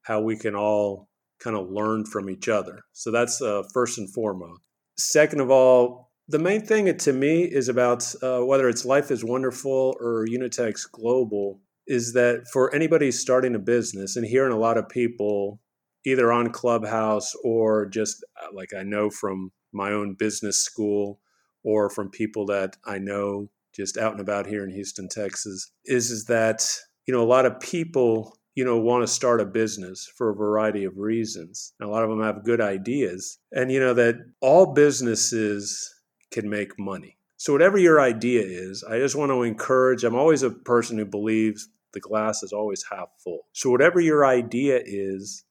how 0.02 0.20
we 0.20 0.36
can 0.36 0.54
all 0.54 1.08
kind 1.40 1.56
of 1.56 1.70
learn 1.70 2.04
from 2.04 2.28
each 2.30 2.48
other. 2.48 2.80
So 2.92 3.10
that's 3.10 3.40
uh, 3.40 3.62
first 3.72 3.98
and 3.98 4.12
foremost. 4.12 4.60
Second 4.98 5.40
of 5.40 5.50
all, 5.50 6.10
the 6.26 6.38
main 6.38 6.64
thing 6.64 6.94
to 6.96 7.12
me 7.12 7.42
is 7.44 7.68
about 7.68 8.12
uh, 8.22 8.40
whether 8.40 8.68
it's 8.68 8.84
Life 8.84 9.10
is 9.10 9.24
Wonderful 9.24 9.96
or 10.00 10.26
Unitex 10.26 10.90
Global, 10.90 11.60
is 11.86 12.12
that 12.12 12.44
for 12.52 12.74
anybody 12.74 13.10
starting 13.10 13.54
a 13.54 13.58
business 13.58 14.16
and 14.16 14.26
hearing 14.26 14.52
a 14.52 14.58
lot 14.58 14.76
of 14.76 14.88
people 14.88 15.60
either 16.04 16.30
on 16.32 16.50
Clubhouse 16.50 17.34
or 17.44 17.86
just 17.86 18.24
uh, 18.42 18.48
like 18.52 18.74
I 18.78 18.82
know 18.82 19.10
from 19.10 19.52
my 19.72 19.92
own 19.92 20.14
business 20.18 20.62
school 20.62 21.20
or 21.64 21.88
from 21.88 22.10
people 22.10 22.46
that 22.46 22.76
I 22.84 22.98
know 22.98 23.48
just 23.78 23.96
out 23.96 24.12
and 24.12 24.20
about 24.20 24.46
here 24.46 24.64
in 24.64 24.70
Houston, 24.70 25.08
Texas, 25.08 25.70
is 25.84 26.10
is 26.10 26.24
that 26.26 26.68
you 27.06 27.14
know 27.14 27.22
a 27.22 27.26
lot 27.26 27.46
of 27.46 27.60
people 27.60 28.36
you 28.54 28.64
know 28.64 28.78
want 28.78 29.02
to 29.02 29.12
start 29.12 29.40
a 29.40 29.44
business 29.44 30.10
for 30.16 30.30
a 30.30 30.34
variety 30.34 30.84
of 30.84 30.96
reasons. 30.96 31.72
And 31.78 31.88
a 31.88 31.92
lot 31.92 32.02
of 32.02 32.10
them 32.10 32.22
have 32.22 32.44
good 32.44 32.60
ideas, 32.60 33.38
and 33.52 33.70
you 33.70 33.80
know 33.80 33.94
that 33.94 34.16
all 34.40 34.72
businesses 34.74 35.94
can 36.32 36.48
make 36.48 36.78
money. 36.78 37.16
So 37.36 37.52
whatever 37.52 37.78
your 37.78 38.00
idea 38.00 38.42
is, 38.42 38.82
I 38.82 38.98
just 38.98 39.14
want 39.14 39.30
to 39.30 39.42
encourage. 39.42 40.02
I'm 40.02 40.16
always 40.16 40.42
a 40.42 40.50
person 40.50 40.98
who 40.98 41.04
believes 41.04 41.68
the 41.94 42.00
glass 42.00 42.42
is 42.42 42.52
always 42.52 42.84
half 42.90 43.08
full. 43.22 43.46
So 43.52 43.70
whatever 43.70 44.00
your 44.00 44.26
idea 44.26 44.80
is, 44.84 45.44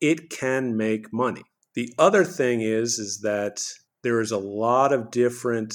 it 0.00 0.30
can 0.30 0.76
make 0.76 1.12
money. 1.12 1.42
The 1.74 1.92
other 1.98 2.24
thing 2.24 2.60
is 2.60 2.98
is 2.98 3.20
that 3.22 3.64
there 4.02 4.20
is 4.20 4.32
a 4.32 4.38
lot 4.38 4.92
of 4.92 5.10
different 5.10 5.74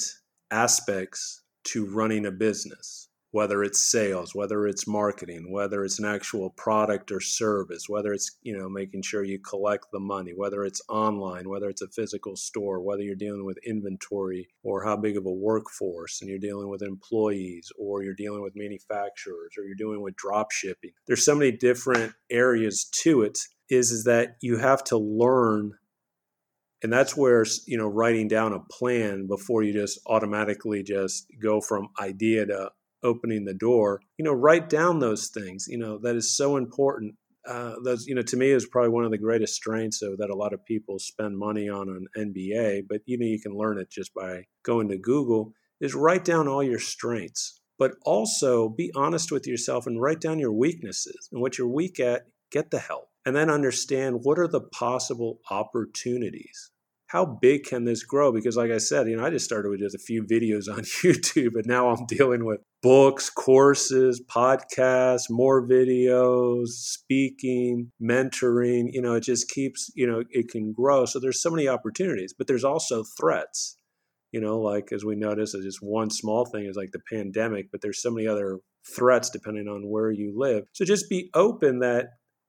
aspects 0.50 1.42
to 1.66 1.86
running 1.86 2.26
a 2.26 2.30
business, 2.30 3.08
whether 3.32 3.62
it's 3.62 3.82
sales, 3.82 4.34
whether 4.34 4.66
it's 4.66 4.86
marketing, 4.86 5.50
whether 5.50 5.84
it's 5.84 5.98
an 5.98 6.04
actual 6.04 6.50
product 6.50 7.12
or 7.12 7.20
service, 7.20 7.84
whether 7.88 8.12
it's, 8.12 8.38
you 8.42 8.56
know, 8.56 8.68
making 8.68 9.02
sure 9.02 9.24
you 9.24 9.38
collect 9.38 9.86
the 9.92 10.00
money, 10.00 10.32
whether 10.34 10.64
it's 10.64 10.80
online, 10.88 11.48
whether 11.48 11.68
it's 11.68 11.82
a 11.82 11.88
physical 11.88 12.36
store, 12.36 12.80
whether 12.80 13.02
you're 13.02 13.14
dealing 13.14 13.44
with 13.44 13.58
inventory 13.66 14.48
or 14.62 14.84
how 14.84 14.96
big 14.96 15.16
of 15.16 15.26
a 15.26 15.30
workforce 15.30 16.20
and 16.20 16.30
you're 16.30 16.38
dealing 16.38 16.68
with 16.68 16.82
employees 16.82 17.70
or 17.78 18.02
you're 18.02 18.14
dealing 18.14 18.42
with 18.42 18.56
manufacturers 18.56 19.54
or 19.58 19.64
you're 19.64 19.74
dealing 19.74 20.00
with 20.00 20.16
drop 20.16 20.50
shipping. 20.50 20.92
There's 21.06 21.24
so 21.24 21.34
many 21.34 21.52
different 21.52 22.14
areas 22.30 22.88
to 23.02 23.22
it 23.22 23.38
is 23.68 23.90
is 23.90 24.04
that 24.04 24.36
you 24.40 24.56
have 24.58 24.84
to 24.84 24.96
learn 24.96 25.72
and 26.86 26.92
that's 26.92 27.16
where 27.16 27.44
you 27.66 27.76
know 27.76 27.88
writing 27.88 28.28
down 28.28 28.52
a 28.52 28.60
plan 28.60 29.26
before 29.26 29.64
you 29.64 29.72
just 29.72 29.98
automatically 30.06 30.84
just 30.84 31.26
go 31.42 31.60
from 31.60 31.88
idea 32.00 32.46
to 32.46 32.70
opening 33.02 33.44
the 33.44 33.54
door 33.54 34.00
you 34.18 34.24
know 34.24 34.32
write 34.32 34.68
down 34.68 35.00
those 35.00 35.26
things 35.34 35.66
you 35.68 35.76
know 35.76 35.98
that 35.98 36.14
is 36.14 36.36
so 36.36 36.56
important 36.56 37.16
uh, 37.44 37.74
that's 37.82 38.06
you 38.06 38.14
know 38.14 38.22
to 38.22 38.36
me 38.36 38.50
is 38.50 38.68
probably 38.68 38.90
one 38.90 39.04
of 39.04 39.10
the 39.10 39.18
greatest 39.18 39.54
strengths 39.54 40.00
of, 40.00 40.16
that 40.18 40.30
a 40.30 40.36
lot 40.36 40.52
of 40.52 40.64
people 40.64 41.00
spend 41.00 41.36
money 41.36 41.68
on 41.68 41.88
an 41.88 42.06
MBA. 42.16 42.82
But 42.88 43.00
you 43.06 43.18
know 43.18 43.26
you 43.26 43.40
can 43.40 43.56
learn 43.56 43.78
it 43.78 43.90
just 43.90 44.14
by 44.14 44.44
going 44.64 44.88
to 44.88 44.98
Google. 44.98 45.52
Is 45.80 45.94
write 45.94 46.24
down 46.24 46.48
all 46.48 46.62
your 46.62 46.78
strengths, 46.78 47.60
but 47.78 47.92
also 48.04 48.68
be 48.68 48.92
honest 48.94 49.30
with 49.30 49.46
yourself 49.46 49.86
and 49.86 50.00
write 50.00 50.20
down 50.20 50.38
your 50.38 50.52
weaknesses 50.52 51.28
and 51.30 51.40
what 51.40 51.58
you're 51.58 51.68
weak 51.68 52.00
at. 52.00 52.26
Get 52.50 52.70
the 52.70 52.78
help, 52.78 53.08
and 53.24 53.36
then 53.36 53.50
understand 53.50 54.20
what 54.22 54.38
are 54.38 54.48
the 54.48 54.60
possible 54.60 55.38
opportunities 55.50 56.70
how 57.16 57.24
big 57.24 57.64
can 57.64 57.84
this 57.84 58.02
grow? 58.04 58.30
Because, 58.30 58.58
like 58.58 58.70
I 58.70 58.76
said, 58.76 59.08
you 59.08 59.16
know, 59.16 59.24
I 59.24 59.30
just 59.30 59.46
started 59.46 59.70
with 59.70 59.80
just 59.80 59.94
a 59.94 59.98
few 59.98 60.22
videos 60.22 60.68
on 60.70 60.80
YouTube, 60.80 61.54
and 61.54 61.64
now 61.64 61.88
I'm 61.88 62.04
dealing 62.04 62.44
with 62.44 62.60
books, 62.82 63.30
courses, 63.30 64.22
podcasts, 64.30 65.30
more 65.30 65.66
videos, 65.66 66.68
speaking, 66.68 67.90
mentoring. 68.02 68.88
You 68.92 69.00
know, 69.00 69.14
it 69.14 69.22
just 69.22 69.48
keeps, 69.48 69.90
you 69.94 70.06
know, 70.06 70.24
it 70.30 70.50
can 70.50 70.74
grow. 70.74 71.06
So 71.06 71.18
there's 71.18 71.40
so 71.40 71.50
many 71.50 71.66
opportunities, 71.68 72.34
but 72.36 72.48
there's 72.48 72.64
also 72.64 73.02
threats. 73.18 73.78
You 74.32 74.42
know, 74.42 74.58
like 74.60 74.92
as 74.92 75.02
we 75.02 75.16
notice, 75.16 75.52
just 75.52 75.78
one 75.80 76.10
small 76.10 76.44
thing 76.44 76.66
is 76.66 76.76
like 76.76 76.90
the 76.92 77.00
pandemic, 77.10 77.70
but 77.72 77.80
there's 77.80 78.02
so 78.02 78.10
many 78.10 78.26
other 78.26 78.58
threats 78.94 79.30
depending 79.30 79.68
on 79.68 79.88
where 79.88 80.10
you 80.10 80.34
live. 80.36 80.64
So 80.72 80.84
just 80.84 81.08
be 81.08 81.30
open 81.32 81.78
that 81.78 82.08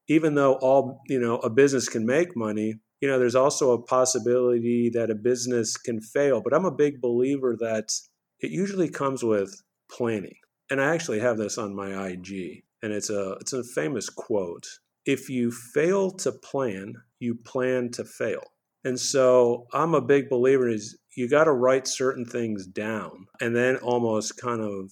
even 0.10 0.36
though 0.36 0.56
all, 0.56 1.02
you 1.08 1.20
know, 1.20 1.38
a 1.38 1.50
business 1.50 1.88
can 1.88 2.06
make 2.06 2.36
money, 2.36 2.76
you 3.02 3.08
know, 3.08 3.20
there's 3.20 3.36
also 3.36 3.72
a 3.72 3.82
possibility 3.82 4.90
that 4.90 5.12
a 5.12 5.16
business 5.16 5.78
can 5.78 6.02
fail. 6.02 6.42
But 6.42 6.54
I'm 6.54 6.66
a 6.66 6.72
big 6.72 7.02
believer 7.02 7.56
that 7.60 7.92
it 8.40 8.52
usually 8.52 8.90
comes 8.90 9.24
with 9.24 9.62
planning. 9.90 10.38
And 10.70 10.82
I 10.82 10.94
actually 10.94 11.20
have 11.20 11.38
this 11.38 11.58
on 11.58 11.76
my 11.76 12.08
IG, 12.08 12.64
and 12.82 12.92
it's 12.92 13.10
a 13.10 13.38
it's 13.40 13.54
a 13.54 13.64
famous 13.64 14.10
quote. 14.10 14.68
If 15.06 15.30
you 15.30 15.52
fail 15.52 16.12
to 16.12 16.32
plan, 16.32 16.96
you 17.20 17.36
plan 17.36 17.90
to 17.92 18.04
fail. 18.04 18.42
And 18.84 19.00
so 19.00 19.68
I'm 19.74 19.94
a 19.94 20.02
big 20.02 20.30
believer 20.30 20.68
is 20.68 20.98
you 21.16 21.30
got 21.30 21.46
to 21.46 21.52
write 21.52 21.88
certain 21.88 22.26
things 22.26 22.68
down 22.68 23.28
and 23.42 23.56
then 23.56 23.78
almost 23.78 24.40
kind 24.40 24.62
of 24.62 24.92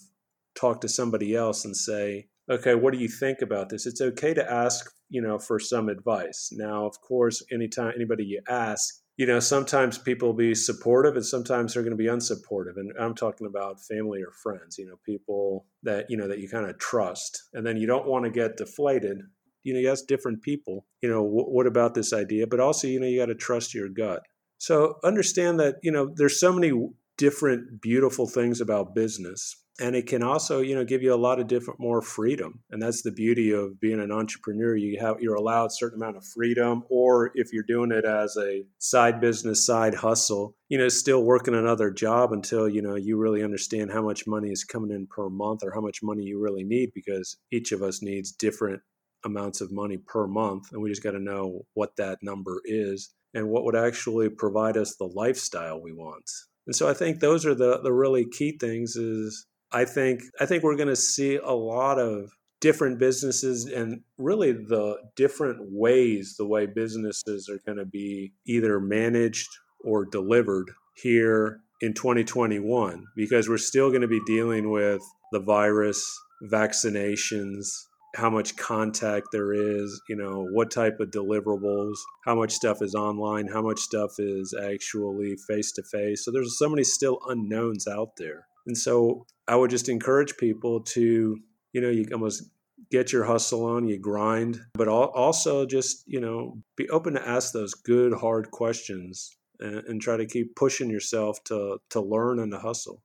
talk 0.55 0.81
to 0.81 0.89
somebody 0.89 1.35
else 1.35 1.65
and 1.65 1.75
say, 1.75 2.27
okay, 2.49 2.75
what 2.75 2.93
do 2.93 2.99
you 2.99 3.07
think 3.07 3.41
about 3.41 3.69
this? 3.69 3.85
It's 3.85 4.01
okay 4.01 4.33
to 4.33 4.51
ask, 4.51 4.91
you 5.09 5.21
know, 5.21 5.37
for 5.37 5.59
some 5.59 5.89
advice. 5.89 6.49
Now, 6.51 6.85
of 6.85 6.99
course, 7.01 7.43
anytime 7.51 7.93
anybody 7.95 8.23
you 8.25 8.41
ask, 8.47 9.01
you 9.17 9.25
know, 9.25 9.39
sometimes 9.39 9.97
people 9.97 10.33
be 10.33 10.53
supportive 10.53 11.15
and 11.15 11.25
sometimes 11.25 11.73
they're 11.73 11.83
going 11.83 11.97
to 11.97 11.97
be 11.97 12.09
unsupportive. 12.09 12.75
And 12.75 12.91
I'm 12.99 13.15
talking 13.15 13.47
about 13.47 13.81
family 13.81 14.21
or 14.21 14.31
friends, 14.31 14.77
you 14.77 14.85
know, 14.85 14.95
people 15.05 15.65
that, 15.83 16.07
you 16.09 16.17
know, 16.17 16.27
that 16.27 16.39
you 16.39 16.49
kind 16.49 16.69
of 16.69 16.77
trust. 16.79 17.43
And 17.53 17.65
then 17.65 17.77
you 17.77 17.87
don't 17.87 18.07
want 18.07 18.25
to 18.25 18.31
get 18.31 18.57
deflated. 18.57 19.19
You 19.63 19.73
know, 19.73 19.79
you 19.79 19.89
ask 19.89 20.05
different 20.05 20.41
people, 20.41 20.85
you 21.01 21.09
know, 21.09 21.23
what 21.23 21.65
about 21.65 21.93
this 21.93 22.11
idea? 22.11 22.45
But 22.45 22.59
also, 22.59 22.87
you 22.87 22.99
know, 22.99 23.07
you 23.07 23.19
got 23.19 23.27
to 23.27 23.35
trust 23.35 23.73
your 23.73 23.89
gut. 23.89 24.21
So 24.57 24.95
understand 25.03 25.59
that, 25.59 25.75
you 25.81 25.91
know, 25.91 26.11
there's 26.13 26.39
so 26.39 26.51
many 26.51 26.71
different 27.17 27.81
beautiful 27.81 28.27
things 28.27 28.59
about 28.59 28.93
business 28.93 29.55
and 29.79 29.95
it 29.95 30.07
can 30.07 30.23
also 30.23 30.61
you 30.61 30.75
know 30.75 30.85
give 30.85 31.03
you 31.03 31.13
a 31.13 31.17
lot 31.17 31.39
of 31.39 31.47
different 31.47 31.79
more 31.79 32.01
freedom. 32.01 32.61
And 32.71 32.81
that's 32.81 33.01
the 33.01 33.11
beauty 33.11 33.51
of 33.51 33.79
being 33.79 33.99
an 33.99 34.11
entrepreneur. 34.11 34.75
You 34.75 34.99
have 34.99 35.17
you're 35.19 35.35
allowed 35.35 35.67
a 35.67 35.71
certain 35.71 36.01
amount 36.01 36.17
of 36.17 36.25
freedom 36.25 36.83
or 36.89 37.31
if 37.35 37.51
you're 37.51 37.63
doing 37.63 37.91
it 37.91 38.05
as 38.05 38.38
a 38.38 38.63
side 38.79 39.19
business 39.19 39.65
side 39.65 39.95
hustle 39.95 40.55
you 40.69 40.77
know 40.77 40.88
still 40.88 41.23
working 41.23 41.53
another 41.53 41.91
job 41.91 42.31
until 42.31 42.67
you 42.67 42.81
know 42.81 42.95
you 42.95 43.17
really 43.17 43.43
understand 43.43 43.91
how 43.91 44.01
much 44.01 44.27
money 44.27 44.49
is 44.49 44.63
coming 44.63 44.91
in 44.91 45.07
per 45.07 45.29
month 45.29 45.61
or 45.63 45.73
how 45.73 45.81
much 45.81 45.99
money 46.01 46.23
you 46.23 46.39
really 46.39 46.63
need 46.63 46.91
because 46.93 47.38
each 47.51 47.71
of 47.71 47.81
us 47.81 48.01
needs 48.01 48.31
different 48.31 48.81
amounts 49.23 49.61
of 49.61 49.71
money 49.71 49.97
per 49.97 50.27
month 50.27 50.71
and 50.71 50.81
we 50.81 50.89
just 50.89 51.03
got 51.03 51.11
to 51.11 51.19
know 51.19 51.65
what 51.73 51.95
that 51.97 52.19
number 52.21 52.61
is 52.65 53.13
and 53.33 53.49
what 53.49 53.63
would 53.65 53.75
actually 53.75 54.29
provide 54.29 54.77
us 54.77 54.95
the 54.95 55.05
lifestyle 55.05 55.81
we 55.81 55.91
want. 55.91 56.29
And 56.67 56.75
so 56.75 56.89
i 56.89 56.93
think 56.93 57.19
those 57.19 57.45
are 57.45 57.55
the 57.55 57.79
the 57.81 57.93
really 57.93 58.25
key 58.25 58.57
things 58.59 58.95
is 58.95 59.45
I 59.75 59.83
think 59.83 60.21
I 60.39 60.45
think 60.45 60.63
we're 60.63 60.77
going 60.77 60.88
to 60.88 60.95
see 60.95 61.35
a 61.35 61.51
lot 61.51 61.99
of 61.99 62.31
different 62.61 62.97
businesses 62.97 63.65
and 63.65 63.99
really 64.17 64.53
the 64.53 64.95
different 65.17 65.59
ways 65.69 66.35
the 66.38 66.47
way 66.47 66.65
businesses 66.65 67.49
are 67.49 67.59
going 67.65 67.77
to 67.77 67.85
be 67.85 68.31
either 68.47 68.79
managed 68.79 69.49
or 69.83 70.05
delivered 70.05 70.71
here 70.95 71.59
in 71.81 71.93
2021 71.93 73.03
because 73.17 73.49
we're 73.49 73.57
still 73.57 73.89
going 73.89 74.01
to 74.01 74.07
be 74.07 74.21
dealing 74.25 74.71
with 74.71 75.01
the 75.33 75.41
virus, 75.41 76.09
vaccinations, 76.49 77.67
how 78.15 78.29
much 78.29 78.55
contact 78.55 79.27
there 79.33 79.53
is, 79.53 80.01
you 80.07 80.15
know, 80.15 80.47
what 80.53 80.71
type 80.71 81.01
of 81.01 81.11
deliverables, 81.11 81.97
how 82.23 82.33
much 82.33 82.53
stuff 82.53 82.81
is 82.81 82.95
online, 82.95 83.47
how 83.47 83.61
much 83.61 83.79
stuff 83.79 84.11
is 84.19 84.53
actually 84.53 85.35
face 85.49 85.73
to 85.73 85.83
face. 85.83 86.23
So 86.23 86.31
there's 86.31 86.57
so 86.57 86.69
many 86.69 86.85
still 86.85 87.19
unknowns 87.27 87.88
out 87.88 88.11
there. 88.17 88.47
And 88.65 88.78
so 88.78 89.25
I 89.47 89.56
would 89.56 89.69
just 89.69 89.89
encourage 89.89 90.38
people 90.38 90.82
to, 90.82 91.38
you 91.73 91.82
know, 91.82 91.89
you 91.89 92.06
almost 92.12 92.49
get 92.91 93.12
your 93.12 93.25
hustle 93.25 93.65
on, 93.65 93.88
you 93.88 93.97
grind, 93.97 94.60
but 94.73 94.88
also 94.88 95.65
just, 95.65 96.04
you 96.08 96.19
know, 96.19 96.58
be 96.75 96.89
open 96.89 97.13
to 97.13 97.28
ask 97.28 97.54
those 97.54 97.73
good, 97.73 98.13
hard 98.13 98.51
questions 98.51 99.36
and, 99.60 99.84
and 99.88 100.01
try 100.01 100.17
to 100.17 100.25
keep 100.25 100.56
pushing 100.56 100.89
yourself 100.89 101.43
to, 101.45 101.78
to 101.89 102.01
learn 102.01 102.39
and 102.39 102.51
to 102.51 102.60
hustle. 102.60 103.01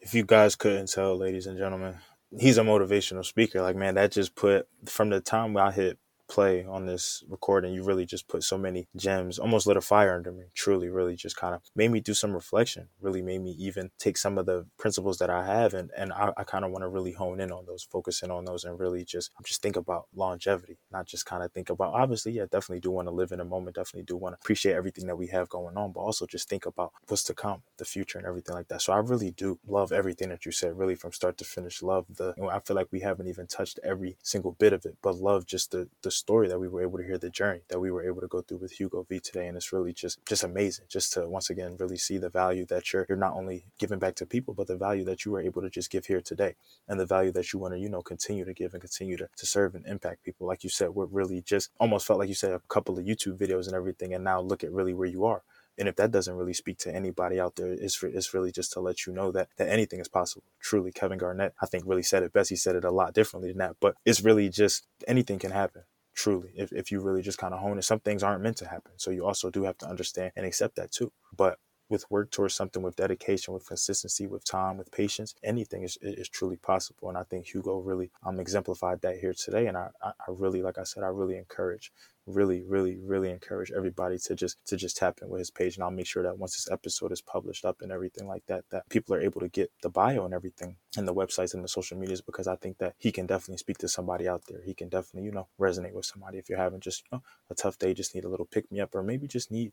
If 0.00 0.14
you 0.14 0.24
guys 0.24 0.54
couldn't 0.54 0.90
tell, 0.90 1.16
ladies 1.16 1.46
and 1.46 1.58
gentlemen, 1.58 1.96
he's 2.38 2.58
a 2.58 2.62
motivational 2.62 3.24
speaker. 3.24 3.62
Like, 3.62 3.76
man, 3.76 3.94
that 3.94 4.12
just 4.12 4.34
put 4.34 4.68
from 4.86 5.10
the 5.10 5.20
time 5.20 5.56
I 5.56 5.72
hit 5.72 5.98
play 6.28 6.64
on 6.64 6.86
this 6.86 7.24
recording, 7.28 7.72
you 7.72 7.82
really 7.82 8.06
just 8.06 8.28
put 8.28 8.42
so 8.42 8.58
many 8.58 8.86
gems, 8.96 9.38
almost 9.38 9.66
lit 9.66 9.76
a 9.76 9.80
fire 9.80 10.14
under 10.14 10.32
me. 10.32 10.44
Truly, 10.54 10.88
really 10.88 11.16
just 11.16 11.36
kind 11.36 11.54
of 11.54 11.62
made 11.74 11.90
me 11.90 12.00
do 12.00 12.14
some 12.14 12.32
reflection, 12.32 12.88
really 13.00 13.22
made 13.22 13.42
me 13.42 13.52
even 13.52 13.90
take 13.98 14.16
some 14.16 14.38
of 14.38 14.46
the 14.46 14.66
principles 14.78 15.18
that 15.18 15.30
I 15.30 15.44
have 15.46 15.74
and, 15.74 15.90
and 15.96 16.12
I, 16.12 16.32
I 16.36 16.44
kind 16.44 16.64
of 16.64 16.70
want 16.70 16.82
to 16.82 16.88
really 16.88 17.12
hone 17.12 17.40
in 17.40 17.50
on 17.52 17.66
those, 17.66 17.86
focus 17.90 18.22
in 18.22 18.30
on 18.30 18.44
those 18.44 18.64
and 18.64 18.78
really 18.78 19.04
just 19.04 19.30
just 19.44 19.62
think 19.62 19.76
about 19.76 20.06
longevity, 20.14 20.78
not 20.92 21.06
just 21.06 21.26
kind 21.26 21.42
of 21.42 21.52
think 21.52 21.70
about 21.70 21.94
obviously, 21.94 22.32
yeah, 22.32 22.46
definitely 22.50 22.80
do 22.80 22.90
want 22.90 23.08
to 23.08 23.12
live 23.12 23.32
in 23.32 23.40
a 23.40 23.44
moment, 23.44 23.76
definitely 23.76 24.04
do 24.04 24.16
want 24.16 24.34
to 24.34 24.38
appreciate 24.42 24.74
everything 24.74 25.06
that 25.06 25.16
we 25.16 25.28
have 25.28 25.48
going 25.48 25.76
on, 25.76 25.92
but 25.92 26.00
also 26.00 26.26
just 26.26 26.48
think 26.48 26.66
about 26.66 26.92
what's 27.08 27.24
to 27.24 27.34
come, 27.34 27.62
the 27.78 27.84
future 27.84 28.18
and 28.18 28.26
everything 28.26 28.54
like 28.54 28.68
that. 28.68 28.82
So 28.82 28.92
I 28.92 28.98
really 28.98 29.30
do 29.30 29.58
love 29.66 29.92
everything 29.92 30.28
that 30.28 30.44
you 30.44 30.52
said, 30.52 30.78
really 30.78 30.94
from 30.94 31.12
start 31.12 31.38
to 31.38 31.44
finish. 31.44 31.82
Love 31.82 32.06
the 32.16 32.34
you 32.36 32.42
know, 32.42 32.50
I 32.50 32.60
feel 32.60 32.76
like 32.76 32.88
we 32.90 33.00
haven't 33.00 33.28
even 33.28 33.46
touched 33.46 33.80
every 33.82 34.16
single 34.22 34.52
bit 34.52 34.72
of 34.72 34.84
it, 34.84 34.96
but 35.02 35.16
love 35.16 35.46
just 35.46 35.70
the 35.70 35.88
the 36.02 36.10
story 36.18 36.48
that 36.48 36.58
we 36.58 36.68
were 36.68 36.82
able 36.82 36.98
to 36.98 37.04
hear 37.04 37.18
the 37.18 37.30
journey 37.30 37.60
that 37.68 37.80
we 37.80 37.90
were 37.90 38.02
able 38.02 38.20
to 38.20 38.26
go 38.26 38.42
through 38.42 38.58
with 38.58 38.72
Hugo 38.72 39.06
V 39.08 39.20
today. 39.20 39.46
And 39.46 39.56
it's 39.56 39.72
really 39.72 39.92
just 39.92 40.18
just 40.26 40.44
amazing 40.44 40.86
just 40.88 41.12
to 41.14 41.28
once 41.28 41.50
again 41.50 41.76
really 41.78 41.96
see 41.96 42.18
the 42.18 42.28
value 42.28 42.66
that 42.66 42.92
you're 42.92 43.06
you're 43.08 43.18
not 43.18 43.34
only 43.34 43.64
giving 43.78 43.98
back 43.98 44.14
to 44.16 44.26
people, 44.26 44.54
but 44.54 44.66
the 44.66 44.76
value 44.76 45.04
that 45.04 45.24
you 45.24 45.32
were 45.32 45.40
able 45.40 45.62
to 45.62 45.70
just 45.70 45.90
give 45.90 46.06
here 46.06 46.20
today 46.20 46.54
and 46.88 46.98
the 46.98 47.06
value 47.06 47.32
that 47.32 47.52
you 47.52 47.58
want 47.58 47.74
to, 47.74 47.80
you 47.80 47.88
know, 47.88 48.02
continue 48.02 48.44
to 48.44 48.52
give 48.52 48.74
and 48.74 48.82
continue 48.82 49.16
to, 49.16 49.28
to 49.36 49.46
serve 49.46 49.74
and 49.74 49.86
impact 49.86 50.24
people. 50.24 50.46
Like 50.46 50.64
you 50.64 50.70
said, 50.70 50.90
we're 50.90 51.06
really 51.06 51.42
just 51.42 51.70
almost 51.78 52.06
felt 52.06 52.18
like 52.18 52.28
you 52.28 52.34
said 52.34 52.52
a 52.52 52.60
couple 52.68 52.98
of 52.98 53.04
YouTube 53.04 53.38
videos 53.38 53.66
and 53.66 53.74
everything. 53.74 54.12
And 54.14 54.24
now 54.24 54.40
look 54.40 54.64
at 54.64 54.72
really 54.72 54.94
where 54.94 55.08
you 55.08 55.24
are 55.24 55.42
and 55.78 55.88
if 55.88 55.96
that 55.96 56.10
doesn't 56.10 56.34
really 56.34 56.52
speak 56.54 56.78
to 56.78 56.94
anybody 56.94 57.38
out 57.38 57.54
there, 57.56 57.72
it's, 57.72 58.02
it's 58.02 58.34
really 58.34 58.50
just 58.50 58.72
to 58.72 58.80
let 58.80 59.06
you 59.06 59.12
know 59.12 59.30
that, 59.30 59.48
that 59.56 59.68
anything 59.68 60.00
is 60.00 60.08
possible. 60.08 60.42
Truly, 60.60 60.90
Kevin 60.90 61.18
Garnett, 61.18 61.54
I 61.62 61.66
think, 61.66 61.84
really 61.86 62.02
said 62.02 62.24
it 62.24 62.32
best. 62.32 62.50
He 62.50 62.56
said 62.56 62.74
it 62.74 62.84
a 62.84 62.90
lot 62.90 63.14
differently 63.14 63.50
than 63.50 63.58
that, 63.58 63.76
but 63.80 63.94
it's 64.04 64.22
really 64.22 64.48
just 64.48 64.86
anything 65.06 65.38
can 65.38 65.52
happen 65.52 65.82
truly 66.18 66.50
if, 66.56 66.72
if 66.72 66.90
you 66.90 67.00
really 67.00 67.22
just 67.22 67.38
kind 67.38 67.54
of 67.54 67.60
hone 67.60 67.78
it 67.78 67.82
some 67.82 68.00
things 68.00 68.24
aren't 68.24 68.42
meant 68.42 68.56
to 68.56 68.68
happen 68.68 68.90
so 68.96 69.10
you 69.12 69.24
also 69.24 69.50
do 69.50 69.62
have 69.62 69.78
to 69.78 69.86
understand 69.86 70.32
and 70.34 70.44
accept 70.44 70.74
that 70.74 70.90
too 70.90 71.12
but 71.36 71.58
with 71.88 72.10
work 72.10 72.30
towards 72.30 72.54
something 72.54 72.82
with 72.82 72.96
dedication, 72.96 73.54
with 73.54 73.66
consistency, 73.66 74.26
with 74.26 74.44
time, 74.44 74.76
with 74.76 74.92
patience, 74.92 75.34
anything 75.42 75.82
is, 75.82 75.96
is 76.02 76.28
truly 76.28 76.56
possible. 76.56 77.08
And 77.08 77.16
I 77.16 77.22
think 77.22 77.46
Hugo 77.46 77.78
really 77.78 78.10
um, 78.24 78.38
exemplified 78.38 79.00
that 79.02 79.18
here 79.18 79.32
today. 79.32 79.66
And 79.66 79.76
I, 79.76 79.88
I 80.02 80.12
really, 80.28 80.62
like 80.62 80.78
I 80.78 80.82
said, 80.82 81.02
I 81.02 81.08
really 81.08 81.36
encourage, 81.36 81.90
really, 82.28 82.62
really, 82.62 82.98
really 82.98 83.30
encourage 83.30 83.72
everybody 83.72 84.18
to 84.18 84.34
just 84.34 84.58
to 84.66 84.76
just 84.76 84.96
tap 84.96 85.18
in 85.22 85.28
with 85.28 85.40
his 85.40 85.50
page. 85.50 85.76
And 85.76 85.84
I'll 85.84 85.90
make 85.90 86.06
sure 86.06 86.22
that 86.22 86.38
once 86.38 86.54
this 86.54 86.70
episode 86.70 87.12
is 87.12 87.20
published 87.20 87.64
up 87.64 87.80
and 87.80 87.90
everything 87.90 88.26
like 88.26 88.44
that, 88.46 88.64
that 88.70 88.88
people 88.88 89.14
are 89.14 89.20
able 89.20 89.40
to 89.40 89.48
get 89.48 89.70
the 89.82 89.90
bio 89.90 90.24
and 90.24 90.34
everything 90.34 90.76
and 90.96 91.08
the 91.08 91.14
websites 91.14 91.54
and 91.54 91.64
the 91.64 91.68
social 91.68 91.98
medias 91.98 92.20
because 92.20 92.46
I 92.46 92.56
think 92.56 92.78
that 92.78 92.94
he 92.98 93.12
can 93.12 93.26
definitely 93.26 93.58
speak 93.58 93.78
to 93.78 93.88
somebody 93.88 94.28
out 94.28 94.42
there. 94.48 94.60
He 94.64 94.74
can 94.74 94.88
definitely, 94.88 95.26
you 95.26 95.32
know, 95.32 95.48
resonate 95.58 95.92
with 95.92 96.06
somebody 96.06 96.38
if 96.38 96.48
you're 96.48 96.58
having 96.58 96.80
just 96.80 97.04
you 97.10 97.18
know, 97.18 97.22
a 97.50 97.54
tough 97.54 97.78
day, 97.78 97.94
just 97.94 98.14
need 98.14 98.24
a 98.24 98.28
little 98.28 98.46
pick 98.46 98.70
me 98.70 98.80
up, 98.80 98.94
or 98.94 99.02
maybe 99.02 99.26
just 99.26 99.50
need 99.50 99.72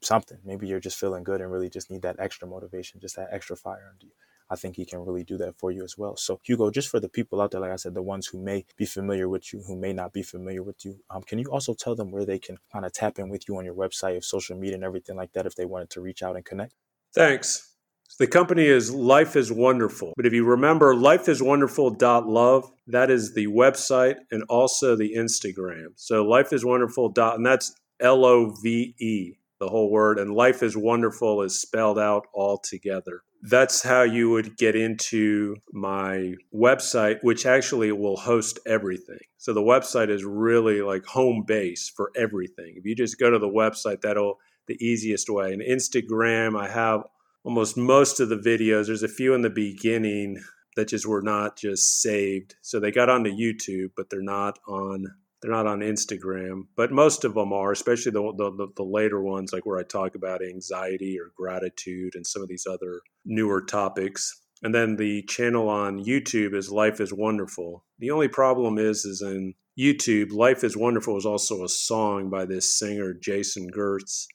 something. 0.00 0.38
Maybe 0.44 0.66
you're 0.66 0.80
just 0.80 0.98
feeling 0.98 1.24
good 1.24 1.40
and 1.40 1.50
really 1.50 1.70
just 1.70 1.90
need 1.90 2.02
that 2.02 2.16
extra 2.18 2.48
motivation, 2.48 3.00
just 3.00 3.16
that 3.16 3.28
extra 3.30 3.56
fire 3.56 3.88
under 3.92 4.06
you. 4.06 4.12
I 4.52 4.56
think 4.56 4.76
he 4.76 4.84
can 4.84 4.98
really 4.98 5.24
do 5.24 5.38
that 5.38 5.58
for 5.58 5.70
you 5.70 5.82
as 5.82 5.96
well. 5.96 6.14
So, 6.16 6.38
Hugo, 6.42 6.70
just 6.70 6.90
for 6.90 7.00
the 7.00 7.08
people 7.08 7.40
out 7.40 7.52
there, 7.52 7.60
like 7.60 7.70
I 7.70 7.76
said, 7.76 7.94
the 7.94 8.02
ones 8.02 8.26
who 8.26 8.38
may 8.38 8.66
be 8.76 8.84
familiar 8.84 9.26
with 9.26 9.50
you, 9.52 9.62
who 9.66 9.76
may 9.76 9.94
not 9.94 10.12
be 10.12 10.22
familiar 10.22 10.62
with 10.62 10.84
you, 10.84 11.00
um, 11.08 11.22
can 11.22 11.38
you 11.38 11.46
also 11.46 11.72
tell 11.72 11.94
them 11.94 12.10
where 12.10 12.26
they 12.26 12.38
can 12.38 12.58
kind 12.70 12.84
of 12.84 12.92
tap 12.92 13.18
in 13.18 13.30
with 13.30 13.48
you 13.48 13.56
on 13.56 13.64
your 13.64 13.74
website, 13.74 14.16
of 14.18 14.24
social 14.26 14.58
media, 14.58 14.74
and 14.74 14.84
everything 14.84 15.16
like 15.16 15.32
that 15.32 15.46
if 15.46 15.54
they 15.54 15.64
wanted 15.64 15.88
to 15.90 16.02
reach 16.02 16.22
out 16.22 16.36
and 16.36 16.44
connect? 16.44 16.74
Thanks. 17.14 17.72
The 18.18 18.26
company 18.26 18.66
is 18.66 18.94
Life 18.94 19.36
is 19.36 19.50
Wonderful. 19.50 20.12
But 20.16 20.26
if 20.26 20.34
you 20.34 20.44
remember, 20.44 20.94
lifeiswonderful.love, 20.94 22.70
that 22.88 23.10
is 23.10 23.32
the 23.32 23.46
website 23.46 24.16
and 24.30 24.42
also 24.50 24.96
the 24.96 25.14
Instagram. 25.16 25.92
So 25.96 26.22
life 26.22 26.52
is 26.52 26.62
wonderful. 26.62 27.10
And 27.16 27.46
that's 27.46 27.74
L 28.00 28.26
O 28.26 28.54
V 28.62 28.94
E, 29.00 29.38
the 29.62 29.68
whole 29.68 29.90
word. 29.90 30.18
And 30.18 30.34
life 30.34 30.62
is 30.62 30.76
wonderful 30.76 31.42
is 31.42 31.60
spelled 31.60 31.98
out 31.98 32.26
all 32.34 32.58
together. 32.58 33.22
That's 33.48 33.82
how 33.82 34.02
you 34.02 34.28
would 34.30 34.56
get 34.56 34.74
into 34.74 35.56
my 35.72 36.34
website, 36.52 37.18
which 37.22 37.46
actually 37.46 37.92
will 37.92 38.16
host 38.16 38.58
everything. 38.66 39.20
So 39.38 39.52
the 39.52 39.60
website 39.60 40.10
is 40.10 40.24
really 40.24 40.82
like 40.82 41.04
home 41.04 41.44
base 41.46 41.88
for 41.88 42.10
everything. 42.16 42.74
If 42.76 42.84
you 42.84 42.96
just 42.96 43.20
go 43.20 43.30
to 43.30 43.38
the 43.38 43.48
website, 43.48 44.00
that'll 44.00 44.38
the 44.66 44.84
easiest 44.84 45.30
way. 45.30 45.52
And 45.52 45.62
Instagram, 45.62 46.60
I 46.60 46.68
have 46.68 47.04
almost 47.44 47.76
most 47.76 48.18
of 48.18 48.28
the 48.28 48.36
videos. 48.36 48.86
There's 48.86 49.02
a 49.04 49.08
few 49.08 49.32
in 49.34 49.42
the 49.42 49.50
beginning 49.50 50.42
that 50.76 50.88
just 50.88 51.06
were 51.06 51.22
not 51.22 51.56
just 51.56 52.00
saved. 52.00 52.56
So 52.62 52.80
they 52.80 52.90
got 52.90 53.08
onto 53.08 53.30
YouTube, 53.30 53.90
but 53.96 54.10
they're 54.10 54.22
not 54.22 54.58
on 54.66 55.06
they're 55.42 55.50
not 55.50 55.66
on 55.66 55.80
Instagram. 55.80 56.66
But 56.76 56.92
most 56.92 57.24
of 57.24 57.34
them 57.34 57.52
are, 57.52 57.72
especially 57.72 58.12
the, 58.12 58.32
the 58.36 58.68
the 58.76 58.82
later 58.82 59.20
ones, 59.20 59.52
like 59.52 59.66
where 59.66 59.78
I 59.78 59.82
talk 59.82 60.14
about 60.14 60.42
anxiety 60.42 61.18
or 61.18 61.32
gratitude 61.36 62.14
and 62.14 62.26
some 62.26 62.42
of 62.42 62.48
these 62.48 62.66
other 62.66 63.00
newer 63.24 63.60
topics. 63.60 64.40
And 64.62 64.72
then 64.74 64.96
the 64.96 65.22
channel 65.22 65.68
on 65.68 66.04
YouTube 66.04 66.54
is 66.54 66.70
Life 66.70 67.00
is 67.00 67.12
Wonderful. 67.12 67.84
The 67.98 68.12
only 68.12 68.28
problem 68.28 68.78
is, 68.78 69.04
is 69.04 69.20
in 69.20 69.54
YouTube, 69.78 70.32
Life 70.32 70.62
is 70.62 70.76
Wonderful 70.76 71.16
is 71.16 71.26
also 71.26 71.64
a 71.64 71.68
song 71.68 72.30
by 72.30 72.44
this 72.44 72.78
singer 72.78 73.12
Jason 73.12 73.70
Gertz 73.70 74.26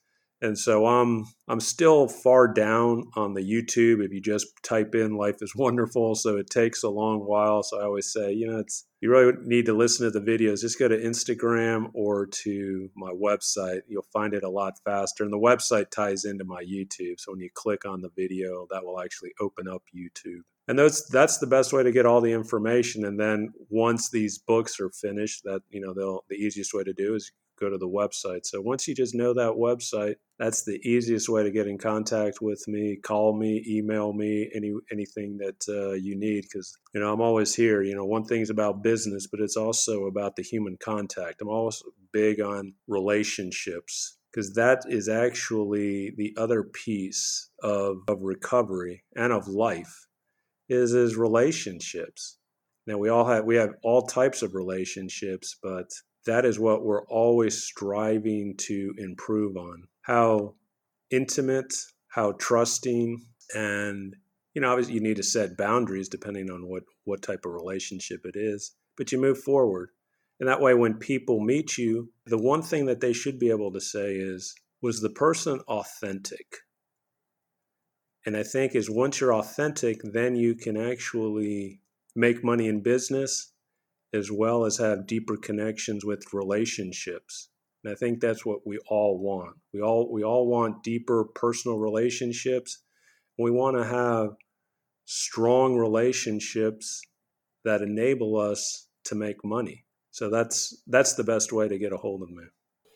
and 0.41 0.57
so 0.57 0.85
I'm 0.85 1.25
I'm 1.47 1.59
still 1.59 2.07
far 2.07 2.47
down 2.47 3.05
on 3.15 3.33
the 3.33 3.41
YouTube. 3.41 4.03
If 4.03 4.11
you 4.11 4.21
just 4.21 4.47
type 4.63 4.93
in 4.93 5.15
life 5.15 5.37
is 5.41 5.55
wonderful 5.55 6.15
so 6.15 6.37
it 6.37 6.49
takes 6.49 6.83
a 6.83 6.89
long 6.89 7.21
while. 7.21 7.63
So 7.63 7.79
I 7.79 7.85
always 7.85 8.11
say 8.11 8.33
you 8.33 8.47
know 8.47 8.59
it's 8.59 8.85
you 9.01 9.09
really 9.09 9.33
need 9.43 9.65
to 9.67 9.73
listen 9.73 10.11
to 10.11 10.19
the 10.19 10.25
videos. 10.25 10.61
Just 10.61 10.79
go 10.79 10.87
to 10.87 10.97
Instagram 10.97 11.89
or 11.93 12.27
to 12.27 12.89
my 12.95 13.11
website. 13.11 13.81
You'll 13.87 14.07
find 14.13 14.33
it 14.33 14.43
a 14.43 14.49
lot 14.49 14.73
faster. 14.83 15.23
And 15.23 15.31
the 15.31 15.37
website 15.37 15.91
ties 15.91 16.25
into 16.25 16.45
my 16.45 16.63
YouTube. 16.63 17.19
So 17.19 17.31
when 17.31 17.41
you 17.41 17.49
click 17.53 17.85
on 17.85 18.01
the 18.01 18.09
video 18.15 18.67
that 18.71 18.83
will 18.83 18.99
actually 18.99 19.33
open 19.39 19.67
up 19.67 19.83
YouTube. 19.95 20.41
And 20.67 20.77
that's 20.77 21.07
that's 21.09 21.37
the 21.37 21.47
best 21.47 21.73
way 21.73 21.81
to 21.81 21.91
get 21.91 22.05
all 22.05 22.21
the 22.21 22.33
information. 22.33 23.05
And 23.05 23.19
then 23.19 23.53
once 23.69 24.09
these 24.09 24.37
books 24.37 24.79
are 24.79 24.89
finished 24.89 25.43
that 25.45 25.61
you 25.69 25.81
know 25.81 25.93
they'll 25.93 26.25
the 26.29 26.35
easiest 26.35 26.73
way 26.73 26.83
to 26.83 26.93
do 26.93 27.15
is 27.15 27.31
go 27.59 27.69
to 27.69 27.77
the 27.77 27.87
website. 27.87 28.45
So 28.45 28.61
once 28.61 28.87
you 28.87 28.95
just 28.95 29.15
know 29.15 29.33
that 29.33 29.53
website, 29.53 30.15
that's 30.39 30.63
the 30.63 30.79
easiest 30.87 31.29
way 31.29 31.43
to 31.43 31.51
get 31.51 31.67
in 31.67 31.77
contact 31.77 32.41
with 32.41 32.67
me. 32.67 32.97
Call 33.03 33.37
me, 33.37 33.63
email 33.67 34.13
me, 34.13 34.49
any 34.55 34.73
anything 34.91 35.37
that 35.37 35.65
uh, 35.67 35.93
you 35.93 36.17
need, 36.17 36.43
because 36.43 36.77
you 36.93 37.01
know 37.01 37.11
I'm 37.11 37.21
always 37.21 37.55
here. 37.55 37.81
You 37.81 37.95
know, 37.95 38.05
one 38.05 38.25
thing's 38.25 38.49
about 38.49 38.83
business, 38.83 39.27
but 39.27 39.39
it's 39.39 39.57
also 39.57 40.05
about 40.05 40.35
the 40.35 40.43
human 40.43 40.77
contact. 40.79 41.41
I'm 41.41 41.49
also 41.49 41.85
big 42.11 42.39
on 42.39 42.73
relationships 42.87 44.17
because 44.31 44.53
that 44.53 44.83
is 44.87 45.09
actually 45.09 46.13
the 46.15 46.35
other 46.37 46.63
piece 46.63 47.49
of, 47.63 47.97
of 48.07 48.21
recovery 48.21 49.03
and 49.15 49.33
of 49.33 49.47
life 49.47 50.07
is 50.69 50.93
is 50.93 51.15
relationships. 51.15 52.37
Now 52.85 52.97
we 52.97 53.09
all 53.09 53.25
have 53.25 53.45
we 53.45 53.55
have 53.55 53.71
all 53.83 54.03
types 54.03 54.41
of 54.41 54.53
relationships, 54.53 55.57
but 55.61 55.89
that 56.27 56.45
is 56.45 56.59
what 56.59 56.83
we're 56.85 57.05
always 57.07 57.63
striving 57.63 58.55
to 58.57 58.93
improve 58.97 59.57
on. 59.57 59.87
How 60.01 60.53
intimate, 61.09 61.73
how 62.09 62.33
trusting, 62.33 63.25
and 63.55 64.15
you 64.53 64.61
know, 64.61 64.69
obviously 64.69 64.93
you 64.95 65.01
need 65.01 65.17
to 65.17 65.23
set 65.23 65.57
boundaries 65.57 66.09
depending 66.09 66.49
on 66.51 66.67
what 66.67 66.83
what 67.05 67.21
type 67.21 67.45
of 67.45 67.53
relationship 67.53 68.21
it 68.25 68.35
is, 68.35 68.73
but 68.97 69.11
you 69.11 69.19
move 69.19 69.39
forward. 69.39 69.89
And 70.39 70.47
that 70.47 70.61
way 70.61 70.73
when 70.73 70.95
people 70.95 71.39
meet 71.39 71.77
you, 71.77 72.11
the 72.25 72.37
one 72.37 72.61
thing 72.61 72.85
that 72.85 73.01
they 73.01 73.13
should 73.13 73.39
be 73.39 73.49
able 73.49 73.71
to 73.71 73.81
say 73.81 74.13
is 74.13 74.53
was 74.81 75.01
the 75.01 75.09
person 75.09 75.59
authentic? 75.67 76.57
And 78.25 78.35
I 78.35 78.43
think 78.43 78.75
is 78.75 78.89
once 78.89 79.19
you're 79.19 79.33
authentic, 79.33 80.01
then 80.03 80.35
you 80.35 80.53
can 80.55 80.75
actually 80.77 81.79
make 82.15 82.43
money 82.43 82.67
in 82.67 82.81
business 82.81 83.53
as 84.13 84.31
well 84.31 84.65
as 84.65 84.77
have 84.77 85.07
deeper 85.07 85.37
connections 85.37 86.05
with 86.05 86.33
relationships. 86.33 87.49
And 87.83 87.91
I 87.93 87.95
think 87.95 88.19
that's 88.19 88.45
what 88.45 88.65
we 88.65 88.79
all 88.89 89.19
want. 89.19 89.57
We 89.73 89.81
all 89.81 90.11
we 90.11 90.23
all 90.23 90.47
want 90.47 90.83
deeper 90.83 91.25
personal 91.35 91.77
relationships. 91.77 92.83
We 93.37 93.51
want 93.51 93.77
to 93.77 93.85
have 93.85 94.29
strong 95.05 95.77
relationships 95.77 97.01
that 97.63 97.81
enable 97.81 98.37
us 98.37 98.87
to 99.05 99.15
make 99.15 99.43
money. 99.43 99.85
So 100.11 100.29
that's 100.29 100.81
that's 100.87 101.13
the 101.13 101.23
best 101.23 101.53
way 101.53 101.67
to 101.67 101.77
get 101.77 101.93
a 101.93 101.97
hold 101.97 102.23
of 102.23 102.29
me. 102.29 102.43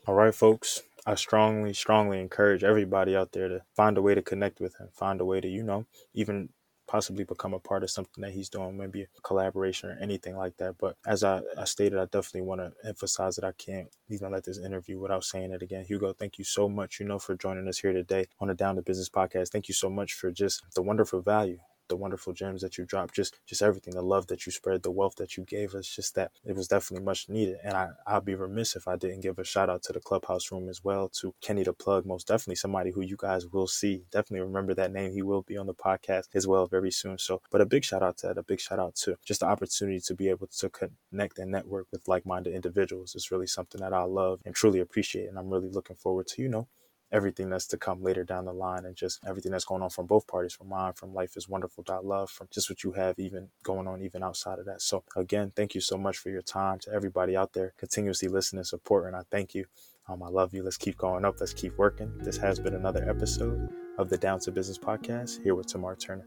All 0.08 0.16
right, 0.16 0.34
folks. 0.34 0.82
I 1.06 1.16
strongly, 1.16 1.74
strongly 1.74 2.20
encourage 2.20 2.64
everybody 2.64 3.16
out 3.16 3.32
there 3.32 3.48
to 3.48 3.62
find 3.76 3.98
a 3.98 4.02
way 4.02 4.14
to 4.14 4.22
connect 4.22 4.60
with 4.60 4.76
him, 4.80 4.90
find 4.94 5.20
a 5.20 5.26
way 5.26 5.42
to, 5.42 5.48
you 5.48 5.64
know, 5.64 5.86
even 6.14 6.50
possibly 6.92 7.24
become 7.24 7.54
a 7.54 7.60
part 7.60 7.84
of 7.84 7.90
something 7.90 8.22
that 8.22 8.34
he's 8.34 8.50
doing, 8.50 8.78
maybe 8.78 9.04
a 9.04 9.22
collaboration 9.24 9.90
or 9.90 9.98
anything 10.02 10.36
like 10.36 10.58
that. 10.58 10.78
But 10.78 10.98
as 11.06 11.24
I, 11.24 11.40
I 11.58 11.64
stated, 11.64 11.98
I 11.98 12.04
definitely 12.04 12.42
want 12.42 12.60
to 12.60 12.74
emphasize 12.86 13.38
that 13.38 13.46
I 13.46 13.54
can't 13.54 13.88
even 14.10 14.32
let 14.32 14.44
this 14.44 14.58
interview 14.58 15.00
without 15.00 15.24
saying 15.24 15.54
it 15.54 15.62
again. 15.62 15.86
Hugo, 15.86 16.12
thank 16.12 16.38
you 16.38 16.44
so 16.44 16.68
much, 16.68 17.00
you 17.00 17.06
know, 17.06 17.18
for 17.18 17.34
joining 17.36 17.70
us 17.70 17.78
here 17.78 17.94
today 17.94 18.26
on 18.42 18.50
the 18.50 18.56
Down 18.56 18.76
to 18.76 18.82
Business 18.82 19.08
podcast. 19.08 19.52
Thank 19.52 19.70
you 19.70 19.74
so 19.74 19.90
much 19.90 20.12
for 20.12 20.32
just 20.32 20.64
the 20.76 20.82
wonderful 20.82 21.22
value 21.22 21.60
the 21.92 21.98
wonderful 21.98 22.34
gems 22.34 22.62
that 22.62 22.78
you 22.78 22.86
dropped, 22.86 23.14
just 23.14 23.40
just 23.46 23.62
everything, 23.62 23.94
the 23.94 24.02
love 24.02 24.28
that 24.28 24.46
you 24.46 24.52
spread, 24.52 24.82
the 24.82 24.92
wealth 24.92 25.16
that 25.18 25.38
you 25.38 25.44
gave 25.44 25.76
us, 25.76 25.88
just 25.88 26.16
that 26.16 26.32
it 26.46 26.56
was 26.56 26.68
definitely 26.68 27.06
much 27.06 27.30
needed. 27.30 27.58
And 27.64 27.76
I, 27.76 27.90
I'd 28.08 28.26
be 28.26 28.36
remiss 28.36 28.76
if 28.76 28.88
I 28.88 28.96
didn't 28.96 29.22
give 29.22 29.38
a 29.38 29.44
shout 29.44 29.70
out 29.70 29.84
to 29.84 29.94
the 29.94 30.00
clubhouse 30.00 30.52
room 30.52 30.70
as 30.70 30.84
well, 30.84 31.10
to 31.20 31.36
Kenny 31.42 31.64
the 31.64 31.74
plug, 31.74 32.06
most 32.06 32.28
definitely 32.28 32.56
somebody 32.56 32.92
who 32.92 33.02
you 33.02 33.18
guys 33.18 33.46
will 33.48 33.68
see. 33.68 34.04
Definitely 34.12 34.48
remember 34.48 34.74
that 34.74 34.94
name. 34.94 35.12
He 35.12 35.22
will 35.22 35.42
be 35.42 35.58
on 35.58 35.68
the 35.68 35.74
podcast 35.74 36.30
as 36.34 36.48
well 36.48 36.66
very 36.66 36.92
soon. 36.92 37.18
So, 37.18 37.42
but 37.52 37.62
a 37.62 37.66
big 37.66 37.84
shout 37.84 38.02
out 38.02 38.18
to 38.20 38.28
that, 38.28 38.38
a 38.38 38.44
big 38.44 38.62
shout 38.62 38.80
out 38.80 38.96
to 39.04 39.18
just 39.26 39.42
the 39.42 39.48
opportunity 39.48 40.00
to 40.00 40.16
be 40.16 40.30
able 40.30 40.48
to 40.48 40.70
connect 40.70 41.38
and 41.38 41.52
network 41.52 41.88
with 41.92 42.08
like-minded 42.08 42.54
individuals 42.54 43.16
is 43.16 43.32
really 43.32 43.48
something 43.48 43.82
that 43.82 43.94
I 43.94 44.04
love 44.04 44.40
and 44.46 44.56
truly 44.56 44.80
appreciate. 44.80 45.28
And 45.28 45.38
I'm 45.38 45.50
really 45.50 45.70
looking 45.70 45.98
forward 45.98 46.28
to, 46.28 46.42
you 46.42 46.50
know, 46.50 46.68
everything 47.12 47.50
that's 47.50 47.68
to 47.68 47.78
come 47.78 48.02
later 48.02 48.24
down 48.24 48.46
the 48.46 48.54
line 48.54 48.86
and 48.86 48.96
just 48.96 49.20
everything 49.28 49.52
that's 49.52 49.66
going 49.66 49.82
on 49.82 49.90
from 49.90 50.06
both 50.06 50.28
parties 50.28 50.54
from 50.54 50.70
mine 50.70 50.94
from 50.94 51.14
life 51.14 51.36
is 51.36 51.50
wonderful 51.50 51.84
love 52.04 52.30
from 52.30 52.48
just 52.52 52.70
what 52.70 52.84
you 52.84 52.94
have 52.94 53.18
even 53.20 53.50
going 53.64 53.88
on 53.88 54.02
even 54.02 54.24
outside 54.24 54.60
of 54.60 54.66
that. 54.66 54.82
So 54.82 55.04
again 55.16 55.52
thank 55.56 55.76
you 55.76 55.82
so 55.82 55.98
much 55.98 56.18
for 56.18 56.30
your 56.30 56.42
time 56.42 56.80
to 56.80 56.92
everybody 56.92 57.36
out 57.36 57.54
there 57.54 57.74
continuously 57.78 58.28
listening 58.28 58.60
and 58.60 58.68
support 58.68 59.06
and 59.06 59.16
i 59.16 59.22
thank 59.30 59.54
you. 59.54 59.66
Um, 60.08 60.24
i 60.24 60.28
love 60.28 60.54
you. 60.54 60.64
Let's 60.64 60.78
keep 60.78 60.98
going 60.98 61.26
up. 61.26 61.40
Let's 61.40 61.54
keep 61.54 61.78
working. 61.78 62.18
This 62.20 62.38
has 62.38 62.60
been 62.60 62.76
another 62.76 63.08
episode 63.10 63.70
of 63.98 64.10
the 64.10 64.18
down 64.18 64.40
to 64.42 64.52
business 64.52 64.78
podcast 64.78 65.44
here 65.44 65.56
with 65.56 65.68
tamar 65.68 65.96
turner 65.96 66.26